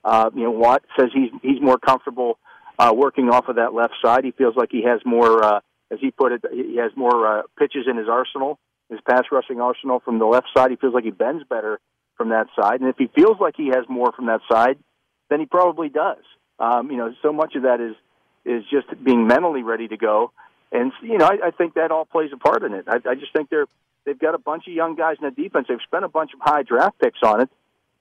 Uh, 0.04 0.30
you 0.34 0.44
know, 0.44 0.52
Watt 0.52 0.82
says 0.96 1.08
he's 1.12 1.30
he's 1.42 1.60
more 1.60 1.78
comfortable 1.78 2.38
uh, 2.78 2.92
working 2.94 3.30
off 3.30 3.48
of 3.48 3.56
that 3.56 3.74
left 3.74 3.94
side. 4.02 4.24
He 4.24 4.32
feels 4.32 4.56
like 4.56 4.70
he 4.70 4.84
has 4.84 5.00
more, 5.04 5.42
uh, 5.42 5.60
as 5.90 5.98
he 6.00 6.10
put 6.10 6.32
it, 6.32 6.44
he 6.52 6.76
has 6.76 6.92
more 6.96 7.26
uh, 7.26 7.42
pitches 7.58 7.86
in 7.88 7.96
his 7.96 8.08
arsenal, 8.08 8.58
his 8.90 9.00
pass 9.08 9.24
rushing 9.30 9.60
arsenal 9.60 10.00
from 10.00 10.18
the 10.18 10.26
left 10.26 10.48
side. 10.56 10.70
He 10.70 10.76
feels 10.76 10.94
like 10.94 11.04
he 11.04 11.10
bends 11.10 11.44
better 11.48 11.80
from 12.16 12.30
that 12.30 12.46
side, 12.58 12.80
and 12.80 12.88
if 12.88 12.96
he 12.96 13.08
feels 13.08 13.38
like 13.40 13.54
he 13.56 13.68
has 13.68 13.84
more 13.88 14.12
from 14.12 14.26
that 14.26 14.40
side, 14.50 14.78
then 15.30 15.40
he 15.40 15.46
probably 15.46 15.88
does. 15.88 16.22
Um, 16.58 16.90
you 16.90 16.96
know, 16.96 17.12
so 17.22 17.32
much 17.32 17.56
of 17.56 17.62
that 17.62 17.80
is 17.80 17.96
is 18.44 18.62
just 18.70 18.86
being 19.02 19.26
mentally 19.26 19.62
ready 19.62 19.88
to 19.88 19.96
go, 19.96 20.32
and 20.70 20.92
you 21.02 21.18
know, 21.18 21.26
I, 21.26 21.48
I 21.48 21.50
think 21.50 21.74
that 21.74 21.90
all 21.90 22.04
plays 22.04 22.30
a 22.32 22.36
part 22.36 22.62
in 22.62 22.72
it. 22.72 22.84
I, 22.86 22.96
I 23.08 23.14
just 23.14 23.32
think 23.32 23.50
they're 23.50 23.66
they've 24.04 24.18
got 24.18 24.34
a 24.34 24.38
bunch 24.38 24.68
of 24.68 24.74
young 24.74 24.94
guys 24.94 25.16
in 25.20 25.28
the 25.28 25.42
defense. 25.42 25.66
They've 25.68 25.78
spent 25.84 26.04
a 26.04 26.08
bunch 26.08 26.32
of 26.34 26.40
high 26.40 26.62
draft 26.62 26.98
picks 27.00 27.18
on 27.24 27.40
it. 27.42 27.50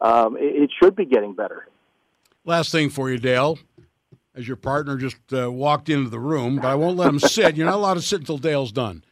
Um, 0.02 0.38
it, 0.38 0.64
it 0.64 0.70
should 0.82 0.96
be 0.96 1.06
getting 1.06 1.34
better. 1.34 1.68
Last 2.46 2.72
thing 2.72 2.90
for 2.90 3.10
you, 3.10 3.18
Dale 3.18 3.58
as 4.36 4.48
your 4.48 4.58
partner 4.58 4.98
just 4.98 5.18
uh, 5.32 5.52
walked 5.52 5.90
into 5.90 6.10
the 6.10 6.20
room, 6.20 6.58
but 6.58 6.66
I 6.66 6.76
won't 6.76 6.98
let 6.98 7.10
him 7.10 7.20
sit. 7.20 7.56
You're 7.56 7.66
not 7.66 7.76
allowed 7.76 7.96
to 7.96 8.02
sit 8.02 8.20
until 8.20 8.38
Dale's 8.38 8.72
done. 8.72 9.04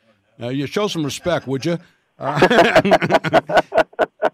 Uh, 0.42 0.50
you 0.50 0.66
show 0.66 0.88
some 0.88 1.04
respect, 1.04 1.48
would 1.48 1.66
you? 1.66 1.78
Uh, 2.18 3.62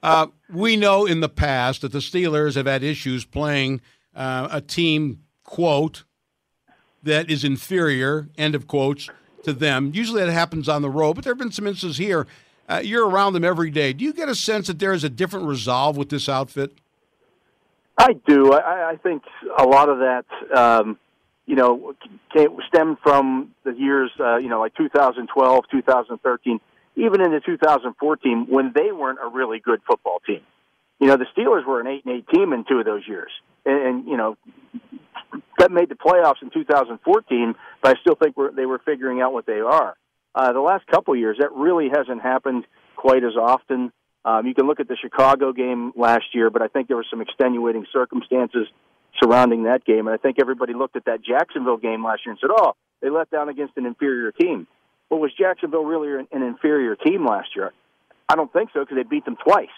uh, 0.04 0.28
we 0.50 0.78
know 0.78 1.06
in 1.06 1.19
the 1.19 1.30
past 1.30 1.82
that 1.82 1.91
the 1.91 2.00
Steelers 2.00 2.56
have 2.56 2.65
had 2.65 2.84
issues 2.84 3.26
playing 3.26 3.82
uh, 4.15 4.47
a 4.52 4.62
team, 4.62 5.23
quote, 5.43 6.04
that 7.04 7.30
is 7.30 7.43
inferior, 7.43 8.30
end 8.38 8.56
of 8.56 8.67
quotes, 8.67 9.10
to 9.43 9.54
them. 9.54 9.91
Usually 9.93 10.23
that 10.23 10.32
happens 10.32 10.67
on 10.67 10.82
the 10.82 10.89
road, 10.89 11.13
but 11.13 11.23
there 11.23 11.32
have 11.32 11.38
been 11.38 11.52
some 11.52 11.67
instances 11.67 11.97
here. 11.97 12.28
Uh, 12.69 12.82
you're 12.84 13.08
around 13.08 13.34
them 13.34 13.45
every 13.45 13.69
day. 13.69 13.93
Do 13.93 14.04
you 14.04 14.12
get 14.13 14.28
a 14.28 14.36
sense 14.36 14.67
that 14.67 14.80
there 14.80 14.93
is 14.93 15.04
a 15.04 15.10
different 15.10 15.45
resolve 15.45 15.95
with 15.95 16.10
this 16.10 16.28
outfit? 16.28 16.78
I 17.98 18.14
do. 18.14 18.54
I, 18.54 18.92
I 18.92 18.96
think 18.98 19.24
a 19.58 19.64
lot 19.64 19.90
of 19.90 20.00
that, 20.00 20.26
um, 20.56 21.00
you 21.46 21.56
know, 21.56 21.94
stemmed 22.68 22.98
from 23.02 23.56
the 23.64 23.72
years, 23.72 24.12
uh, 24.20 24.38
you 24.38 24.50
know, 24.50 24.60
like 24.60 24.76
2012, 24.76 25.66
2013, 25.72 26.60
even 26.96 27.22
into 27.22 27.40
2014 27.42 28.46
when 28.50 28.72
they 28.76 28.92
weren't 28.92 29.20
a 29.24 29.30
really 29.30 29.60
good 29.60 29.82
football 29.88 30.20
team. 30.28 30.42
You 31.00 31.08
know, 31.08 31.18
the 31.18 31.26
Steelers 31.36 31.66
were 31.66 31.80
an 31.80 31.88
eight 31.88 32.06
and 32.06 32.16
eight 32.16 32.28
team 32.28 32.54
in 32.54 32.66
two 32.68 32.80
of 32.80 32.86
those 32.86 33.08
years, 33.08 33.32
and, 33.66 33.88
and 33.88 34.08
you 34.08 34.18
know, 34.18 34.38
that 35.58 35.72
made 35.72 35.90
the 35.90 35.96
playoffs 35.96 36.42
in 36.42 36.50
2014. 36.50 37.56
But 37.82 37.98
I 37.98 38.02
still 38.02 38.16
think 38.16 38.36
we're, 38.38 38.52
they 38.52 38.66
were 38.66 38.80
figuring 38.80 39.22
out 39.22 39.34
what 39.34 39.46
they 39.46 39.60
are. 39.60 39.96
Uh, 40.36 40.54
the 40.54 40.60
last 40.62 40.86
couple 40.88 41.14
of 41.14 41.20
years, 41.20 41.38
that 41.40 41.52
really 41.54 41.90
hasn't 41.90 42.22
happened 42.22 42.66
quite 42.96 43.24
as 43.24 43.36
often. 43.36 43.92
Um, 44.28 44.46
you 44.46 44.54
can 44.54 44.68
look 44.68 44.82
at 44.82 44.90
the 44.90 44.98
Chicago 44.98 45.54
game 45.54 45.94
last 45.96 46.26
year, 46.34 46.50
but 46.50 46.62
I 46.62 46.68
think 46.68 46.90
there 46.90 46.98
were 46.98 47.06
some 47.10 47.22
extenuating 47.22 47.86
circumstances 47.94 48.68
surrounding 49.24 49.63
that 49.63 49.86
game. 49.86 50.06
And 50.06 50.10
I 50.13 50.18
think 50.18 50.36
everybody 50.42 50.74
looked 50.74 50.98
at 50.98 51.06
that 51.06 51.24
Jacksonville 51.24 51.78
game 51.78 52.04
last 52.04 52.26
year 52.26 52.32
and 52.32 52.40
said, 52.42 52.50
"Oh, 52.52 52.74
they 53.02 53.10
let 53.10 53.32
down 53.32 53.48
against 53.48 53.78
an 53.78 53.86
inferior 53.86 54.34
team." 54.34 54.68
Well, 55.10 55.22
was 55.22 55.32
Jacksonville 55.40 55.86
really 55.86 56.26
an 56.30 56.44
inferior 56.44 56.98
team 56.98 57.26
last 57.26 57.56
year? 57.56 57.72
I 58.28 58.36
don't 58.36 58.52
think 58.52 58.72
so 58.74 58.82
because 58.82 58.98
they 58.98 59.04
beat 59.04 59.24
them 59.24 59.38
twice. 59.38 59.70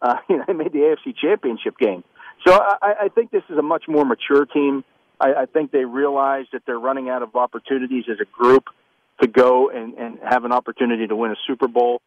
Uh, 0.00 0.14
you 0.28 0.36
know, 0.36 0.44
they 0.46 0.52
made 0.52 0.72
the 0.72 0.78
AFC 0.78 1.16
Championship 1.16 1.76
game. 1.76 2.04
So 2.46 2.54
I, 2.54 3.06
I 3.06 3.08
think 3.08 3.32
this 3.32 3.42
is 3.50 3.58
a 3.58 3.62
much 3.62 3.86
more 3.88 4.04
mature 4.04 4.46
team. 4.46 4.84
I, 5.18 5.34
I 5.34 5.46
think 5.46 5.72
they 5.72 5.84
realize 5.84 6.44
that 6.52 6.62
they're 6.64 6.78
running 6.78 7.08
out 7.08 7.22
of 7.22 7.34
opportunities 7.34 8.04
as 8.08 8.18
a 8.20 8.26
group 8.26 8.66
to 9.20 9.26
go 9.26 9.68
and, 9.70 9.94
and 9.94 10.18
have 10.22 10.44
an 10.44 10.52
opportunity 10.52 11.08
to 11.08 11.16
win 11.16 11.32
a 11.32 11.36
Super 11.48 11.66
Bowl. 11.66 12.02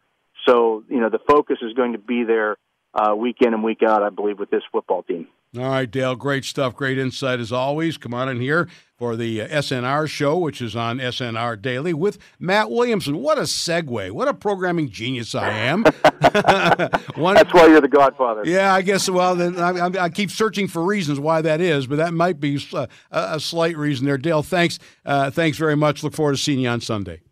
So, 0.46 0.84
you 0.88 1.00
know, 1.00 1.10
the 1.10 1.20
focus 1.28 1.58
is 1.62 1.72
going 1.74 1.92
to 1.92 1.98
be 1.98 2.24
there 2.24 2.56
uh, 2.94 3.14
week 3.14 3.36
in 3.40 3.54
and 3.54 3.62
week 3.62 3.82
out, 3.86 4.02
I 4.02 4.10
believe, 4.10 4.38
with 4.38 4.50
this 4.50 4.62
football 4.72 5.02
team. 5.02 5.28
All 5.58 5.68
right, 5.68 5.90
Dale, 5.90 6.14
great 6.14 6.44
stuff, 6.44 6.76
great 6.76 6.96
insight 6.96 7.40
as 7.40 7.50
always. 7.50 7.96
Come 7.96 8.14
on 8.14 8.28
in 8.28 8.40
here 8.40 8.68
for 8.96 9.16
the 9.16 9.42
uh, 9.42 9.48
SNR 9.48 10.08
show, 10.08 10.38
which 10.38 10.62
is 10.62 10.76
on 10.76 10.98
SNR 10.98 11.60
Daily 11.60 11.92
with 11.92 12.18
Matt 12.38 12.70
Williamson. 12.70 13.16
What 13.16 13.36
a 13.36 13.42
segue. 13.42 14.12
What 14.12 14.28
a 14.28 14.34
programming 14.34 14.90
genius 14.90 15.34
I 15.34 15.50
am. 15.50 15.82
One, 17.16 17.34
That's 17.34 17.52
why 17.52 17.66
you're 17.66 17.80
the 17.80 17.88
godfather. 17.88 18.42
Yeah, 18.44 18.72
I 18.72 18.82
guess, 18.82 19.10
well, 19.10 19.34
then 19.34 19.58
I, 19.58 20.04
I, 20.04 20.08
keep 20.08 20.30
searching 20.30 20.68
for 20.68 20.84
reasons 20.84 21.18
why 21.18 21.42
that 21.42 21.60
is, 21.60 21.88
but 21.88 21.96
that 21.96 22.14
might 22.14 22.38
be 22.38 22.60
a, 22.72 22.88
a 23.10 23.40
slight 23.40 23.76
reason 23.76 24.06
there. 24.06 24.18
Dale, 24.18 24.44
thanks. 24.44 24.78
Uh, 25.04 25.32
thanks 25.32 25.58
very 25.58 25.76
much. 25.76 26.04
Look 26.04 26.14
forward 26.14 26.36
to 26.36 26.38
seeing 26.38 26.60
you 26.60 26.68
on 26.68 26.80
Sunday. 26.80 27.22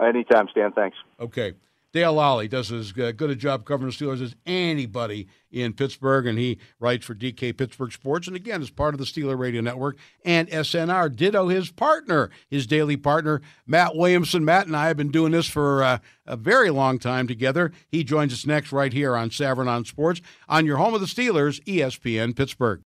Anytime, 0.00 0.46
Stan. 0.52 0.70
Thanks. 0.70 0.96
Okay. 1.18 1.54
Dale 1.96 2.12
Lolley 2.12 2.46
does 2.46 2.70
as 2.70 2.92
good 2.92 3.22
a 3.22 3.34
job 3.34 3.64
covering 3.64 3.90
the 3.90 3.96
Steelers 3.96 4.20
as 4.20 4.36
anybody 4.44 5.28
in 5.50 5.72
Pittsburgh, 5.72 6.26
and 6.26 6.38
he 6.38 6.58
writes 6.78 7.06
for 7.06 7.14
DK 7.14 7.56
Pittsburgh 7.56 7.90
Sports, 7.90 8.26
and 8.26 8.36
again 8.36 8.60
is 8.60 8.68
part 8.68 8.92
of 8.92 8.98
the 8.98 9.06
Steeler 9.06 9.38
Radio 9.38 9.62
Network 9.62 9.96
and 10.22 10.46
SNR. 10.50 11.16
Ditto 11.16 11.48
his 11.48 11.70
partner, 11.70 12.28
his 12.50 12.66
daily 12.66 12.98
partner, 12.98 13.40
Matt 13.66 13.96
Williamson. 13.96 14.44
Matt 14.44 14.66
and 14.66 14.76
I 14.76 14.88
have 14.88 14.98
been 14.98 15.10
doing 15.10 15.32
this 15.32 15.48
for 15.48 15.82
uh, 15.82 15.98
a 16.26 16.36
very 16.36 16.68
long 16.68 16.98
time 16.98 17.26
together. 17.26 17.72
He 17.88 18.04
joins 18.04 18.34
us 18.34 18.44
next 18.44 18.72
right 18.72 18.92
here 18.92 19.16
on 19.16 19.30
Savran 19.30 19.66
on 19.66 19.86
Sports 19.86 20.20
on 20.50 20.66
your 20.66 20.76
home 20.76 20.92
of 20.92 21.00
the 21.00 21.06
Steelers, 21.06 21.64
ESPN 21.64 22.36
Pittsburgh. 22.36 22.82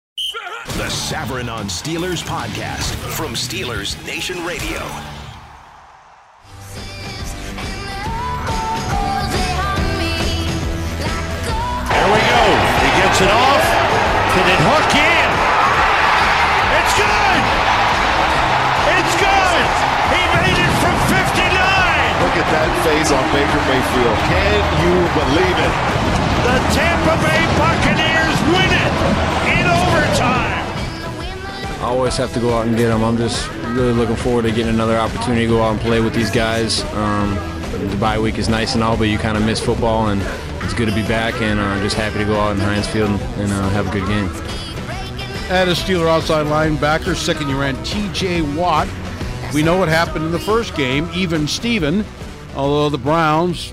The 0.77 0.87
Savran 0.87 1.53
on 1.53 1.67
Steelers 1.67 2.23
podcast 2.23 2.95
from 3.17 3.33
Steelers 3.33 4.07
Nation 4.07 4.45
Radio. 4.45 4.79
It 13.21 13.29
off. 13.29 13.65
Can 14.33 14.47
it 14.49 14.61
hook 14.65 14.93
in? 14.97 15.29
It's 16.73 16.95
good! 16.97 17.43
It's 18.97 19.15
good! 19.21 19.65
He 20.09 20.23
made 20.41 20.57
it 20.57 20.75
from 20.81 20.97
59! 21.13 21.53
Look 22.25 22.37
at 22.41 22.49
that 22.49 22.71
face 22.81 23.13
on 23.13 23.21
Baker 23.37 23.61
Mayfield. 23.69 24.17
Can 24.25 24.61
you 24.81 24.95
believe 25.13 25.59
it? 25.61 25.75
The 26.49 26.57
Tampa 26.73 27.15
Bay 27.21 27.45
Buccaneers 27.61 28.39
win 28.57 28.73
it 28.73 28.95
in 29.53 29.65
overtime. 29.69 30.65
I 31.85 31.93
always 31.93 32.17
have 32.17 32.33
to 32.33 32.41
go 32.41 32.57
out 32.57 32.67
and 32.67 32.77
get 32.77 32.89
them. 32.89 33.05
I'm 33.05 33.19
just 33.19 33.51
really 33.77 33.93
looking 33.93 34.17
forward 34.17 34.43
to 34.43 34.51
getting 34.51 34.73
another 34.73 34.97
opportunity 34.97 35.45
to 35.45 35.51
go 35.53 35.63
out 35.63 35.73
and 35.73 35.81
play 35.81 36.01
with 36.01 36.15
these 36.15 36.31
guys. 36.31 36.85
Um, 36.95 37.35
the 37.73 37.97
bye 38.01 38.19
week 38.19 38.39
is 38.39 38.49
nice 38.49 38.75
and 38.75 38.83
all, 38.83 38.97
but 38.97 39.09
you 39.09 39.19
kind 39.19 39.37
of 39.37 39.45
miss 39.45 39.61
football 39.61 40.09
and 40.09 40.23
it's 40.71 40.79
good 40.79 40.89
to 40.89 40.95
be 40.95 41.03
back, 41.09 41.35
and 41.43 41.61
I'm 41.61 41.81
uh, 41.81 41.83
just 41.83 41.97
happy 41.97 42.19
to 42.19 42.25
go 42.25 42.39
out 42.39 42.53
in 42.53 42.59
Heinz 42.59 42.87
Field 42.87 43.11
and, 43.11 43.21
and 43.41 43.53
uh, 43.53 43.69
have 43.71 43.89
a 43.89 43.91
good 43.91 44.07
game. 44.07 44.29
At 45.51 45.67
a 45.67 45.73
Steeler 45.73 46.09
outside 46.09 46.47
linebacker, 46.47 47.17
second 47.17 47.49
year 47.49 47.59
ran 47.59 47.83
T.J. 47.83 48.43
Watt. 48.57 48.87
We 49.53 49.65
know 49.65 49.77
what 49.77 49.89
happened 49.89 50.27
in 50.27 50.31
the 50.31 50.39
first 50.39 50.77
game, 50.77 51.11
even 51.13 51.49
Steven, 51.49 52.05
although 52.55 52.89
the 52.89 52.99
Browns 52.99 53.73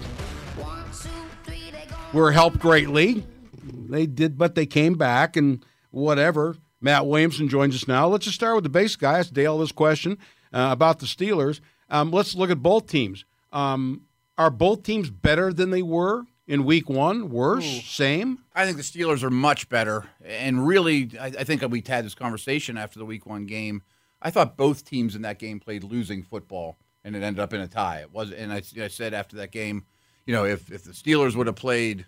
were 2.13 2.31
helped 2.31 2.57
greatly. 2.57 3.23
They 3.63 4.07
did, 4.07 4.35
but 4.35 4.55
they 4.55 4.65
came 4.65 4.95
back 4.95 5.37
and 5.37 5.63
whatever. 5.91 6.57
Matt 6.81 7.05
Williamson 7.05 7.47
joins 7.47 7.75
us 7.75 7.87
now. 7.87 8.07
Let's 8.07 8.25
just 8.25 8.37
start 8.37 8.55
with 8.55 8.63
the 8.63 8.71
base 8.71 8.95
guy. 8.95 9.19
Ask 9.19 9.33
Dale 9.33 9.59
this 9.59 9.71
question 9.71 10.17
uh, 10.51 10.69
about 10.71 10.97
the 10.97 11.05
Steelers. 11.05 11.59
Um, 11.91 12.09
let's 12.09 12.33
look 12.33 12.49
at 12.49 12.63
both 12.63 12.87
teams. 12.87 13.23
Um, 13.53 14.01
are 14.35 14.49
both 14.49 14.81
teams 14.81 15.11
better 15.11 15.53
than 15.53 15.69
they 15.69 15.83
were 15.83 16.23
in 16.47 16.63
week 16.63 16.89
one? 16.89 17.29
Worse? 17.29 17.65
Ooh. 17.65 17.81
Same? 17.81 18.39
I 18.55 18.65
think 18.65 18.77
the 18.77 18.83
Steelers 18.83 19.23
are 19.23 19.29
much 19.29 19.69
better. 19.69 20.05
And 20.25 20.65
really, 20.65 21.11
I, 21.19 21.27
I, 21.27 21.43
think 21.43 21.61
we 21.69 21.83
had 21.85 22.05
this 22.05 22.15
conversation 22.15 22.77
after 22.77 22.97
the 22.97 23.05
week 23.05 23.25
one 23.25 23.45
game. 23.45 23.83
I 24.21 24.31
thought 24.31 24.57
both 24.57 24.85
teams 24.85 25.15
in 25.15 25.21
that 25.23 25.39
game 25.39 25.59
played 25.59 25.83
losing 25.83 26.23
football, 26.23 26.77
and 27.03 27.15
it 27.15 27.21
ended 27.21 27.39
up 27.39 27.53
in 27.53 27.61
a 27.61 27.67
tie. 27.67 27.99
It 27.99 28.11
was, 28.11 28.31
and 28.31 28.51
I, 28.51 28.63
I 28.81 28.87
said 28.87 29.13
after 29.13 29.35
that 29.37 29.51
game, 29.51 29.85
you 30.25 30.33
know, 30.33 30.45
if, 30.45 30.71
if 30.71 30.83
the 30.83 30.91
Steelers 30.91 31.35
would 31.35 31.47
have 31.47 31.55
played 31.55 32.05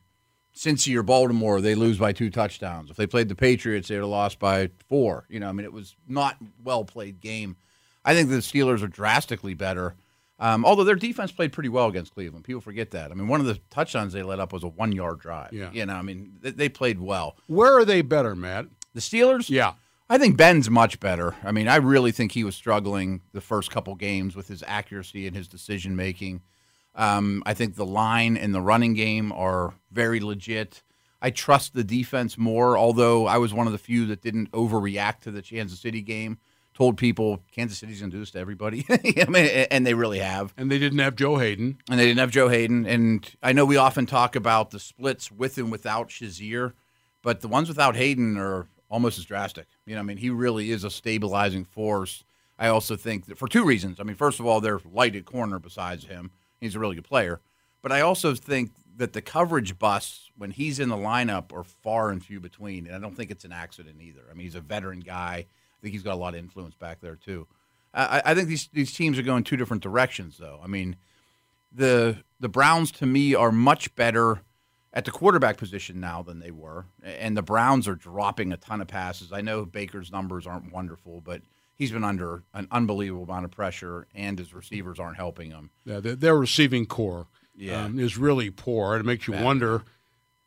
Cincy 0.55 0.95
or 0.95 1.03
Baltimore, 1.03 1.61
they 1.61 1.75
lose 1.75 1.97
by 1.97 2.11
two 2.11 2.29
touchdowns. 2.29 2.89
If 2.89 2.97
they 2.97 3.07
played 3.07 3.29
the 3.29 3.35
Patriots, 3.35 3.87
they'd 3.87 3.95
have 3.95 4.05
lost 4.05 4.39
by 4.39 4.69
four. 4.87 5.25
You 5.29 5.39
know, 5.39 5.47
I 5.47 5.51
mean, 5.51 5.65
it 5.65 5.73
was 5.73 5.95
not 6.07 6.37
well 6.63 6.83
played 6.83 7.21
game. 7.21 7.55
I 8.03 8.13
think 8.13 8.29
the 8.29 8.37
Steelers 8.37 8.81
are 8.81 8.87
drastically 8.87 9.53
better. 9.53 9.95
Um, 10.39 10.63
although 10.63 10.85
their 10.85 10.95
defense 10.95 11.31
played 11.31 11.51
pretty 11.51 11.69
well 11.69 11.87
against 11.87 12.13
Cleveland, 12.13 12.45
people 12.45 12.61
forget 12.61 12.91
that. 12.91 13.11
I 13.11 13.13
mean, 13.13 13.27
one 13.27 13.41
of 13.41 13.45
the 13.45 13.59
touchdowns 13.69 14.13
they 14.13 14.23
let 14.23 14.39
up 14.39 14.53
was 14.53 14.63
a 14.63 14.69
one-yard 14.69 15.19
drive. 15.19 15.51
Yeah, 15.51 15.69
you 15.71 15.85
know, 15.85 15.95
I 15.95 16.01
mean, 16.01 16.37
they, 16.41 16.51
they 16.51 16.69
played 16.69 16.99
well. 16.99 17.35
Where 17.47 17.77
are 17.77 17.85
they 17.85 18.01
better, 18.01 18.35
Matt? 18.35 18.67
The 18.93 19.01
Steelers? 19.01 19.49
Yeah. 19.49 19.73
I 20.09 20.17
think 20.17 20.37
Ben's 20.37 20.69
much 20.69 20.99
better. 20.99 21.35
I 21.43 21.51
mean, 21.51 21.67
I 21.67 21.75
really 21.75 22.11
think 22.11 22.31
he 22.31 22.43
was 22.43 22.55
struggling 22.55 23.21
the 23.31 23.41
first 23.41 23.69
couple 23.69 23.93
games 23.93 24.35
with 24.35 24.47
his 24.47 24.63
accuracy 24.65 25.27
and 25.27 25.35
his 25.35 25.47
decision 25.47 25.95
making. 25.95 26.41
Um, 26.95 27.43
I 27.45 27.53
think 27.53 27.75
the 27.75 27.85
line 27.85 28.35
and 28.35 28.53
the 28.53 28.61
running 28.61 28.95
game 28.95 29.31
are 29.31 29.75
very 29.91 30.19
legit. 30.19 30.81
I 31.21 31.29
trust 31.29 31.75
the 31.75 31.83
defense 31.83 32.37
more, 32.37 32.77
although 32.77 33.27
I 33.27 33.37
was 33.37 33.53
one 33.53 33.67
of 33.67 33.73
the 33.73 33.77
few 33.77 34.07
that 34.07 34.21
didn't 34.21 34.51
overreact 34.51 35.19
to 35.21 35.31
the 35.31 35.43
Kansas 35.43 35.79
City 35.79 36.01
game 36.01 36.39
told 36.79 36.97
people 36.97 37.41
Kansas 37.51 37.77
City's 37.77 37.99
going 37.99 38.09
to 38.09 38.15
do 38.15 38.21
this 38.21 38.31
to 38.31 38.39
everybody. 38.39 38.85
I 38.89 39.25
mean, 39.29 39.45
and 39.69 39.85
they 39.85 39.93
really 39.93 40.19
have. 40.19 40.53
And 40.55 40.71
they 40.71 40.79
didn't 40.79 40.99
have 40.99 41.13
Joe 41.13 41.35
Haden. 41.35 41.77
And 41.89 41.99
they 41.99 42.05
didn't 42.05 42.19
have 42.19 42.31
Joe 42.31 42.47
Haden. 42.47 42.85
And 42.85 43.29
I 43.43 43.51
know 43.51 43.65
we 43.65 43.75
often 43.75 44.05
talk 44.05 44.33
about 44.33 44.71
the 44.71 44.79
splits 44.79 45.29
with 45.29 45.57
and 45.57 45.73
without 45.73 46.07
Shazier, 46.07 46.71
but 47.21 47.41
the 47.41 47.49
ones 47.49 47.67
without 47.67 47.97
Haden 47.97 48.37
are 48.37 48.67
almost 48.89 49.19
as 49.19 49.25
drastic. 49.25 49.67
You 49.85 49.95
know, 49.95 49.99
I 49.99 50.03
mean, 50.03 50.15
he 50.15 50.29
really 50.29 50.71
is 50.71 50.85
a 50.85 50.89
stabilizing 50.89 51.65
force. 51.65 52.23
I 52.57 52.69
also 52.69 52.95
think 52.95 53.25
that 53.25 53.37
for 53.37 53.49
two 53.49 53.65
reasons. 53.65 53.99
I 53.99 54.03
mean, 54.03 54.15
first 54.15 54.39
of 54.39 54.45
all, 54.45 54.61
they're 54.61 54.79
light 54.89 55.17
at 55.17 55.25
corner 55.25 55.59
besides 55.59 56.05
him. 56.05 56.31
He's 56.61 56.75
a 56.75 56.79
really 56.79 56.95
good 56.95 57.03
player. 57.03 57.41
But 57.81 57.91
I 57.91 57.99
also 57.99 58.35
think 58.35 58.71
that 58.95 59.11
the 59.11 59.21
coverage 59.21 59.77
busts 59.77 60.31
when 60.37 60.51
he's 60.51 60.79
in 60.79 60.87
the 60.87 60.95
lineup 60.95 61.51
are 61.51 61.65
far 61.65 62.09
and 62.09 62.23
few 62.23 62.39
between. 62.39 62.87
And 62.87 62.95
I 62.95 62.99
don't 62.99 63.17
think 63.17 63.31
it's 63.31 63.43
an 63.43 63.51
accident 63.51 64.01
either. 64.01 64.21
I 64.31 64.33
mean, 64.33 64.45
he's 64.45 64.55
a 64.55 64.61
veteran 64.61 65.01
guy. 65.01 65.47
I 65.79 65.81
think 65.81 65.93
he's 65.93 66.03
got 66.03 66.13
a 66.13 66.17
lot 66.17 66.33
of 66.33 66.39
influence 66.39 66.75
back 66.75 66.99
there 67.01 67.15
too. 67.15 67.47
I, 67.93 68.21
I 68.25 68.35
think 68.35 68.47
these 68.47 68.69
these 68.73 68.93
teams 68.93 69.17
are 69.17 69.23
going 69.23 69.43
two 69.43 69.57
different 69.57 69.81
directions, 69.83 70.37
though. 70.37 70.59
I 70.63 70.67
mean, 70.67 70.95
the 71.71 72.17
the 72.39 72.49
Browns 72.49 72.91
to 72.93 73.05
me 73.05 73.33
are 73.33 73.51
much 73.51 73.95
better 73.95 74.41
at 74.93 75.05
the 75.05 75.11
quarterback 75.11 75.57
position 75.57 75.99
now 75.99 76.21
than 76.21 76.39
they 76.39 76.51
were, 76.51 76.85
and 77.03 77.37
the 77.37 77.41
Browns 77.41 77.87
are 77.87 77.95
dropping 77.95 78.51
a 78.51 78.57
ton 78.57 78.81
of 78.81 78.87
passes. 78.87 79.31
I 79.31 79.41
know 79.41 79.65
Baker's 79.65 80.11
numbers 80.11 80.45
aren't 80.45 80.71
wonderful, 80.71 81.21
but 81.21 81.41
he's 81.75 81.91
been 81.91 82.03
under 82.03 82.43
an 82.53 82.67
unbelievable 82.71 83.23
amount 83.23 83.45
of 83.45 83.51
pressure, 83.51 84.07
and 84.13 84.37
his 84.37 84.53
receivers 84.53 84.99
aren't 84.99 85.17
helping 85.17 85.51
him. 85.51 85.69
Yeah, 85.85 85.99
their, 86.01 86.35
receiving 86.35 86.85
core 86.85 87.27
yeah. 87.55 87.85
Um, 87.85 87.99
is 87.99 88.17
really 88.17 88.49
poor. 88.49 88.97
It 88.97 89.05
makes 89.05 89.27
you 89.27 89.33
Bad. 89.33 89.43
wonder 89.43 89.83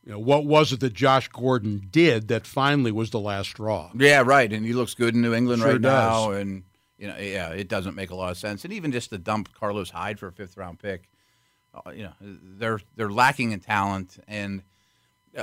You 0.05 0.13
know, 0.13 0.19
what 0.19 0.45
was 0.45 0.73
it 0.73 0.81
that 0.81 0.95
Josh 0.95 1.29
Gordon 1.29 1.87
did 1.91 2.29
that 2.29 2.47
finally 2.47 2.91
was 2.91 3.11
the 3.11 3.21
last 3.21 3.51
straw? 3.51 3.91
Yeah, 3.95 4.23
right. 4.27 4.53
And 4.53 4.67
he 4.67 4.73
looks 4.73 4.95
good 4.95 5.15
in 5.15 5.23
New 5.23 5.33
England 5.33 5.63
Sure 5.63 5.73
right 5.73 5.81
does. 5.81 5.93
now. 5.93 6.33
And 6.33 6.65
you 6.99 7.09
know, 7.09 7.17
yeah, 7.19 7.51
it 7.51 7.69
doesn't 7.69 7.95
make 7.95 8.11
a 8.11 8.15
lot 8.15 8.31
of 8.31 8.39
sense. 8.39 8.65
And 8.65 8.73
even 8.73 8.93
just 8.93 9.11
to 9.11 9.19
dump 9.19 9.53
Carlos 9.53 9.91
Hyde 9.91 10.19
for 10.19 10.29
a 10.29 10.33
fifth 10.33 10.57
round 10.57 10.79
pick, 10.81 11.09
uh, 11.75 11.91
you 11.91 12.05
know, 12.05 12.13
they're 12.21 12.81
they're 12.97 13.11
lacking 13.11 13.53
in 13.53 13.61
talent. 13.61 14.19
And 14.27 14.63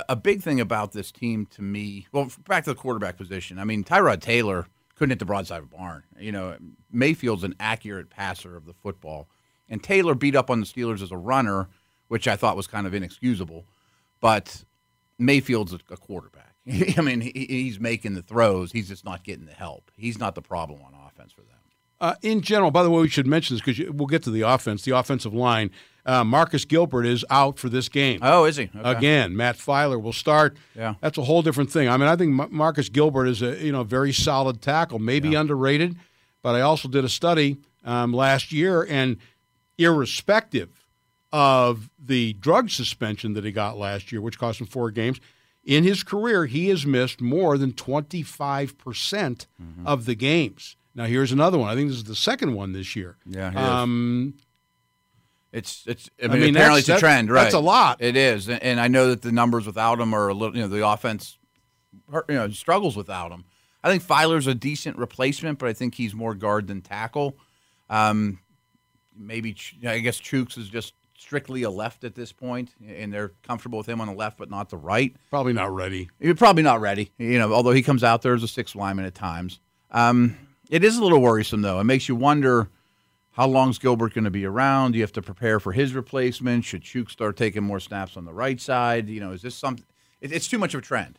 a 0.08 0.16
big 0.16 0.42
thing 0.42 0.60
about 0.60 0.92
this 0.92 1.10
team 1.10 1.46
to 1.46 1.62
me, 1.62 2.06
well, 2.12 2.30
back 2.46 2.64
to 2.64 2.70
the 2.70 2.76
quarterback 2.76 3.16
position. 3.16 3.58
I 3.58 3.64
mean, 3.64 3.82
Tyrod 3.82 4.20
Taylor 4.20 4.66
couldn't 4.94 5.10
hit 5.10 5.18
the 5.18 5.24
broadside 5.24 5.58
of 5.58 5.64
a 5.64 5.76
barn. 5.76 6.02
You 6.18 6.32
know, 6.32 6.56
Mayfield's 6.92 7.44
an 7.44 7.54
accurate 7.58 8.10
passer 8.10 8.56
of 8.56 8.66
the 8.66 8.74
football, 8.74 9.28
and 9.68 9.82
Taylor 9.82 10.14
beat 10.14 10.36
up 10.36 10.50
on 10.50 10.60
the 10.60 10.66
Steelers 10.66 11.02
as 11.02 11.10
a 11.10 11.16
runner, 11.16 11.68
which 12.08 12.28
I 12.28 12.36
thought 12.36 12.56
was 12.56 12.66
kind 12.66 12.86
of 12.86 12.94
inexcusable. 12.94 13.66
But 14.20 14.64
Mayfield's 15.18 15.72
a, 15.72 15.78
quarterback. 15.96 16.54
I 16.98 17.00
mean, 17.00 17.20
he, 17.20 17.46
he's 17.48 17.80
making 17.80 18.14
the 18.14 18.22
throws. 18.22 18.72
He's 18.72 18.88
just 18.88 19.04
not 19.04 19.24
getting 19.24 19.46
the 19.46 19.52
help. 19.52 19.90
He's 19.96 20.18
not 20.18 20.34
the 20.34 20.42
problem 20.42 20.80
on 20.82 20.94
offense 21.06 21.32
for 21.32 21.42
them. 21.42 21.56
Uh, 22.00 22.14
in 22.22 22.40
general, 22.40 22.70
by 22.70 22.82
the 22.82 22.90
way, 22.90 23.02
we 23.02 23.08
should 23.08 23.26
mention 23.26 23.56
this 23.56 23.62
because 23.62 23.92
we'll 23.92 24.06
get 24.06 24.22
to 24.22 24.30
the 24.30 24.40
offense, 24.40 24.82
the 24.84 24.96
offensive 24.96 25.34
line. 25.34 25.70
Uh, 26.06 26.24
Marcus 26.24 26.64
Gilbert 26.64 27.04
is 27.04 27.26
out 27.28 27.58
for 27.58 27.68
this 27.68 27.90
game. 27.90 28.20
Oh, 28.22 28.46
is 28.46 28.56
he? 28.56 28.70
Okay. 28.74 28.90
Again, 28.90 29.36
Matt 29.36 29.58
Feiler 29.58 30.00
will 30.00 30.14
start. 30.14 30.56
Yeah. 30.74 30.94
That's 31.02 31.18
a 31.18 31.22
whole 31.22 31.42
different 31.42 31.70
thing. 31.70 31.88
I 31.88 31.98
mean, 31.98 32.08
I 32.08 32.16
think 32.16 32.32
Mar- 32.32 32.48
Marcus 32.50 32.88
Gilbert 32.88 33.26
is 33.26 33.42
a 33.42 33.62
you 33.62 33.70
know 33.70 33.82
very 33.82 34.14
solid 34.14 34.62
tackle, 34.62 34.98
maybe 34.98 35.34
underrated, 35.34 35.96
but 36.42 36.54
I 36.54 36.62
also 36.62 36.88
did 36.88 37.04
a 37.04 37.08
study 37.08 37.58
um, 37.84 38.14
last 38.14 38.50
year, 38.50 38.86
and 38.88 39.18
irrespective 39.76 40.79
of 41.32 41.90
the 41.98 42.32
drug 42.34 42.70
suspension 42.70 43.34
that 43.34 43.44
he 43.44 43.52
got 43.52 43.76
last 43.78 44.10
year, 44.12 44.20
which 44.20 44.38
cost 44.38 44.60
him 44.60 44.66
four 44.66 44.90
games, 44.90 45.20
in 45.64 45.84
his 45.84 46.02
career 46.02 46.46
he 46.46 46.68
has 46.68 46.84
missed 46.86 47.20
more 47.20 47.56
than 47.58 47.72
twenty 47.72 48.22
five 48.22 48.76
percent 48.78 49.46
Mm-hmm. 49.62 49.86
of 49.86 50.06
the 50.06 50.14
games. 50.14 50.76
Now 50.94 51.04
here's 51.04 51.30
another 51.32 51.58
one. 51.58 51.68
I 51.70 51.74
think 51.76 51.88
this 51.88 51.98
is 51.98 52.04
the 52.04 52.16
second 52.16 52.54
one 52.54 52.72
this 52.72 52.96
year. 52.96 53.16
Yeah. 53.26 53.52
Um, 53.54 54.34
It's 55.52 55.84
it's. 55.86 56.08
I 56.22 56.28
mean, 56.28 56.40
mean, 56.40 56.56
apparently 56.56 56.80
it's 56.80 56.88
a 56.88 56.98
trend, 56.98 57.30
right? 57.30 57.42
that's 57.44 57.54
a 57.54 57.60
lot. 57.60 58.00
It 58.00 58.16
is, 58.16 58.48
and, 58.48 58.62
and 58.62 58.80
I 58.80 58.88
know 58.88 59.08
that 59.10 59.22
the 59.22 59.32
numbers 59.32 59.66
without 59.66 60.00
him 60.00 60.14
are 60.14 60.28
a 60.28 60.34
little. 60.34 60.56
You 60.56 60.62
know, 60.62 60.68
the 60.68 60.86
offense, 60.86 61.38
you 62.12 62.34
know, 62.34 62.48
struggles 62.50 62.96
without 62.96 63.30
him. 63.32 63.44
I 63.82 63.88
think 63.90 64.02
Feiler's 64.02 64.46
a 64.46 64.54
decent 64.54 64.96
replacement, 64.98 65.58
but 65.58 65.68
I 65.68 65.72
think 65.72 65.94
he's 65.94 66.14
more 66.14 66.34
guard 66.34 66.66
than 66.66 66.82
tackle. 66.82 67.36
Um, 67.88 68.38
maybe 69.16 69.56
I 69.86 69.98
guess 70.00 70.20
Chuks 70.20 70.56
is 70.58 70.68
just 70.68 70.94
strictly 71.20 71.62
a 71.62 71.70
left 71.70 72.02
at 72.02 72.14
this 72.14 72.32
point, 72.32 72.70
and 72.86 73.12
they're 73.12 73.32
comfortable 73.42 73.78
with 73.78 73.88
him 73.88 74.00
on 74.00 74.06
the 74.06 74.14
left, 74.14 74.38
but 74.38 74.48
not 74.50 74.70
the 74.70 74.76
right. 74.76 75.14
probably 75.28 75.52
not 75.52 75.72
ready. 75.72 76.08
You're 76.18 76.34
probably 76.34 76.62
not 76.62 76.80
ready, 76.80 77.12
you 77.18 77.38
know. 77.38 77.52
Although 77.52 77.72
he 77.72 77.82
comes 77.82 78.02
out 78.02 78.22
there 78.22 78.34
as 78.34 78.42
a 78.42 78.48
sixth 78.48 78.74
lineman 78.74 79.04
at 79.04 79.14
times. 79.14 79.60
Um, 79.90 80.36
it 80.70 80.82
is 80.82 80.96
a 80.96 81.02
little 81.02 81.20
worrisome, 81.20 81.62
though. 81.62 81.78
It 81.78 81.84
makes 81.84 82.08
you 82.08 82.16
wonder 82.16 82.70
how 83.32 83.46
long's 83.46 83.78
Gilbert 83.78 84.14
going 84.14 84.24
to 84.24 84.30
be 84.30 84.46
around. 84.46 84.92
Do 84.92 84.98
you 84.98 85.04
have 85.04 85.12
to 85.12 85.22
prepare 85.22 85.60
for 85.60 85.72
his 85.72 85.94
replacement. 85.94 86.64
Should 86.64 86.82
Chuk 86.82 87.10
start 87.10 87.36
taking 87.36 87.62
more 87.62 87.80
snaps 87.80 88.16
on 88.16 88.24
the 88.24 88.32
right 88.32 88.60
side? 88.60 89.08
You 89.08 89.20
know, 89.20 89.32
is 89.32 89.42
this 89.42 89.54
something? 89.54 89.84
It, 90.20 90.32
it's 90.32 90.48
too 90.48 90.58
much 90.58 90.74
of 90.74 90.78
a 90.78 90.82
trend. 90.82 91.18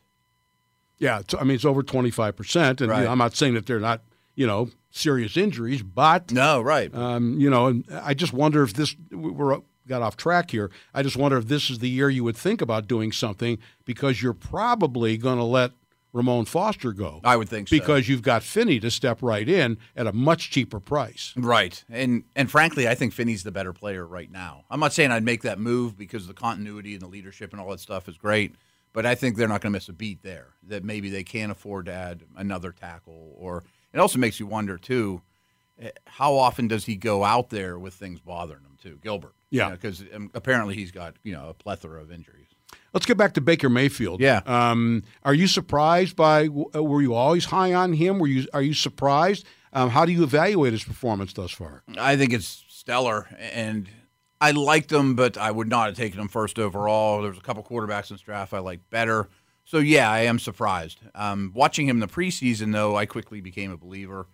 Yeah, 0.97 1.19
it's, 1.19 1.33
I 1.33 1.43
mean 1.43 1.55
it's 1.55 1.65
over 1.65 1.83
twenty 1.83 2.11
five 2.11 2.35
percent, 2.35 2.81
and 2.81 2.91
you 2.91 3.03
know, 3.03 3.11
I'm 3.11 3.17
not 3.17 3.35
saying 3.35 3.53
that 3.55 3.65
they're 3.65 3.79
not 3.79 4.01
you 4.35 4.45
know 4.45 4.69
serious 4.91 5.35
injuries, 5.37 5.81
but 5.83 6.31
No, 6.31 6.61
right. 6.61 6.93
um, 6.93 7.39
you 7.39 7.49
know, 7.49 7.67
and 7.67 7.85
I 7.91 8.13
just 8.13 8.33
wonder 8.33 8.61
if 8.61 8.73
this 8.73 8.95
we're 9.11 9.59
got 9.91 10.01
off 10.01 10.17
track 10.17 10.51
here. 10.51 10.71
I 10.93 11.03
just 11.03 11.17
wonder 11.17 11.37
if 11.37 11.47
this 11.47 11.69
is 11.69 11.79
the 11.79 11.89
year 11.89 12.09
you 12.09 12.23
would 12.23 12.37
think 12.37 12.61
about 12.61 12.87
doing 12.87 13.11
something 13.11 13.57
because 13.85 14.23
you're 14.23 14.33
probably 14.33 15.17
going 15.17 15.37
to 15.37 15.43
let 15.43 15.71
Ramon 16.13 16.45
Foster 16.45 16.93
go. 16.93 17.19
I 17.23 17.35
would 17.37 17.49
think 17.49 17.67
so. 17.67 17.77
because 17.77 18.07
you've 18.09 18.21
got 18.21 18.41
Finney 18.41 18.79
to 18.79 18.89
step 18.89 19.19
right 19.21 19.47
in 19.47 19.77
at 19.95 20.07
a 20.07 20.13
much 20.13 20.49
cheaper 20.49 20.79
price. 20.79 21.33
Right. 21.35 21.83
And 21.89 22.23
and 22.35 22.49
frankly, 22.49 22.87
I 22.87 22.95
think 22.95 23.13
Finney's 23.13 23.43
the 23.43 23.51
better 23.51 23.73
player 23.73 24.05
right 24.05 24.31
now. 24.31 24.63
I'm 24.69 24.79
not 24.79 24.93
saying 24.93 25.11
I'd 25.11 25.23
make 25.23 25.41
that 25.43 25.59
move 25.59 25.97
because 25.97 26.27
the 26.27 26.33
continuity 26.33 26.93
and 26.93 27.01
the 27.01 27.07
leadership 27.07 27.51
and 27.51 27.61
all 27.61 27.69
that 27.71 27.79
stuff 27.79 28.07
is 28.09 28.17
great, 28.17 28.55
but 28.93 29.05
I 29.05 29.15
think 29.15 29.35
they're 29.35 29.47
not 29.47 29.61
going 29.61 29.71
to 29.71 29.77
miss 29.77 29.89
a 29.89 29.93
beat 29.93 30.23
there. 30.23 30.47
That 30.63 30.83
maybe 30.83 31.09
they 31.09 31.23
can't 31.23 31.51
afford 31.51 31.85
to 31.85 31.93
add 31.93 32.23
another 32.35 32.71
tackle 32.71 33.33
or 33.37 33.63
it 33.93 33.99
also 33.99 34.19
makes 34.19 34.39
you 34.39 34.47
wonder 34.47 34.77
too 34.77 35.21
eh, 35.81 35.91
how 36.07 36.35
often 36.35 36.67
does 36.67 36.85
he 36.85 36.95
go 36.95 37.23
out 37.23 37.49
there 37.49 37.77
with 37.77 37.93
things 37.93 38.19
bothering 38.21 38.63
him 38.63 38.77
too, 38.81 38.99
Gilbert? 39.01 39.35
Yeah. 39.51 39.69
because 39.71 40.03
apparently 40.33 40.75
he's 40.75 40.91
got 40.91 41.15
you 41.23 41.33
know 41.33 41.49
a 41.49 41.53
plethora 41.53 42.01
of 42.01 42.11
injuries. 42.11 42.47
Let's 42.93 43.05
get 43.05 43.17
back 43.17 43.33
to 43.35 43.41
Baker 43.41 43.69
Mayfield. 43.69 44.19
Yeah. 44.19 44.41
Um, 44.45 45.03
are 45.23 45.33
you 45.33 45.47
surprised 45.47 46.15
by? 46.15 46.47
uh, 46.75 46.83
Were 46.83 47.01
you 47.01 47.13
always 47.13 47.45
high 47.45 47.73
on 47.73 47.93
him? 47.93 48.17
Were 48.19 48.27
you? 48.27 48.47
Are 48.53 48.61
you 48.61 48.73
surprised? 48.73 49.45
Um, 49.73 49.89
how 49.89 50.05
do 50.05 50.11
you 50.11 50.23
evaluate 50.23 50.73
his 50.73 50.83
performance 50.83 51.31
thus 51.33 51.51
far? 51.51 51.83
I 51.97 52.17
think 52.17 52.33
it's 52.33 52.65
stellar, 52.67 53.27
and 53.39 53.87
I 54.41 54.51
liked 54.51 54.91
him, 54.91 55.15
but 55.15 55.37
I 55.37 55.51
would 55.51 55.69
not 55.69 55.85
have 55.87 55.95
taken 55.95 56.19
him 56.19 56.27
first 56.27 56.59
overall. 56.59 57.21
There's 57.21 57.37
a 57.37 57.41
couple 57.41 57.63
quarterbacks 57.63 58.09
in 58.09 58.15
this 58.15 58.21
draft 58.21 58.53
I 58.53 58.59
liked 58.59 58.89
better. 58.89 59.29
So 59.63 59.77
yeah, 59.77 60.09
I 60.11 60.21
am 60.21 60.39
surprised. 60.39 60.99
Um, 61.15 61.51
watching 61.55 61.87
him 61.87 61.97
in 61.97 61.99
the 62.01 62.07
preseason, 62.07 62.73
though, 62.73 62.97
I 62.97 63.05
quickly 63.05 63.39
became 63.39 63.71
a 63.71 63.77
believer. 63.77 64.27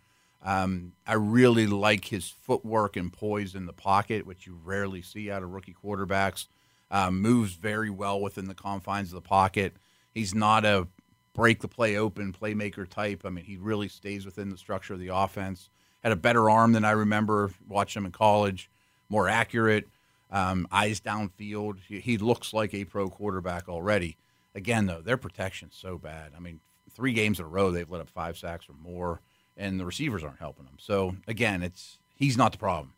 Um, 0.44 0.94
I 1.06 1.14
really 1.14 1.68
like 1.68 2.06
his 2.06 2.30
footwork 2.30 2.96
and 2.96 3.12
poise 3.12 3.56
in 3.56 3.66
the 3.66 3.74
pocket, 3.74 4.26
which 4.26 4.46
you 4.46 4.60
rarely 4.64 5.02
see 5.02 5.32
out 5.32 5.44
of 5.44 5.50
rookie 5.52 5.76
quarterbacks. 5.84 6.48
Um, 6.90 7.22
moves 7.22 7.54
very 7.54 7.90
well 7.90 8.22
within 8.22 8.48
the 8.48 8.54
confines 8.56 9.10
of 9.10 9.16
the 9.16 9.28
pocket. 9.28 9.76
He's 10.14 10.34
not 10.34 10.64
a 10.64 10.88
break 11.34 11.60
the 11.60 11.68
play 11.68 11.98
open 11.98 12.34
playmaker 12.34 12.88
type. 12.88 13.24
I 13.26 13.30
mean, 13.30 13.46
he 13.46 13.58
really 13.58 13.88
stays 13.88 14.26
within 14.26 14.50
the 14.50 14.58
structure 14.58 14.94
of 14.94 15.00
the 15.00 15.10
offense. 15.10 15.70
Had 16.02 16.12
a 16.12 16.18
better 16.18 16.50
arm 16.50 16.72
than 16.72 16.86
I 16.86 16.92
remember 16.92 17.52
watching 17.68 18.02
him 18.02 18.06
in 18.06 18.12
college. 18.12 18.70
More 19.10 19.30
accurate, 19.30 19.88
um, 20.32 20.68
eyes 20.72 21.00
downfield. 21.00 21.80
He, 21.88 22.00
he 22.00 22.18
looks 22.18 22.54
like 22.54 22.74
a 22.74 22.86
pro 22.86 23.10
quarterback 23.10 23.70
already. 23.70 24.18
Again, 24.56 24.88
though, 24.88 25.02
their 25.02 25.18
protection's 25.18 25.76
so 25.76 25.98
bad. 25.98 26.32
I 26.36 26.40
mean, 26.40 26.60
three 26.92 27.14
games 27.14 27.40
in 27.40 27.46
a 27.46 27.50
row 27.50 27.72
they've 27.72 27.90
let 27.90 28.02
up 28.02 28.10
five 28.10 28.38
sacks 28.38 28.68
or 28.68 28.74
more, 28.74 29.22
and 29.58 29.80
the 29.80 29.86
receivers 29.86 30.24
aren't 30.24 30.40
helping 30.40 30.66
them. 30.66 30.76
So 30.78 31.16
again, 31.28 31.64
it's 31.64 31.98
he's 32.16 32.38
not 32.38 32.52
the 32.52 32.58
problem. 32.58 32.94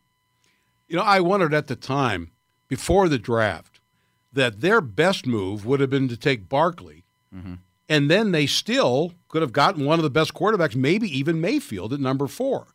You 0.88 0.98
know, 0.98 1.04
I 1.04 1.19
wondered 1.19 1.54
at 1.54 1.67
the 1.67 1.76
time 1.76 2.32
before 2.67 3.08
the 3.10 3.19
draft 3.19 3.80
that 4.34 4.62
their 4.62 4.82
best 4.82 5.26
move 5.26 5.65
would 5.65 5.80
have 5.80 5.89
been 5.89 6.08
to 6.08 6.17
take 6.17 6.50
Barkley, 6.50 7.06
mm-hmm. 7.34 7.56
and 7.88 8.12
then 8.12 8.32
they 8.32 8.45
still 8.45 9.13
could 9.28 9.41
have 9.41 9.54
gotten 9.54 9.86
one 9.86 10.00
of 10.00 10.04
the 10.04 10.10
best 10.10 10.34
quarterbacks, 10.34 10.76
maybe 10.76 11.08
even 11.17 11.41
Mayfield 11.41 11.93
at 11.93 12.00
number 12.00 12.28
four. 12.28 12.67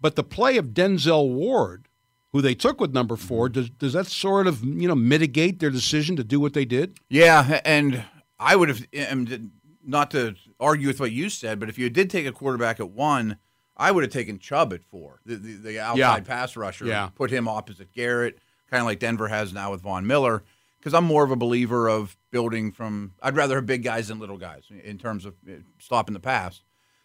But 0.00 0.16
the 0.16 0.24
play 0.24 0.56
of 0.56 0.68
Denzel 0.68 1.34
Ward, 1.34 1.86
who 2.32 2.40
they 2.40 2.54
took 2.54 2.80
with 2.80 2.92
number 2.92 3.16
mm-hmm. 3.16 3.28
4 3.28 3.48
does 3.50 3.70
does 3.70 3.92
that 3.92 4.06
sort 4.06 4.46
of 4.46 4.64
you 4.64 4.88
know 4.88 4.94
mitigate 4.94 5.60
their 5.60 5.70
decision 5.70 6.16
to 6.16 6.24
do 6.24 6.40
what 6.40 6.54
they 6.54 6.64
did? 6.64 6.98
Yeah, 7.08 7.60
and 7.64 8.04
I 8.38 8.56
would 8.56 8.68
have 8.68 8.86
and 8.92 9.50
not 9.84 10.10
to 10.12 10.34
argue 10.58 10.88
with 10.88 11.00
what 11.00 11.12
you 11.12 11.28
said, 11.30 11.58
but 11.60 11.68
if 11.68 11.78
you 11.78 11.88
did 11.90 12.10
take 12.10 12.26
a 12.26 12.32
quarterback 12.32 12.80
at 12.80 12.90
one, 12.90 13.38
I 13.76 13.90
would 13.90 14.04
have 14.04 14.12
taken 14.12 14.38
Chubb 14.38 14.72
at 14.72 14.84
four, 14.84 15.20
the 15.24 15.36
the, 15.36 15.54
the 15.54 15.80
outside 15.80 15.98
Yeah. 15.98 16.20
pass 16.20 16.56
rusher. 16.56 16.84
Yeah. 16.86 17.08
put 17.14 17.30
him 17.30 17.48
opposite 17.48 17.92
Garrett, 17.92 18.38
kind 18.70 18.80
of 18.80 18.86
like 18.86 18.98
Denver 18.98 19.28
has 19.28 19.52
now 19.52 19.70
with 19.70 19.80
Von 19.82 20.06
Miller. 20.06 20.42
Because 20.78 20.94
I'm 20.94 21.04
more 21.04 21.24
of 21.24 21.30
a 21.30 21.36
believer 21.36 21.88
of 21.90 22.16
building 22.30 22.72
from. 22.72 23.12
I'd 23.22 23.36
rather 23.36 23.56
have 23.56 23.66
big 23.66 23.82
guys 23.82 24.08
than 24.08 24.18
little 24.18 24.38
guys 24.38 24.64
in 24.82 24.96
terms 24.96 25.26
of 25.26 25.34
uh, 25.46 25.56
stopping 25.78 26.14
the 26.14 26.20
pass. 26.20 26.62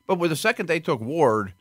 But 0.07 0.17
with 0.17 0.29
the 0.29 0.37
second 0.37 0.67
they 0.67 0.79
took 0.79 1.01
Ward, 1.01 1.53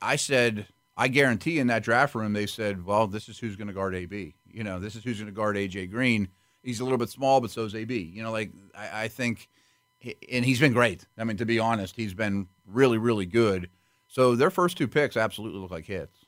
I 0.00 0.14
said, 0.14 0.68
I 0.96 1.08
guarantee 1.08 1.58
in 1.58 1.66
that 1.66 1.82
draft 1.82 2.14
room, 2.14 2.32
they 2.32 2.46
said, 2.46 2.84
well, 2.84 3.08
this 3.08 3.28
is 3.28 3.38
who's 3.40 3.56
going 3.56 3.66
to 3.68 3.74
guard 3.74 3.94
AB. 3.94 4.36
You 4.46 4.62
know, 4.62 4.78
this 4.78 4.94
is 4.94 5.02
who's 5.02 5.16
going 5.18 5.26
to 5.26 5.32
guard 5.32 5.56
AJ 5.56 5.90
Green. 5.90 6.28
He's 6.62 6.78
a 6.78 6.84
little 6.84 6.98
bit 6.98 7.08
small, 7.08 7.40
but 7.40 7.50
so 7.50 7.64
is 7.64 7.74
AB. 7.74 7.98
You 7.98 8.22
know, 8.22 8.30
like, 8.30 8.52
I, 8.72 9.04
I 9.04 9.08
think, 9.08 9.48
and 10.30 10.44
he's 10.44 10.60
been 10.60 10.72
great. 10.72 11.06
I 11.18 11.24
mean, 11.24 11.36
to 11.36 11.46
be 11.46 11.58
honest, 11.58 11.96
he's 11.96 12.14
been 12.14 12.48
really, 12.66 12.98
really 12.98 13.26
good. 13.26 13.70
So 14.08 14.34
their 14.36 14.50
first 14.50 14.76
two 14.76 14.88
picks 14.88 15.16
absolutely 15.16 15.60
look 15.60 15.70
like 15.70 15.86
hits. 15.86 16.18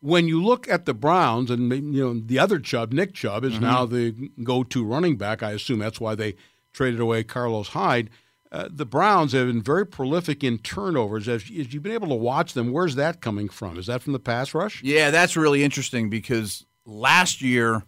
when 0.00 0.28
you 0.28 0.42
look 0.42 0.68
at 0.68 0.86
the 0.86 0.94
Browns 0.94 1.50
and 1.50 1.72
you 1.72 2.04
know 2.04 2.20
the 2.24 2.38
other 2.38 2.58
Chubb, 2.58 2.92
Nick 2.92 3.14
Chubb 3.14 3.44
is 3.44 3.58
now 3.60 3.84
the 3.86 4.30
go-to 4.42 4.84
running 4.84 5.16
back. 5.16 5.42
I 5.42 5.52
assume 5.52 5.78
that's 5.78 6.00
why 6.00 6.14
they 6.14 6.34
traded 6.72 7.00
away 7.00 7.24
Carlos 7.24 7.68
Hyde. 7.68 8.10
Uh, 8.50 8.68
the 8.70 8.86
Browns 8.86 9.32
have 9.32 9.46
been 9.46 9.62
very 9.62 9.84
prolific 9.86 10.42
in 10.42 10.58
turnovers. 10.58 11.28
As, 11.28 11.42
as 11.42 11.72
you've 11.74 11.82
been 11.82 11.92
able 11.92 12.08
to 12.08 12.14
watch 12.14 12.54
them, 12.54 12.72
where's 12.72 12.94
that 12.94 13.20
coming 13.20 13.48
from? 13.48 13.78
Is 13.78 13.86
that 13.86 14.02
from 14.02 14.14
the 14.14 14.18
pass 14.18 14.54
rush? 14.54 14.82
Yeah, 14.82 15.10
that's 15.10 15.36
really 15.36 15.62
interesting 15.62 16.08
because 16.08 16.64
last 16.86 17.42
year 17.42 17.82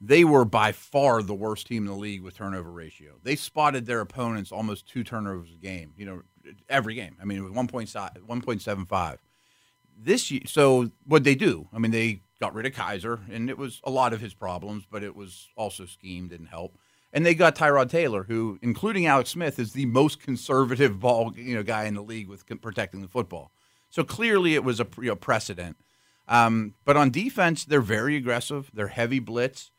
they 0.00 0.24
were 0.24 0.44
by 0.44 0.72
far 0.72 1.22
the 1.22 1.34
worst 1.34 1.66
team 1.66 1.84
in 1.84 1.92
the 1.92 1.98
league 1.98 2.22
with 2.22 2.36
turnover 2.36 2.70
ratio. 2.70 3.14
They 3.22 3.36
spotted 3.36 3.86
their 3.86 4.00
opponents 4.00 4.52
almost 4.52 4.88
two 4.88 5.02
turnovers 5.02 5.50
a 5.52 5.56
game, 5.56 5.92
you 5.96 6.06
know, 6.06 6.22
every 6.68 6.94
game. 6.94 7.16
I 7.20 7.24
mean, 7.24 7.38
it 7.38 7.42
was 7.42 7.52
1.75. 7.52 9.18
This 10.00 10.30
year, 10.30 10.42
so 10.46 10.90
what 11.04 11.24
they 11.24 11.34
do? 11.34 11.68
I 11.72 11.78
mean, 11.78 11.90
they 11.90 12.22
got 12.40 12.54
rid 12.54 12.66
of 12.66 12.72
Kizer, 12.72 13.20
and 13.30 13.50
it 13.50 13.58
was 13.58 13.80
a 13.82 13.90
lot 13.90 14.12
of 14.12 14.20
his 14.20 14.34
problems, 14.34 14.84
but 14.88 15.02
it 15.02 15.16
was 15.16 15.48
also 15.56 15.86
scheme 15.86 16.28
didn't 16.28 16.46
help. 16.46 16.78
And 17.12 17.26
they 17.26 17.34
got 17.34 17.56
Tyrod 17.56 17.90
Taylor, 17.90 18.24
who, 18.24 18.58
including 18.62 19.06
Alex 19.06 19.30
Smith, 19.30 19.58
is 19.58 19.72
the 19.72 19.86
most 19.86 20.20
conservative 20.20 21.00
ball 21.00 21.32
you 21.36 21.56
know 21.56 21.64
guy 21.64 21.84
in 21.84 21.94
the 21.94 22.02
league 22.02 22.28
with 22.28 22.44
protecting 22.60 23.02
the 23.02 23.08
football. 23.08 23.50
So 23.90 24.04
clearly, 24.04 24.54
it 24.54 24.62
was 24.62 24.78
a 24.78 24.86
you 24.98 25.08
know, 25.08 25.16
precedent. 25.16 25.76
Um, 26.28 26.74
but 26.84 26.96
on 26.96 27.10
defense, 27.10 27.64
they're 27.64 27.80
very 27.80 28.14
aggressive. 28.14 28.70
They're 28.72 28.88
heavy 28.88 29.18
blitz. 29.18 29.70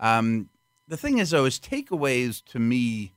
Um, 0.00 0.48
the 0.86 0.96
thing 0.96 1.18
is, 1.18 1.30
though, 1.30 1.44
is 1.44 1.58
takeaways 1.58 2.44
to 2.46 2.58
me 2.58 3.12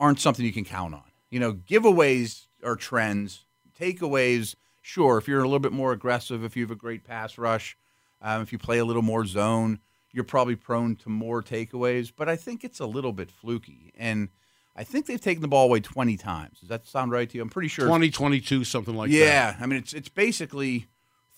aren't 0.00 0.20
something 0.20 0.44
you 0.44 0.52
can 0.52 0.64
count 0.64 0.94
on. 0.94 1.04
You 1.30 1.40
know, 1.40 1.54
giveaways 1.54 2.46
are 2.64 2.76
trends. 2.76 3.44
Takeaways, 3.78 4.54
sure, 4.80 5.18
if 5.18 5.28
you're 5.28 5.40
a 5.40 5.44
little 5.44 5.58
bit 5.58 5.72
more 5.72 5.92
aggressive, 5.92 6.44
if 6.44 6.56
you 6.56 6.64
have 6.64 6.70
a 6.70 6.76
great 6.76 7.04
pass 7.04 7.38
rush, 7.38 7.76
um, 8.20 8.42
if 8.42 8.52
you 8.52 8.58
play 8.58 8.78
a 8.78 8.84
little 8.84 9.02
more 9.02 9.26
zone, 9.26 9.80
you're 10.12 10.24
probably 10.24 10.56
prone 10.56 10.96
to 10.96 11.08
more 11.08 11.42
takeaways. 11.42 12.12
But 12.14 12.28
I 12.28 12.36
think 12.36 12.64
it's 12.64 12.80
a 12.80 12.86
little 12.86 13.12
bit 13.12 13.30
fluky. 13.30 13.92
And 13.96 14.28
I 14.76 14.84
think 14.84 15.06
they've 15.06 15.20
taken 15.20 15.42
the 15.42 15.48
ball 15.48 15.66
away 15.66 15.80
20 15.80 16.16
times. 16.16 16.60
Does 16.60 16.68
that 16.68 16.86
sound 16.86 17.12
right 17.12 17.28
to 17.28 17.36
you? 17.36 17.42
I'm 17.42 17.48
pretty 17.48 17.68
sure. 17.68 17.86
20, 17.86 18.10
22, 18.10 18.64
something 18.64 18.94
like 18.94 19.10
yeah, 19.10 19.24
that. 19.24 19.56
Yeah. 19.58 19.64
I 19.64 19.66
mean, 19.66 19.78
it's, 19.78 19.92
it's 19.92 20.08
basically 20.08 20.86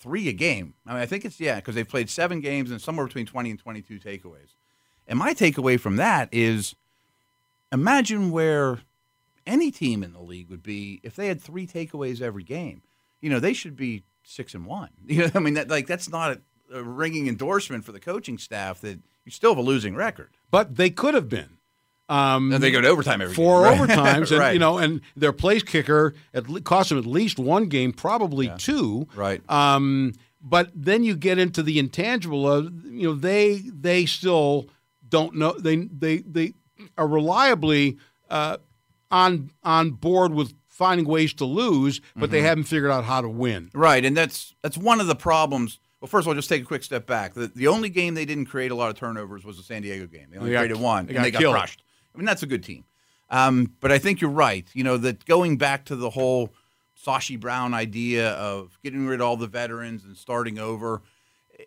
three 0.04 0.28
a 0.28 0.32
game. 0.32 0.74
I 0.86 0.92
mean, 0.92 1.02
I 1.02 1.06
think 1.06 1.24
it's, 1.24 1.40
yeah, 1.40 1.56
because 1.56 1.74
they've 1.74 1.88
played 1.88 2.10
seven 2.10 2.40
games 2.40 2.70
and 2.70 2.78
somewhere 2.78 3.06
between 3.06 3.24
20 3.24 3.50
and 3.50 3.58
22 3.58 3.98
takeaways. 3.98 4.54
And 5.08 5.18
my 5.18 5.32
takeaway 5.32 5.80
from 5.80 5.96
that 5.96 6.28
is 6.30 6.76
imagine 7.72 8.30
where 8.30 8.80
any 9.46 9.70
team 9.70 10.02
in 10.02 10.12
the 10.12 10.20
league 10.20 10.50
would 10.50 10.62
be 10.62 11.00
if 11.02 11.16
they 11.16 11.28
had 11.28 11.40
three 11.40 11.66
takeaways 11.66 12.20
every 12.20 12.42
game. 12.42 12.82
You 13.22 13.30
know, 13.30 13.40
they 13.40 13.54
should 13.54 13.76
be 13.76 14.02
six 14.24 14.54
and 14.54 14.66
one. 14.66 14.90
You 15.06 15.22
know, 15.22 15.30
I 15.34 15.38
mean, 15.38 15.54
that 15.54 15.70
like 15.70 15.86
that's 15.86 16.10
not 16.10 16.38
a, 16.70 16.78
a 16.78 16.82
ringing 16.82 17.26
endorsement 17.26 17.86
for 17.86 17.92
the 17.92 18.00
coaching 18.00 18.36
staff 18.36 18.82
that 18.82 19.00
you 19.24 19.32
still 19.32 19.52
have 19.52 19.58
a 19.58 19.62
losing 19.62 19.94
record. 19.94 20.30
But 20.50 20.76
they 20.76 20.90
could 20.90 21.14
have 21.14 21.30
been. 21.30 21.56
Um, 22.08 22.52
and 22.52 22.62
they 22.62 22.70
go 22.70 22.80
to 22.82 22.88
overtime 22.88 23.20
every 23.22 23.34
four 23.34 23.62
game, 23.64 23.78
overtimes, 23.86 24.30
and 24.30 24.38
right. 24.40 24.52
you 24.52 24.58
know, 24.58 24.76
and 24.78 25.00
their 25.16 25.32
place 25.32 25.62
kicker 25.62 26.14
at 26.34 26.48
le- 26.48 26.60
cost 26.60 26.90
them 26.90 26.98
at 26.98 27.06
least 27.06 27.38
one 27.38 27.66
game, 27.66 27.92
probably 27.92 28.46
Yeah. 28.46 28.56
two. 28.58 29.08
Right. 29.14 29.40
Um, 29.50 30.12
but 30.42 30.70
then 30.74 31.04
you 31.04 31.16
get 31.16 31.38
into 31.38 31.62
the 31.62 31.78
intangible 31.78 32.46
of 32.50 32.84
you 32.84 33.08
know 33.08 33.14
they 33.14 33.62
they 33.64 34.04
still 34.04 34.66
don't 35.08 35.34
know 35.36 35.52
they 35.58 35.76
they 35.76 36.18
they 36.18 36.52
are 36.98 37.08
reliably 37.08 37.96
uh, 38.28 38.58
on 39.10 39.50
on 39.62 39.92
board 39.92 40.34
with 40.34 40.52
finding 40.68 41.06
ways 41.06 41.32
to 41.34 41.44
lose, 41.44 42.00
but 42.16 42.30
they 42.30 42.40
Mhm. 42.40 42.44
haven't 42.44 42.64
figured 42.64 42.90
out 42.90 43.04
how 43.04 43.20
to 43.20 43.28
win. 43.28 43.70
Right, 43.72 44.04
and 44.04 44.14
that's 44.16 44.54
that's 44.62 44.76
one 44.76 45.00
of 45.00 45.06
the 45.06 45.14
problems. 45.16 45.78
Well, 46.00 46.08
first 46.08 46.24
of 46.24 46.28
all, 46.28 46.34
just 46.34 46.50
take 46.50 46.60
a 46.62 46.66
quick 46.66 46.82
step 46.82 47.06
back. 47.06 47.32
The, 47.32 47.46
the 47.46 47.68
only 47.68 47.88
game 47.88 48.12
they 48.12 48.26
didn't 48.26 48.46
create 48.46 48.70
a 48.70 48.74
lot 48.74 48.90
of 48.90 48.96
turnovers 48.96 49.42
was 49.42 49.56
the 49.56 49.62
San 49.62 49.80
Diego 49.80 50.06
game. 50.06 50.26
They 50.30 50.36
only 50.36 50.50
They 50.50 50.54
got- 50.56 50.60
created 50.60 50.76
one, 50.82 51.06
they 51.06 51.10
and 51.14 51.16
got 51.16 51.22
they 51.22 51.30
got 51.30 51.38
killed. 51.38 51.54
crushed. 51.54 51.82
I 52.14 52.18
mean, 52.18 52.26
that's 52.26 52.42
a 52.42 52.46
good 52.46 52.62
team. 52.62 52.84
Um, 53.30 53.72
but 53.80 53.90
I 53.90 53.98
think 53.98 54.20
you're 54.20 54.30
right. 54.30 54.66
You 54.74 54.84
know 54.84 54.96
that 54.98 55.24
going 55.24 55.56
back 55.56 55.86
to 55.86 55.96
the 55.96 56.10
whole 56.10 56.52
Sashi 56.96 57.38
Brown 57.38 57.74
idea 57.74 58.32
of 58.32 58.78
getting 58.82 59.06
rid 59.06 59.20
of 59.20 59.26
all 59.26 59.36
the 59.36 59.46
veterans 59.46 60.04
and 60.04 60.16
starting 60.16 60.58
over. 60.58 61.02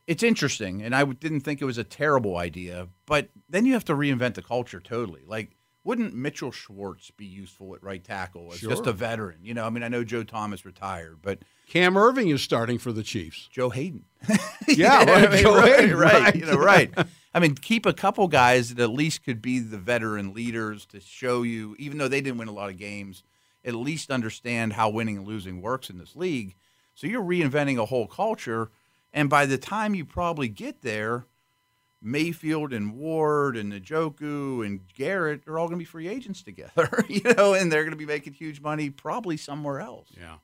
It's 0.06 0.24
interesting, 0.24 0.82
and 0.82 0.96
I 0.96 1.04
didn't 1.04 1.42
think 1.42 1.62
it 1.62 1.66
was 1.66 1.78
a 1.78 1.84
terrible 1.84 2.38
idea. 2.38 2.88
But 3.06 3.30
then 3.50 3.66
you 3.66 3.74
have 3.74 3.86
to 3.86 3.94
reinvent 3.94 4.36
the 4.36 4.42
culture 4.42 4.80
totally. 4.80 5.24
Like, 5.26 5.57
wouldn't 5.88 6.14
Mitchell 6.14 6.52
Schwartz 6.52 7.12
be 7.12 7.26
useful 7.26 7.74
at 7.74 7.82
right 7.82 8.04
tackle 8.04 8.52
as 8.52 8.60
just 8.60 8.86
a 8.86 8.92
veteran? 8.92 9.38
You 9.42 9.54
know, 9.54 9.66
I 9.66 9.70
mean, 9.70 9.84
I 9.84 9.88
know 9.88 10.04
Joe 10.04 10.24
Thomas 10.24 10.66
retired, 10.66 11.20
but 11.22 11.40
Cam 11.70 11.94
Erving 11.94 12.32
is 12.34 12.42
starting 12.42 12.78
for 12.78 12.92
the 12.92 13.04
Chiefs. 13.04 13.48
Joe 13.50 13.70
Haden. 13.70 14.04
Yeah, 14.68 15.06
right, 15.06 15.30
I 15.30 15.32
mean, 15.32 15.44
Joe 15.44 15.56
right, 15.56 15.80
Haden, 15.80 15.96
right, 15.98 16.14
right. 16.14 16.36
you 16.36 16.46
know, 16.46 16.58
right. 16.58 16.94
I 17.34 17.40
mean, 17.40 17.56
keep 17.56 17.86
a 17.86 17.94
couple 17.94 18.28
guys 18.28 18.76
that 18.76 18.84
at 18.84 18.90
least 18.90 19.24
could 19.24 19.42
be 19.42 19.60
the 19.60 19.78
veteran 19.78 20.34
leaders 20.34 20.86
to 20.88 21.00
show 21.00 21.44
you, 21.44 21.74
even 21.80 21.98
though 21.98 22.10
they 22.10 22.20
didn't 22.20 22.38
win 22.38 22.50
a 22.50 22.54
lot 22.54 22.70
of 22.70 22.76
games, 22.76 23.24
at 23.64 23.76
least 23.76 24.12
understand 24.12 24.74
how 24.74 24.90
winning 24.90 25.16
and 25.16 25.26
losing 25.26 25.62
works 25.62 25.90
in 25.90 26.00
this 26.00 26.18
league. 26.18 26.56
So 26.96 27.08
you're 27.08 27.24
reinventing 27.24 27.78
a 27.78 27.86
whole 27.86 28.08
culture, 28.08 28.72
and 29.14 29.30
by 29.30 29.46
the 29.46 29.58
time 29.58 29.96
you 29.96 30.04
probably 30.04 30.50
get 30.50 30.82
there, 30.82 31.28
Mayfield 32.02 32.74
and 32.74 32.96
Ward 32.96 33.58
and 33.58 33.74
Njoku 33.74 34.66
and 34.66 34.82
Garrett 34.94 35.48
are 35.48 35.58
all 35.58 35.68
going 35.68 35.80
to 35.80 35.82
be 35.82 35.86
free 35.86 36.08
agents 36.08 36.44
together, 36.44 37.06
you 37.10 37.22
know, 37.36 37.54
and 37.54 37.72
they're 37.72 37.84
going 37.84 37.92
to 37.92 37.98
be 37.98 38.06
making 38.06 38.34
huge 38.34 38.62
money 38.62 38.90
probably 38.90 39.38
somewhere 39.38 39.80
else. 39.80 40.10
Yeah. 40.18 40.36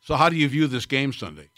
So 0.00 0.14
how 0.16 0.28
do 0.28 0.36
you 0.36 0.48
view 0.48 0.66
this 0.66 0.86
game 0.86 1.12
Sunday? 1.12 1.48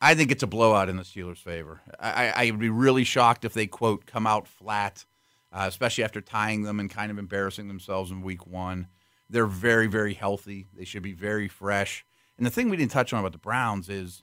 I 0.00 0.14
think 0.14 0.30
it's 0.30 0.42
a 0.42 0.46
blowout 0.46 0.88
in 0.88 0.96
the 0.96 1.02
Steelers' 1.02 1.38
favor. 1.38 1.80
I, 1.98 2.26
I, 2.26 2.32
I 2.36 2.50
would 2.50 2.60
be 2.60 2.68
really 2.68 3.04
shocked 3.04 3.44
if 3.44 3.54
they 3.54 3.66
quote 3.66 4.04
come 4.04 4.26
out 4.26 4.46
flat, 4.46 5.06
uh, 5.52 5.64
especially 5.66 6.04
after 6.04 6.20
tying 6.20 6.64
them 6.64 6.78
and 6.78 6.90
kind 6.90 7.10
of 7.10 7.18
embarrassing 7.18 7.68
themselves 7.68 8.10
in 8.10 8.20
Week 8.20 8.46
One. 8.46 8.88
They're 9.30 9.46
very, 9.46 9.86
very 9.86 10.12
healthy. 10.12 10.66
They 10.76 10.84
should 10.84 11.02
be 11.02 11.14
very 11.14 11.48
fresh. 11.48 12.04
And 12.36 12.44
the 12.44 12.50
thing 12.50 12.68
we 12.68 12.76
didn't 12.76 12.90
touch 12.90 13.12
on 13.12 13.20
about 13.20 13.32
the 13.32 13.38
Browns 13.38 13.88
is 13.88 14.22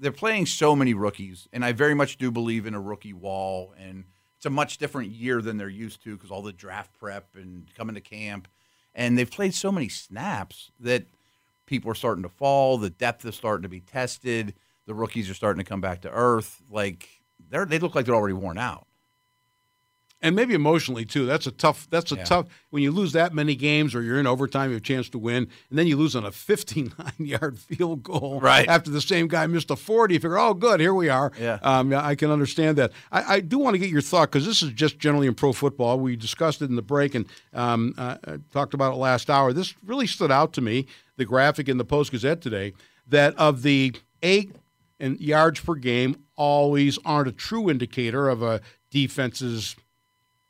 they're 0.00 0.12
playing 0.12 0.46
so 0.46 0.74
many 0.74 0.94
rookies, 0.94 1.48
and 1.52 1.64
I 1.64 1.72
very 1.72 1.94
much 1.94 2.16
do 2.16 2.30
believe 2.30 2.66
in 2.66 2.74
a 2.74 2.80
rookie 2.80 3.12
wall. 3.12 3.74
And 3.78 4.04
it's 4.36 4.46
a 4.46 4.50
much 4.50 4.78
different 4.78 5.10
year 5.10 5.40
than 5.40 5.56
they're 5.56 5.68
used 5.68 6.02
to 6.04 6.16
because 6.16 6.30
all 6.30 6.42
the 6.42 6.52
draft 6.52 6.92
prep 6.98 7.28
and 7.34 7.66
coming 7.74 7.94
to 7.94 8.00
camp, 8.00 8.48
and 8.94 9.16
they've 9.18 9.30
played 9.30 9.54
so 9.54 9.72
many 9.72 9.88
snaps 9.88 10.70
that 10.80 11.06
people 11.66 11.90
are 11.90 11.94
starting 11.94 12.22
to 12.22 12.28
fall. 12.28 12.78
The 12.78 12.90
depth 12.90 13.24
is 13.24 13.34
starting 13.34 13.62
to 13.62 13.68
be 13.68 13.80
tested. 13.80 14.54
The 14.86 14.94
rookies 14.94 15.30
are 15.30 15.34
starting 15.34 15.64
to 15.64 15.68
come 15.68 15.80
back 15.80 16.02
to 16.02 16.10
earth. 16.10 16.62
Like 16.70 17.08
they're 17.48 17.64
they 17.64 17.78
look 17.78 17.94
like 17.94 18.06
they're 18.06 18.14
already 18.14 18.34
worn 18.34 18.58
out. 18.58 18.86
And 20.24 20.34
maybe 20.34 20.54
emotionally 20.54 21.04
too. 21.04 21.26
That's 21.26 21.46
a 21.46 21.52
tough. 21.52 21.86
That's 21.90 22.10
a 22.10 22.16
Yeah. 22.16 22.24
tough 22.24 22.46
when 22.70 22.82
you 22.82 22.90
lose 22.90 23.12
that 23.12 23.32
many 23.32 23.54
games, 23.54 23.94
or 23.94 24.02
you're 24.02 24.18
in 24.18 24.26
overtime, 24.26 24.70
you 24.70 24.74
have 24.74 24.82
a 24.82 24.84
chance 24.84 25.08
to 25.10 25.18
win, 25.18 25.46
and 25.70 25.78
then 25.78 25.86
you 25.86 25.96
lose 25.96 26.16
on 26.16 26.24
a 26.24 26.30
59-yard 26.32 27.58
field 27.58 28.02
goal. 28.02 28.40
Right. 28.40 28.66
after 28.68 28.90
the 28.90 29.00
same 29.00 29.28
guy 29.28 29.46
missed 29.46 29.70
a 29.70 29.76
40, 29.76 30.14
you 30.14 30.20
figure, 30.20 30.38
oh, 30.38 30.54
good, 30.54 30.80
here 30.80 30.94
we 30.94 31.08
are. 31.08 31.30
Yeah. 31.40 31.58
um, 31.62 31.92
I 31.94 32.14
can 32.14 32.30
understand 32.30 32.76
that. 32.78 32.92
I, 33.12 33.34
I 33.36 33.40
do 33.40 33.58
want 33.58 33.74
to 33.74 33.78
get 33.78 33.90
your 33.90 34.00
thought 34.00 34.30
because 34.32 34.46
this 34.46 34.62
is 34.62 34.72
just 34.72 34.98
generally 34.98 35.26
in 35.26 35.34
pro 35.34 35.52
football. 35.52 36.00
We 36.00 36.16
discussed 36.16 36.62
it 36.62 36.70
in 36.70 36.76
the 36.76 36.82
break 36.82 37.14
and 37.14 37.26
um, 37.52 37.94
uh, 37.98 38.16
uh, 38.26 38.38
talked 38.52 38.74
about 38.74 38.92
it 38.94 38.96
last 38.96 39.30
hour. 39.30 39.52
This 39.52 39.74
really 39.86 40.06
stood 40.06 40.30
out 40.32 40.52
to 40.54 40.60
me. 40.60 40.86
The 41.16 41.24
graphic 41.24 41.68
in 41.68 41.78
the 41.78 41.84
Post 41.84 42.10
Gazette 42.10 42.40
today 42.40 42.72
that 43.06 43.36
of 43.36 43.62
the 43.62 43.92
eight 44.22 44.52
and 44.98 45.20
yards 45.20 45.60
per 45.60 45.74
game 45.74 46.16
always 46.36 46.98
aren't 47.04 47.28
a 47.28 47.32
true 47.32 47.68
indicator 47.70 48.28
of 48.28 48.42
a 48.42 48.60
defense's 48.90 49.76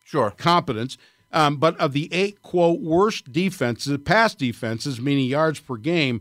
Sure. 0.04 0.30
competence. 0.36 0.96
Um, 1.32 1.56
but 1.56 1.76
of 1.80 1.92
the 1.92 2.08
eight 2.14 2.42
quote 2.42 2.80
worst 2.80 3.32
defenses, 3.32 3.98
pass 4.04 4.34
defenses, 4.36 5.00
meaning 5.00 5.26
yards 5.26 5.58
per 5.58 5.76
game, 5.76 6.20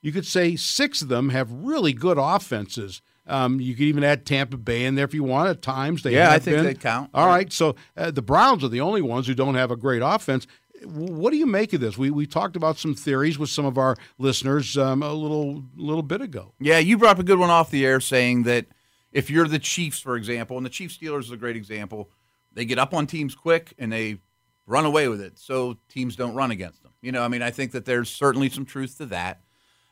you 0.00 0.12
could 0.12 0.24
say 0.26 0.56
six 0.56 1.02
of 1.02 1.08
them 1.08 1.28
have 1.30 1.50
really 1.52 1.92
good 1.92 2.16
offenses. 2.18 3.02
Um, 3.26 3.60
you 3.60 3.74
could 3.74 3.82
even 3.84 4.04
add 4.04 4.24
Tampa 4.24 4.56
Bay 4.56 4.84
in 4.84 4.94
there 4.94 5.04
if 5.04 5.12
you 5.12 5.24
want. 5.24 5.48
At 5.50 5.60
times, 5.60 6.02
they 6.04 6.14
Yeah, 6.14 6.30
I 6.30 6.38
think 6.38 6.56
been. 6.58 6.64
they 6.64 6.74
count. 6.74 7.10
All 7.12 7.26
right, 7.26 7.52
so 7.52 7.74
uh, 7.96 8.12
the 8.12 8.22
Browns 8.22 8.62
are 8.62 8.68
the 8.68 8.80
only 8.80 9.02
ones 9.02 9.26
who 9.26 9.34
don't 9.34 9.56
have 9.56 9.70
a 9.72 9.76
great 9.76 10.00
offense. 10.02 10.46
What 10.84 11.32
do 11.32 11.36
you 11.36 11.46
make 11.46 11.72
of 11.72 11.80
this? 11.80 11.98
We 11.98 12.10
we 12.10 12.26
talked 12.26 12.54
about 12.54 12.78
some 12.78 12.94
theories 12.94 13.38
with 13.38 13.50
some 13.50 13.64
of 13.66 13.76
our 13.78 13.96
listeners 14.18 14.78
um, 14.78 15.02
a 15.02 15.12
little 15.12 15.64
little 15.74 16.02
bit 16.02 16.20
ago. 16.20 16.52
Yeah, 16.60 16.78
you 16.78 16.96
brought 16.98 17.12
up 17.12 17.18
a 17.18 17.24
good 17.24 17.38
one 17.38 17.50
off 17.50 17.70
the 17.70 17.84
air 17.84 17.98
saying 17.98 18.44
that 18.44 18.66
if 19.10 19.28
you're 19.30 19.48
the 19.48 19.58
Chiefs, 19.58 19.98
for 19.98 20.16
example, 20.16 20.56
and 20.56 20.64
the 20.64 20.70
Chiefs 20.70 20.96
Steelers 20.98 21.20
is 21.24 21.30
a 21.32 21.36
great 21.36 21.56
example, 21.56 22.10
they 22.56 22.64
get 22.64 22.78
up 22.78 22.92
on 22.92 23.06
teams 23.06 23.34
quick 23.36 23.74
and 23.78 23.92
they 23.92 24.18
run 24.66 24.84
away 24.84 25.06
with 25.06 25.20
it, 25.20 25.38
so 25.38 25.76
teams 25.88 26.16
don't 26.16 26.34
run 26.34 26.50
against 26.50 26.82
them. 26.82 26.92
You 27.00 27.12
know, 27.12 27.22
I 27.22 27.28
mean, 27.28 27.42
I 27.42 27.52
think 27.52 27.70
that 27.72 27.84
there's 27.84 28.10
certainly 28.10 28.50
some 28.50 28.64
truth 28.64 28.98
to 28.98 29.06
that. 29.06 29.42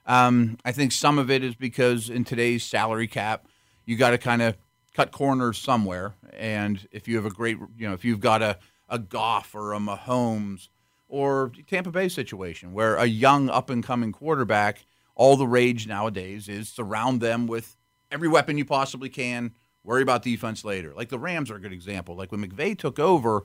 Um, 0.06 0.58
I 0.64 0.72
think 0.72 0.90
some 0.90 1.18
of 1.18 1.30
it 1.30 1.44
is 1.44 1.54
because 1.54 2.10
in 2.10 2.24
today's 2.24 2.64
salary 2.64 3.06
cap, 3.06 3.46
you 3.84 3.96
got 3.96 4.10
to 4.10 4.18
kind 4.18 4.42
of 4.42 4.56
cut 4.94 5.12
corners 5.12 5.58
somewhere, 5.58 6.14
and 6.32 6.88
if 6.90 7.06
you 7.06 7.16
have 7.16 7.26
a 7.26 7.30
great, 7.30 7.58
you 7.76 7.86
know, 7.86 7.94
if 7.94 8.04
you've 8.04 8.20
got 8.20 8.42
a 8.42 8.58
a 8.88 8.98
Goff 8.98 9.54
or 9.54 9.72
a 9.72 9.78
Mahomes 9.78 10.68
or 11.08 11.52
Tampa 11.66 11.90
Bay 11.90 12.08
situation 12.08 12.72
where 12.72 12.96
a 12.96 13.06
young 13.06 13.48
up 13.48 13.70
and 13.70 13.82
coming 13.82 14.12
quarterback, 14.12 14.84
all 15.14 15.36
the 15.36 15.46
rage 15.46 15.86
nowadays 15.86 16.48
is 16.48 16.68
surround 16.68 17.20
them 17.20 17.46
with 17.46 17.76
every 18.10 18.28
weapon 18.28 18.58
you 18.58 18.64
possibly 18.64 19.08
can. 19.08 19.52
Worry 19.85 20.03
about 20.03 20.22
defense 20.22 20.64
later. 20.64 20.95
Like 20.95 21.11
the 21.11 21.18
Rams 21.18 21.51
are 21.51 21.57
a 21.57 21.61
good 21.61 21.72
example. 21.72 22.16
Like 22.16 22.32
when 22.32 22.45
McVay 22.45 22.76
took 22.76 22.99
over, 22.99 23.45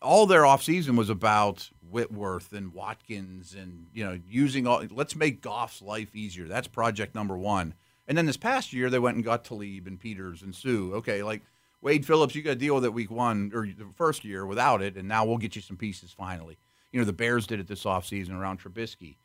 all 0.00 0.26
their 0.26 0.42
offseason 0.42 0.96
was 0.96 1.10
about 1.10 1.70
Whitworth 1.90 2.52
and 2.52 2.72
Watkins 2.72 3.54
and 3.54 3.86
you 3.92 4.04
know 4.04 4.18
using 4.28 4.66
all 4.66 4.84
let's 4.90 5.14
make 5.14 5.42
Goff's 5.42 5.82
life 5.82 6.14
easier. 6.16 6.46
That's 6.46 6.68
project 6.68 7.14
number 7.14 7.36
one. 7.36 7.74
And 8.06 8.16
then 8.16 8.26
this 8.26 8.36
past 8.38 8.72
year 8.72 8.88
they 8.88 8.98
went 8.98 9.16
and 9.16 9.24
got 9.24 9.44
Talib 9.44 9.86
and 9.86 10.00
Peters 10.00 10.42
and 10.42 10.54
Suh. 10.54 10.96
Okay, 10.96 11.22
like 11.22 11.42
Wade 11.80 12.06
Phillips, 12.06 12.34
you 12.34 12.42
got 12.42 12.50
to 12.50 12.56
deal 12.56 12.74
with 12.74 12.84
it 12.84 12.94
week 12.94 13.10
one 13.10 13.52
or 13.54 13.66
the 13.66 13.86
first 13.94 14.24
year 14.24 14.46
without 14.46 14.82
it, 14.82 14.96
and 14.96 15.06
now 15.06 15.24
we'll 15.24 15.36
get 15.36 15.54
you 15.54 15.62
some 15.62 15.76
pieces 15.76 16.12
finally. 16.12 16.58
You 16.90 17.00
know 17.00 17.04
the 17.04 17.12
Bears 17.12 17.46
did 17.46 17.60
it 17.60 17.68
this 17.68 17.84
offseason 17.84 18.38
around 18.38 18.60
Trubisky, 18.60 19.16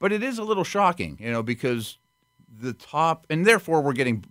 but 0.00 0.12
it 0.12 0.22
is 0.22 0.38
a 0.38 0.44
little 0.44 0.64
shocking, 0.64 1.16
you 1.20 1.30
know, 1.30 1.42
because 1.42 1.98
the 2.60 2.72
top 2.72 3.26
and 3.30 3.46
therefore 3.46 3.82
we're 3.82 3.92
getting 3.92 4.24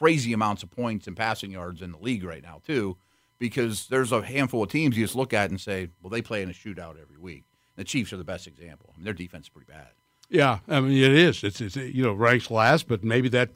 crazy 0.00 0.32
amounts 0.32 0.62
of 0.62 0.70
points 0.70 1.06
and 1.06 1.14
passing 1.14 1.50
yards 1.50 1.82
in 1.82 1.92
the 1.92 1.98
league 1.98 2.24
right 2.24 2.42
now 2.42 2.62
too 2.66 2.96
because 3.38 3.86
there's 3.88 4.12
a 4.12 4.22
handful 4.22 4.62
of 4.62 4.70
teams 4.70 4.96
you 4.96 5.04
just 5.04 5.14
look 5.14 5.32
at 5.34 5.50
and 5.50 5.60
say, 5.60 5.88
well, 6.02 6.10
they 6.10 6.22
play 6.22 6.40
in 6.42 6.48
a 6.50 6.52
shootout 6.54 7.00
every 7.00 7.18
week. 7.18 7.44
The 7.76 7.84
Chiefs 7.84 8.12
are 8.12 8.16
the 8.18 8.24
best 8.24 8.46
example. 8.46 8.90
I 8.94 8.96
mean, 8.98 9.04
their 9.04 9.14
defense 9.14 9.46
is 9.46 9.48
pretty 9.50 9.70
bad. 9.70 9.88
Yeah, 10.30 10.60
I 10.68 10.80
mean 10.80 10.96
it 10.96 11.12
is. 11.12 11.44
It's, 11.44 11.60
it's 11.60 11.76
you 11.76 12.02
know 12.02 12.12
ranks 12.14 12.50
last, 12.50 12.88
but 12.88 13.04
maybe 13.04 13.28
that 13.30 13.50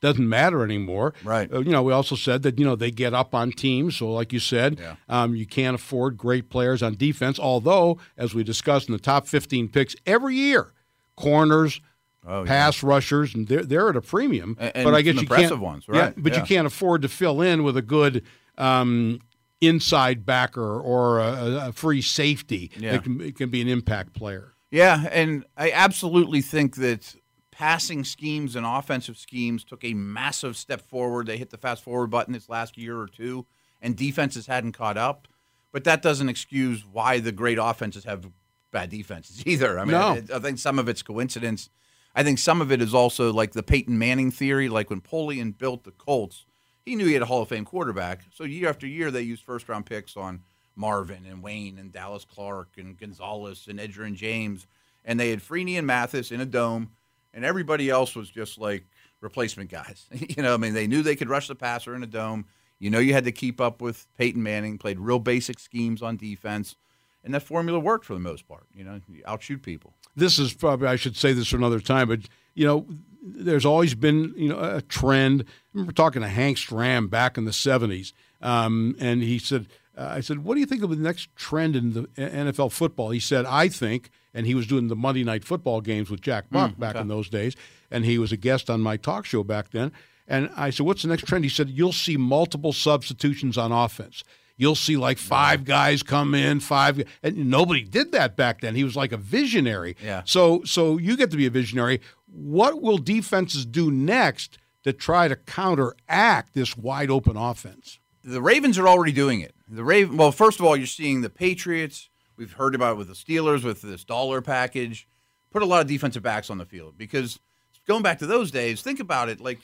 doesn't 0.00 0.26
matter 0.28 0.64
anymore. 0.64 1.12
Right. 1.24 1.52
Uh, 1.52 1.60
you 1.60 1.70
know, 1.72 1.82
we 1.82 1.92
also 1.92 2.16
said 2.16 2.42
that 2.42 2.58
you 2.58 2.64
know 2.64 2.74
they 2.76 2.90
get 2.90 3.12
up 3.14 3.34
on 3.34 3.52
teams. 3.52 3.96
So, 3.96 4.10
like 4.12 4.32
you 4.32 4.38
said, 4.40 4.78
Yeah. 4.80 4.96
um, 5.08 5.34
you 5.36 5.46
can't 5.46 5.74
afford 5.74 6.16
great 6.16 6.48
players 6.48 6.82
on 6.82 6.94
defense. 6.96 7.38
Although, 7.38 7.98
as 8.16 8.34
we 8.34 8.42
discussed 8.44 8.88
in 8.88 8.92
the 8.94 8.98
top 9.00 9.26
15 9.26 9.68
picks 9.68 9.94
every 10.06 10.36
year, 10.36 10.72
corners. 11.16 11.80
Oh, 12.26 12.42
yeah. 12.42 12.48
Pass 12.48 12.82
rushers 12.82 13.34
and 13.34 13.48
they're 13.48 13.64
they're 13.64 13.88
at 13.88 13.96
a 13.96 14.00
premium, 14.00 14.56
And- 14.60 14.72
and 14.76 14.84
but 14.84 14.94
I 14.94 15.02
guess 15.02 15.20
you 15.20 15.26
can't. 15.26 15.58
ones, 15.58 15.84
Yeah, 15.92 15.98
right, 16.00 16.14
but 16.16 16.36
you 16.36 16.42
can't 16.42 16.66
afford 16.66 17.02
to 17.02 17.08
fill 17.08 17.40
in 17.42 17.64
with 17.64 17.76
a 17.76 17.82
good 17.82 18.24
um, 18.58 19.20
inside 19.60 20.24
backer 20.26 20.80
or 20.80 21.18
a, 21.20 21.68
a 21.68 21.72
free 21.72 22.02
safety. 22.02 22.70
Yeah. 22.78 22.92
that 22.92 23.04
can, 23.04 23.20
it 23.20 23.36
can 23.36 23.50
be 23.50 23.60
an 23.60 23.68
impact 23.68 24.12
player. 24.14 24.52
Yeah, 24.70 25.06
and 25.10 25.44
I 25.56 25.70
absolutely 25.72 26.40
think 26.42 26.76
that 26.76 27.14
passing 27.50 28.04
schemes 28.04 28.56
and 28.56 28.64
offensive 28.64 29.18
schemes 29.18 29.64
took 29.64 29.84
a 29.84 29.92
massive 29.94 30.56
step 30.56 30.80
forward. 30.88 31.26
They 31.26 31.36
hit 31.36 31.50
the 31.50 31.58
fast 31.58 31.82
forward 31.82 32.08
button 32.08 32.32
this 32.32 32.48
last 32.48 32.78
year 32.78 32.98
or 32.98 33.06
two, 33.08 33.46
and 33.82 33.96
defenses 33.96 34.46
hadn't 34.46 34.72
caught 34.72 34.96
up. 34.96 35.28
But 35.72 35.84
that 35.84 36.02
doesn't 36.02 36.28
excuse 36.28 36.84
why 36.90 37.18
the 37.18 37.32
great 37.32 37.58
offenses 37.60 38.04
have 38.04 38.28
bad 38.70 38.90
defenses 38.90 39.42
either. 39.46 39.78
I 39.78 39.84
mean, 39.84 39.92
No. 39.92 40.00
I, 40.32 40.36
I 40.36 40.38
think 40.38 40.58
some 40.58 40.78
of 40.78 40.88
it's 40.88 41.02
coincidence. 41.02 41.68
I 42.14 42.22
think 42.22 42.38
some 42.38 42.60
of 42.60 42.70
it 42.70 42.82
is 42.82 42.94
also 42.94 43.32
like 43.32 43.52
the 43.52 43.62
Peyton 43.62 43.98
Manning 43.98 44.30
theory. 44.30 44.68
Like 44.68 44.90
when 44.90 45.00
Polian 45.00 45.56
built 45.56 45.84
the 45.84 45.92
Colts, 45.92 46.46
he 46.84 46.96
knew 46.96 47.06
he 47.06 47.14
had 47.14 47.22
a 47.22 47.26
Hall 47.26 47.42
of 47.42 47.48
Fame 47.48 47.64
quarterback. 47.64 48.22
So 48.32 48.44
year 48.44 48.68
after 48.68 48.86
year, 48.86 49.10
they 49.10 49.22
used 49.22 49.44
first 49.44 49.68
round 49.68 49.86
picks 49.86 50.16
on 50.16 50.42
Marvin 50.76 51.24
and 51.26 51.42
Wayne 51.42 51.78
and 51.78 51.92
Dallas 51.92 52.24
Clark 52.24 52.70
and 52.76 52.98
Gonzalez 52.98 53.66
and 53.68 53.78
Edgerrin 53.78 54.14
James. 54.14 54.66
And 55.04 55.18
they 55.18 55.30
had 55.30 55.40
Freeney 55.40 55.78
and 55.78 55.86
Mathis 55.86 56.30
in 56.30 56.40
a 56.40 56.46
dome, 56.46 56.90
and 57.34 57.44
everybody 57.44 57.90
else 57.90 58.14
was 58.14 58.30
just 58.30 58.58
like 58.58 58.84
replacement 59.20 59.70
guys. 59.70 60.06
you 60.12 60.42
know, 60.42 60.54
I 60.54 60.56
mean, 60.58 60.74
they 60.74 60.86
knew 60.86 61.02
they 61.02 61.16
could 61.16 61.28
rush 61.28 61.48
the 61.48 61.54
passer 61.54 61.94
in 61.94 62.02
a 62.02 62.06
dome. 62.06 62.46
You 62.78 62.90
know, 62.90 62.98
you 62.98 63.12
had 63.12 63.24
to 63.24 63.32
keep 63.32 63.60
up 63.60 63.80
with 63.80 64.06
Peyton 64.18 64.42
Manning, 64.42 64.78
played 64.78 64.98
real 64.98 65.18
basic 65.18 65.58
schemes 65.58 66.02
on 66.02 66.16
defense. 66.16 66.76
And 67.24 67.32
that 67.34 67.42
formula 67.42 67.78
worked 67.78 68.04
for 68.04 68.14
the 68.14 68.20
most 68.20 68.48
part. 68.48 68.66
You 68.74 68.84
know, 68.84 69.00
you 69.08 69.22
outshoot 69.26 69.62
people. 69.62 69.94
this 70.16 70.38
is 70.38 70.52
probably 70.52 70.88
I 70.88 70.96
should 70.96 71.16
say 71.16 71.32
this 71.32 71.48
for 71.48 71.56
another 71.56 71.80
time, 71.80 72.08
but 72.08 72.20
you 72.54 72.66
know, 72.66 72.86
there's 73.22 73.64
always 73.64 73.94
been 73.94 74.34
you 74.36 74.48
know 74.48 74.58
a 74.58 74.82
trend. 74.82 75.44
I 75.46 75.52
remember 75.74 75.92
talking 75.92 76.22
to 76.22 76.28
Hank 76.28 76.56
Stram 76.58 77.08
back 77.08 77.38
in 77.38 77.44
the 77.44 77.52
'70s, 77.52 78.12
um, 78.40 78.96
and 78.98 79.22
he 79.22 79.38
said, 79.38 79.68
uh, 79.96 80.08
"I 80.10 80.20
said, 80.20 80.44
what 80.44 80.54
do 80.54 80.60
you 80.60 80.66
think 80.66 80.82
of 80.82 80.90
the 80.90 80.96
next 80.96 81.34
trend 81.36 81.76
in 81.76 81.92
the 81.92 82.02
NFL 82.16 82.72
football?" 82.72 83.10
He 83.10 83.20
said, 83.20 83.46
"I 83.46 83.68
think," 83.68 84.10
and 84.34 84.44
he 84.44 84.54
was 84.56 84.66
doing 84.66 84.88
the 84.88 84.96
Monday 84.96 85.22
Night 85.22 85.44
Football 85.44 85.80
games 85.80 86.10
with 86.10 86.20
Jack 86.20 86.50
Buck 86.50 86.76
back 86.78 86.96
in 86.96 87.06
those 87.08 87.28
days, 87.28 87.54
and 87.90 88.04
he 88.04 88.18
was 88.18 88.32
a 88.32 88.36
guest 88.36 88.68
on 88.68 88.80
my 88.80 88.96
talk 88.96 89.24
show 89.26 89.44
back 89.44 89.70
then. 89.70 89.92
And 90.26 90.50
I 90.56 90.70
said, 90.70 90.86
"What's 90.86 91.02
the 91.02 91.08
next 91.08 91.26
trend?" 91.26 91.44
He 91.44 91.50
said, 91.50 91.70
"You'll 91.70 91.92
see 91.92 92.16
multiple 92.16 92.72
substitutions 92.72 93.56
on 93.56 93.70
offense." 93.70 94.24
You'll 94.56 94.74
see 94.74 94.96
like 94.96 95.18
five 95.18 95.64
guys 95.64 96.02
come 96.02 96.34
in, 96.34 96.60
five, 96.60 97.02
and 97.22 97.50
nobody 97.50 97.82
did 97.82 98.12
that 98.12 98.36
back 98.36 98.60
then. 98.60 98.74
He 98.74 98.84
was 98.84 98.96
like 98.96 99.12
a 99.12 99.16
visionary. 99.16 99.96
Yeah. 100.02 100.22
So, 100.24 100.62
so 100.64 100.98
you 100.98 101.16
get 101.16 101.30
to 101.32 101.36
be 101.36 101.46
a 101.46 101.50
visionary. 101.50 102.00
What 102.26 102.80
will 102.82 102.98
defenses 102.98 103.66
do 103.66 103.90
next 103.90 104.58
to 104.84 104.92
try 104.92 105.28
to 105.28 105.36
counteract 105.36 106.54
this 106.54 106.76
wide 106.76 107.10
open 107.10 107.36
offense? 107.36 107.98
the 108.24 108.42
Ravens 108.42 108.78
are 108.78 108.88
already 108.88 109.12
doing 109.12 109.40
it. 109.40 109.54
The 109.68 109.84
Raven. 109.84 110.16
Well, 110.16 110.32
first 110.32 110.60
of 110.60 110.66
all, 110.66 110.76
you're 110.76 110.86
seeing 110.86 111.22
the 111.22 111.30
Patriots. 111.30 112.08
We've 112.36 112.52
heard 112.52 112.74
about 112.74 112.92
it 112.92 112.98
with 112.98 113.08
the 113.08 113.14
Steelers 113.14 113.64
with 113.64 113.82
this 113.82 114.04
dollar 114.04 114.40
package. 114.40 115.08
Put 115.50 115.62
a 115.62 115.66
lot 115.66 115.82
of 115.82 115.86
defensive 115.86 116.22
backs 116.22 116.50
on 116.50 116.58
the 116.58 116.64
field 116.64 116.96
because 116.96 117.38
going 117.86 118.02
back 118.02 118.18
to 118.20 118.26
those 118.26 118.50
days, 118.50 118.82
think 118.82 119.00
about 119.00 119.28
it. 119.28 119.40
Like 119.40 119.58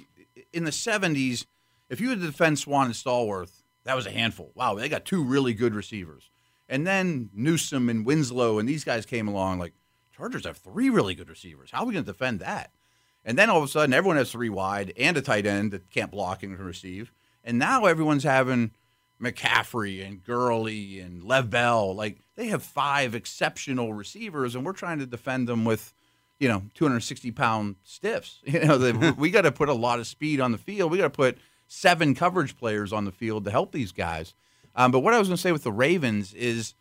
in 0.52 0.64
the 0.64 0.70
'70s, 0.70 1.46
if 1.88 2.00
you 2.00 2.10
had 2.10 2.20
to 2.20 2.26
defend 2.26 2.58
Swan 2.58 2.86
and 2.86 2.94
Stallworth, 2.94 3.57
that 3.88 3.96
was 3.96 4.06
a 4.06 4.10
handful. 4.10 4.52
Wow, 4.54 4.74
they 4.74 4.90
got 4.90 5.06
two 5.06 5.24
really 5.24 5.54
good 5.54 5.74
receivers. 5.74 6.30
And 6.68 6.86
then 6.86 7.30
Newsome 7.32 7.88
and 7.88 8.04
Winslow 8.04 8.58
and 8.58 8.68
these 8.68 8.84
guys 8.84 9.06
came 9.06 9.26
along. 9.26 9.58
Like 9.58 9.72
Chargers 10.14 10.44
have 10.44 10.58
three 10.58 10.90
really 10.90 11.14
good 11.14 11.30
receivers. 11.30 11.70
How 11.72 11.80
are 11.80 11.86
we 11.86 11.94
going 11.94 12.04
to 12.04 12.12
defend 12.12 12.40
that? 12.40 12.70
And 13.24 13.38
then 13.38 13.48
all 13.48 13.56
of 13.56 13.64
a 13.64 13.68
sudden, 13.68 13.94
everyone 13.94 14.18
has 14.18 14.30
three 14.30 14.50
wide 14.50 14.92
and 14.98 15.16
a 15.16 15.22
tight 15.22 15.46
end 15.46 15.70
that 15.70 15.88
can't 15.88 16.10
block 16.10 16.42
and 16.42 16.54
can 16.54 16.66
receive. 16.66 17.12
And 17.42 17.58
now 17.58 17.86
everyone's 17.86 18.24
having 18.24 18.72
McCaffrey 19.22 20.06
and 20.06 20.22
Gurley 20.22 21.00
and 21.00 21.24
Lev 21.24 21.48
Bell. 21.48 21.94
Like 21.94 22.18
they 22.36 22.48
have 22.48 22.62
five 22.62 23.14
exceptional 23.14 23.94
receivers, 23.94 24.54
and 24.54 24.66
we're 24.66 24.72
trying 24.74 24.98
to 24.98 25.06
defend 25.06 25.48
them 25.48 25.64
with, 25.64 25.94
you 26.38 26.48
know, 26.48 26.64
260 26.74 27.30
pound 27.30 27.76
stiffs. 27.84 28.40
You 28.44 28.60
know, 28.66 29.14
we 29.18 29.30
got 29.30 29.42
to 29.42 29.52
put 29.52 29.70
a 29.70 29.74
lot 29.74 29.98
of 29.98 30.06
speed 30.06 30.40
on 30.40 30.52
the 30.52 30.58
field. 30.58 30.92
We 30.92 30.98
got 30.98 31.04
to 31.04 31.10
put 31.10 31.38
seven 31.68 32.14
coverage 32.14 32.56
players 32.56 32.92
on 32.92 33.04
the 33.04 33.12
field 33.12 33.44
to 33.44 33.50
help 33.50 33.70
these 33.70 33.92
guys. 33.92 34.34
Um, 34.74 34.90
but 34.90 35.00
what 35.00 35.14
I 35.14 35.18
was 35.18 35.28
going 35.28 35.36
to 35.36 35.42
say 35.42 35.52
with 35.52 35.64
the 35.64 35.72
Ravens 35.72 36.34
is 36.34 36.74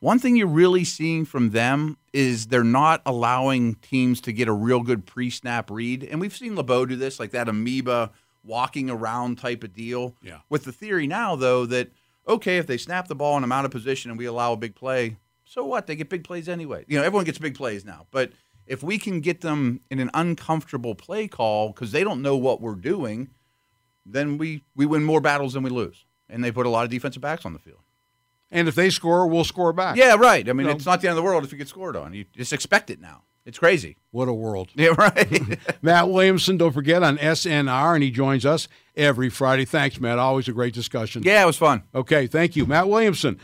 one 0.00 0.18
thing 0.18 0.36
you're 0.36 0.46
really 0.46 0.84
seeing 0.84 1.24
from 1.24 1.50
them 1.50 1.96
is 2.12 2.48
they're 2.48 2.62
not 2.62 3.00
allowing 3.06 3.76
teams 3.76 4.20
to 4.22 4.32
get 4.32 4.48
a 4.48 4.52
real 4.52 4.80
good 4.80 5.06
pre-snap 5.06 5.70
read, 5.70 6.04
and 6.04 6.20
we've 6.20 6.36
seen 6.36 6.56
LeBeau 6.56 6.86
do 6.86 6.96
this, 6.96 7.18
like 7.18 7.30
that 7.30 7.48
amoeba 7.48 8.10
walking 8.44 8.90
around 8.90 9.38
type 9.38 9.64
of 9.64 9.72
deal. 9.72 10.14
Yeah. 10.22 10.40
With 10.50 10.64
the 10.64 10.72
theory 10.72 11.06
now, 11.06 11.36
though, 11.36 11.64
that 11.66 11.90
okay, 12.28 12.58
if 12.58 12.66
they 12.66 12.76
snap 12.76 13.08
the 13.08 13.14
ball 13.14 13.36
and 13.36 13.44
I'm 13.44 13.52
out 13.52 13.64
of 13.64 13.70
position 13.70 14.10
and 14.10 14.18
we 14.18 14.26
allow 14.26 14.52
a 14.52 14.56
big 14.56 14.74
play, 14.74 15.16
so 15.44 15.64
what? 15.64 15.86
They 15.86 15.96
get 15.96 16.10
big 16.10 16.24
plays 16.24 16.48
anyway. 16.48 16.84
You 16.88 16.98
know, 16.98 17.04
everyone 17.04 17.24
gets 17.24 17.38
big 17.38 17.54
plays 17.54 17.84
now, 17.84 18.06
but 18.10 18.32
if 18.66 18.82
we 18.82 18.98
can 18.98 19.20
get 19.20 19.40
them 19.40 19.80
in 19.90 20.00
an 20.00 20.10
uncomfortable 20.14 20.94
play 20.94 21.28
call 21.28 21.68
because 21.68 21.92
they 21.92 22.02
don't 22.02 22.22
know 22.22 22.36
what 22.36 22.60
we're 22.60 22.74
doing, 22.74 23.30
then 24.06 24.38
we 24.38 24.62
we 24.76 24.86
win 24.86 25.04
more 25.04 25.20
battles 25.20 25.52
than 25.54 25.62
we 25.62 25.70
lose. 25.70 26.04
And 26.28 26.42
they 26.42 26.50
put 26.50 26.66
a 26.66 26.70
lot 26.70 26.84
of 26.84 26.90
defensive 26.90 27.22
backs 27.22 27.44
on 27.44 27.52
the 27.52 27.58
field. 27.58 27.80
And 28.50 28.66
if 28.68 28.74
they 28.74 28.88
score, 28.90 29.26
we'll 29.26 29.44
score 29.44 29.72
back. 29.72 29.96
Yeah, 29.96 30.14
right. 30.14 30.48
I 30.48 30.52
mean, 30.52 30.66
No. 30.66 30.72
it's 30.72 30.86
not 30.86 31.00
the 31.00 31.08
end 31.08 31.12
of 31.18 31.22
the 31.22 31.22
world 31.22 31.44
if 31.44 31.52
you 31.52 31.58
get 31.58 31.68
scored 31.68 31.96
on. 31.96 32.14
You 32.14 32.24
just 32.36 32.52
expect 32.52 32.88
it 32.90 33.00
now. 33.00 33.22
It's 33.44 33.58
crazy. 33.58 33.98
What 34.10 34.26
a 34.28 34.32
world. 34.32 34.70
Yeah, 34.74 34.94
right. 34.96 35.58
Matt 35.82 36.08
Williamson, 36.08 36.56
don't 36.56 36.72
forget, 36.72 37.02
on 37.02 37.18
SNR, 37.18 37.94
and 37.94 38.02
he 38.02 38.10
joins 38.10 38.46
us 38.46 38.68
every 38.96 39.28
Friday. 39.28 39.64
Thanks, 39.66 40.00
Matt. 40.00 40.18
Always 40.18 40.48
a 40.48 40.52
great 40.52 40.72
discussion. 40.72 41.22
yeah, 41.24 41.42
it 41.42 41.46
was 41.46 41.56
fun. 41.58 41.82
Okay, 41.94 42.26
thank 42.26 42.56
you. 42.56 42.64
Matt 42.64 42.88
Williamson, 42.88 43.38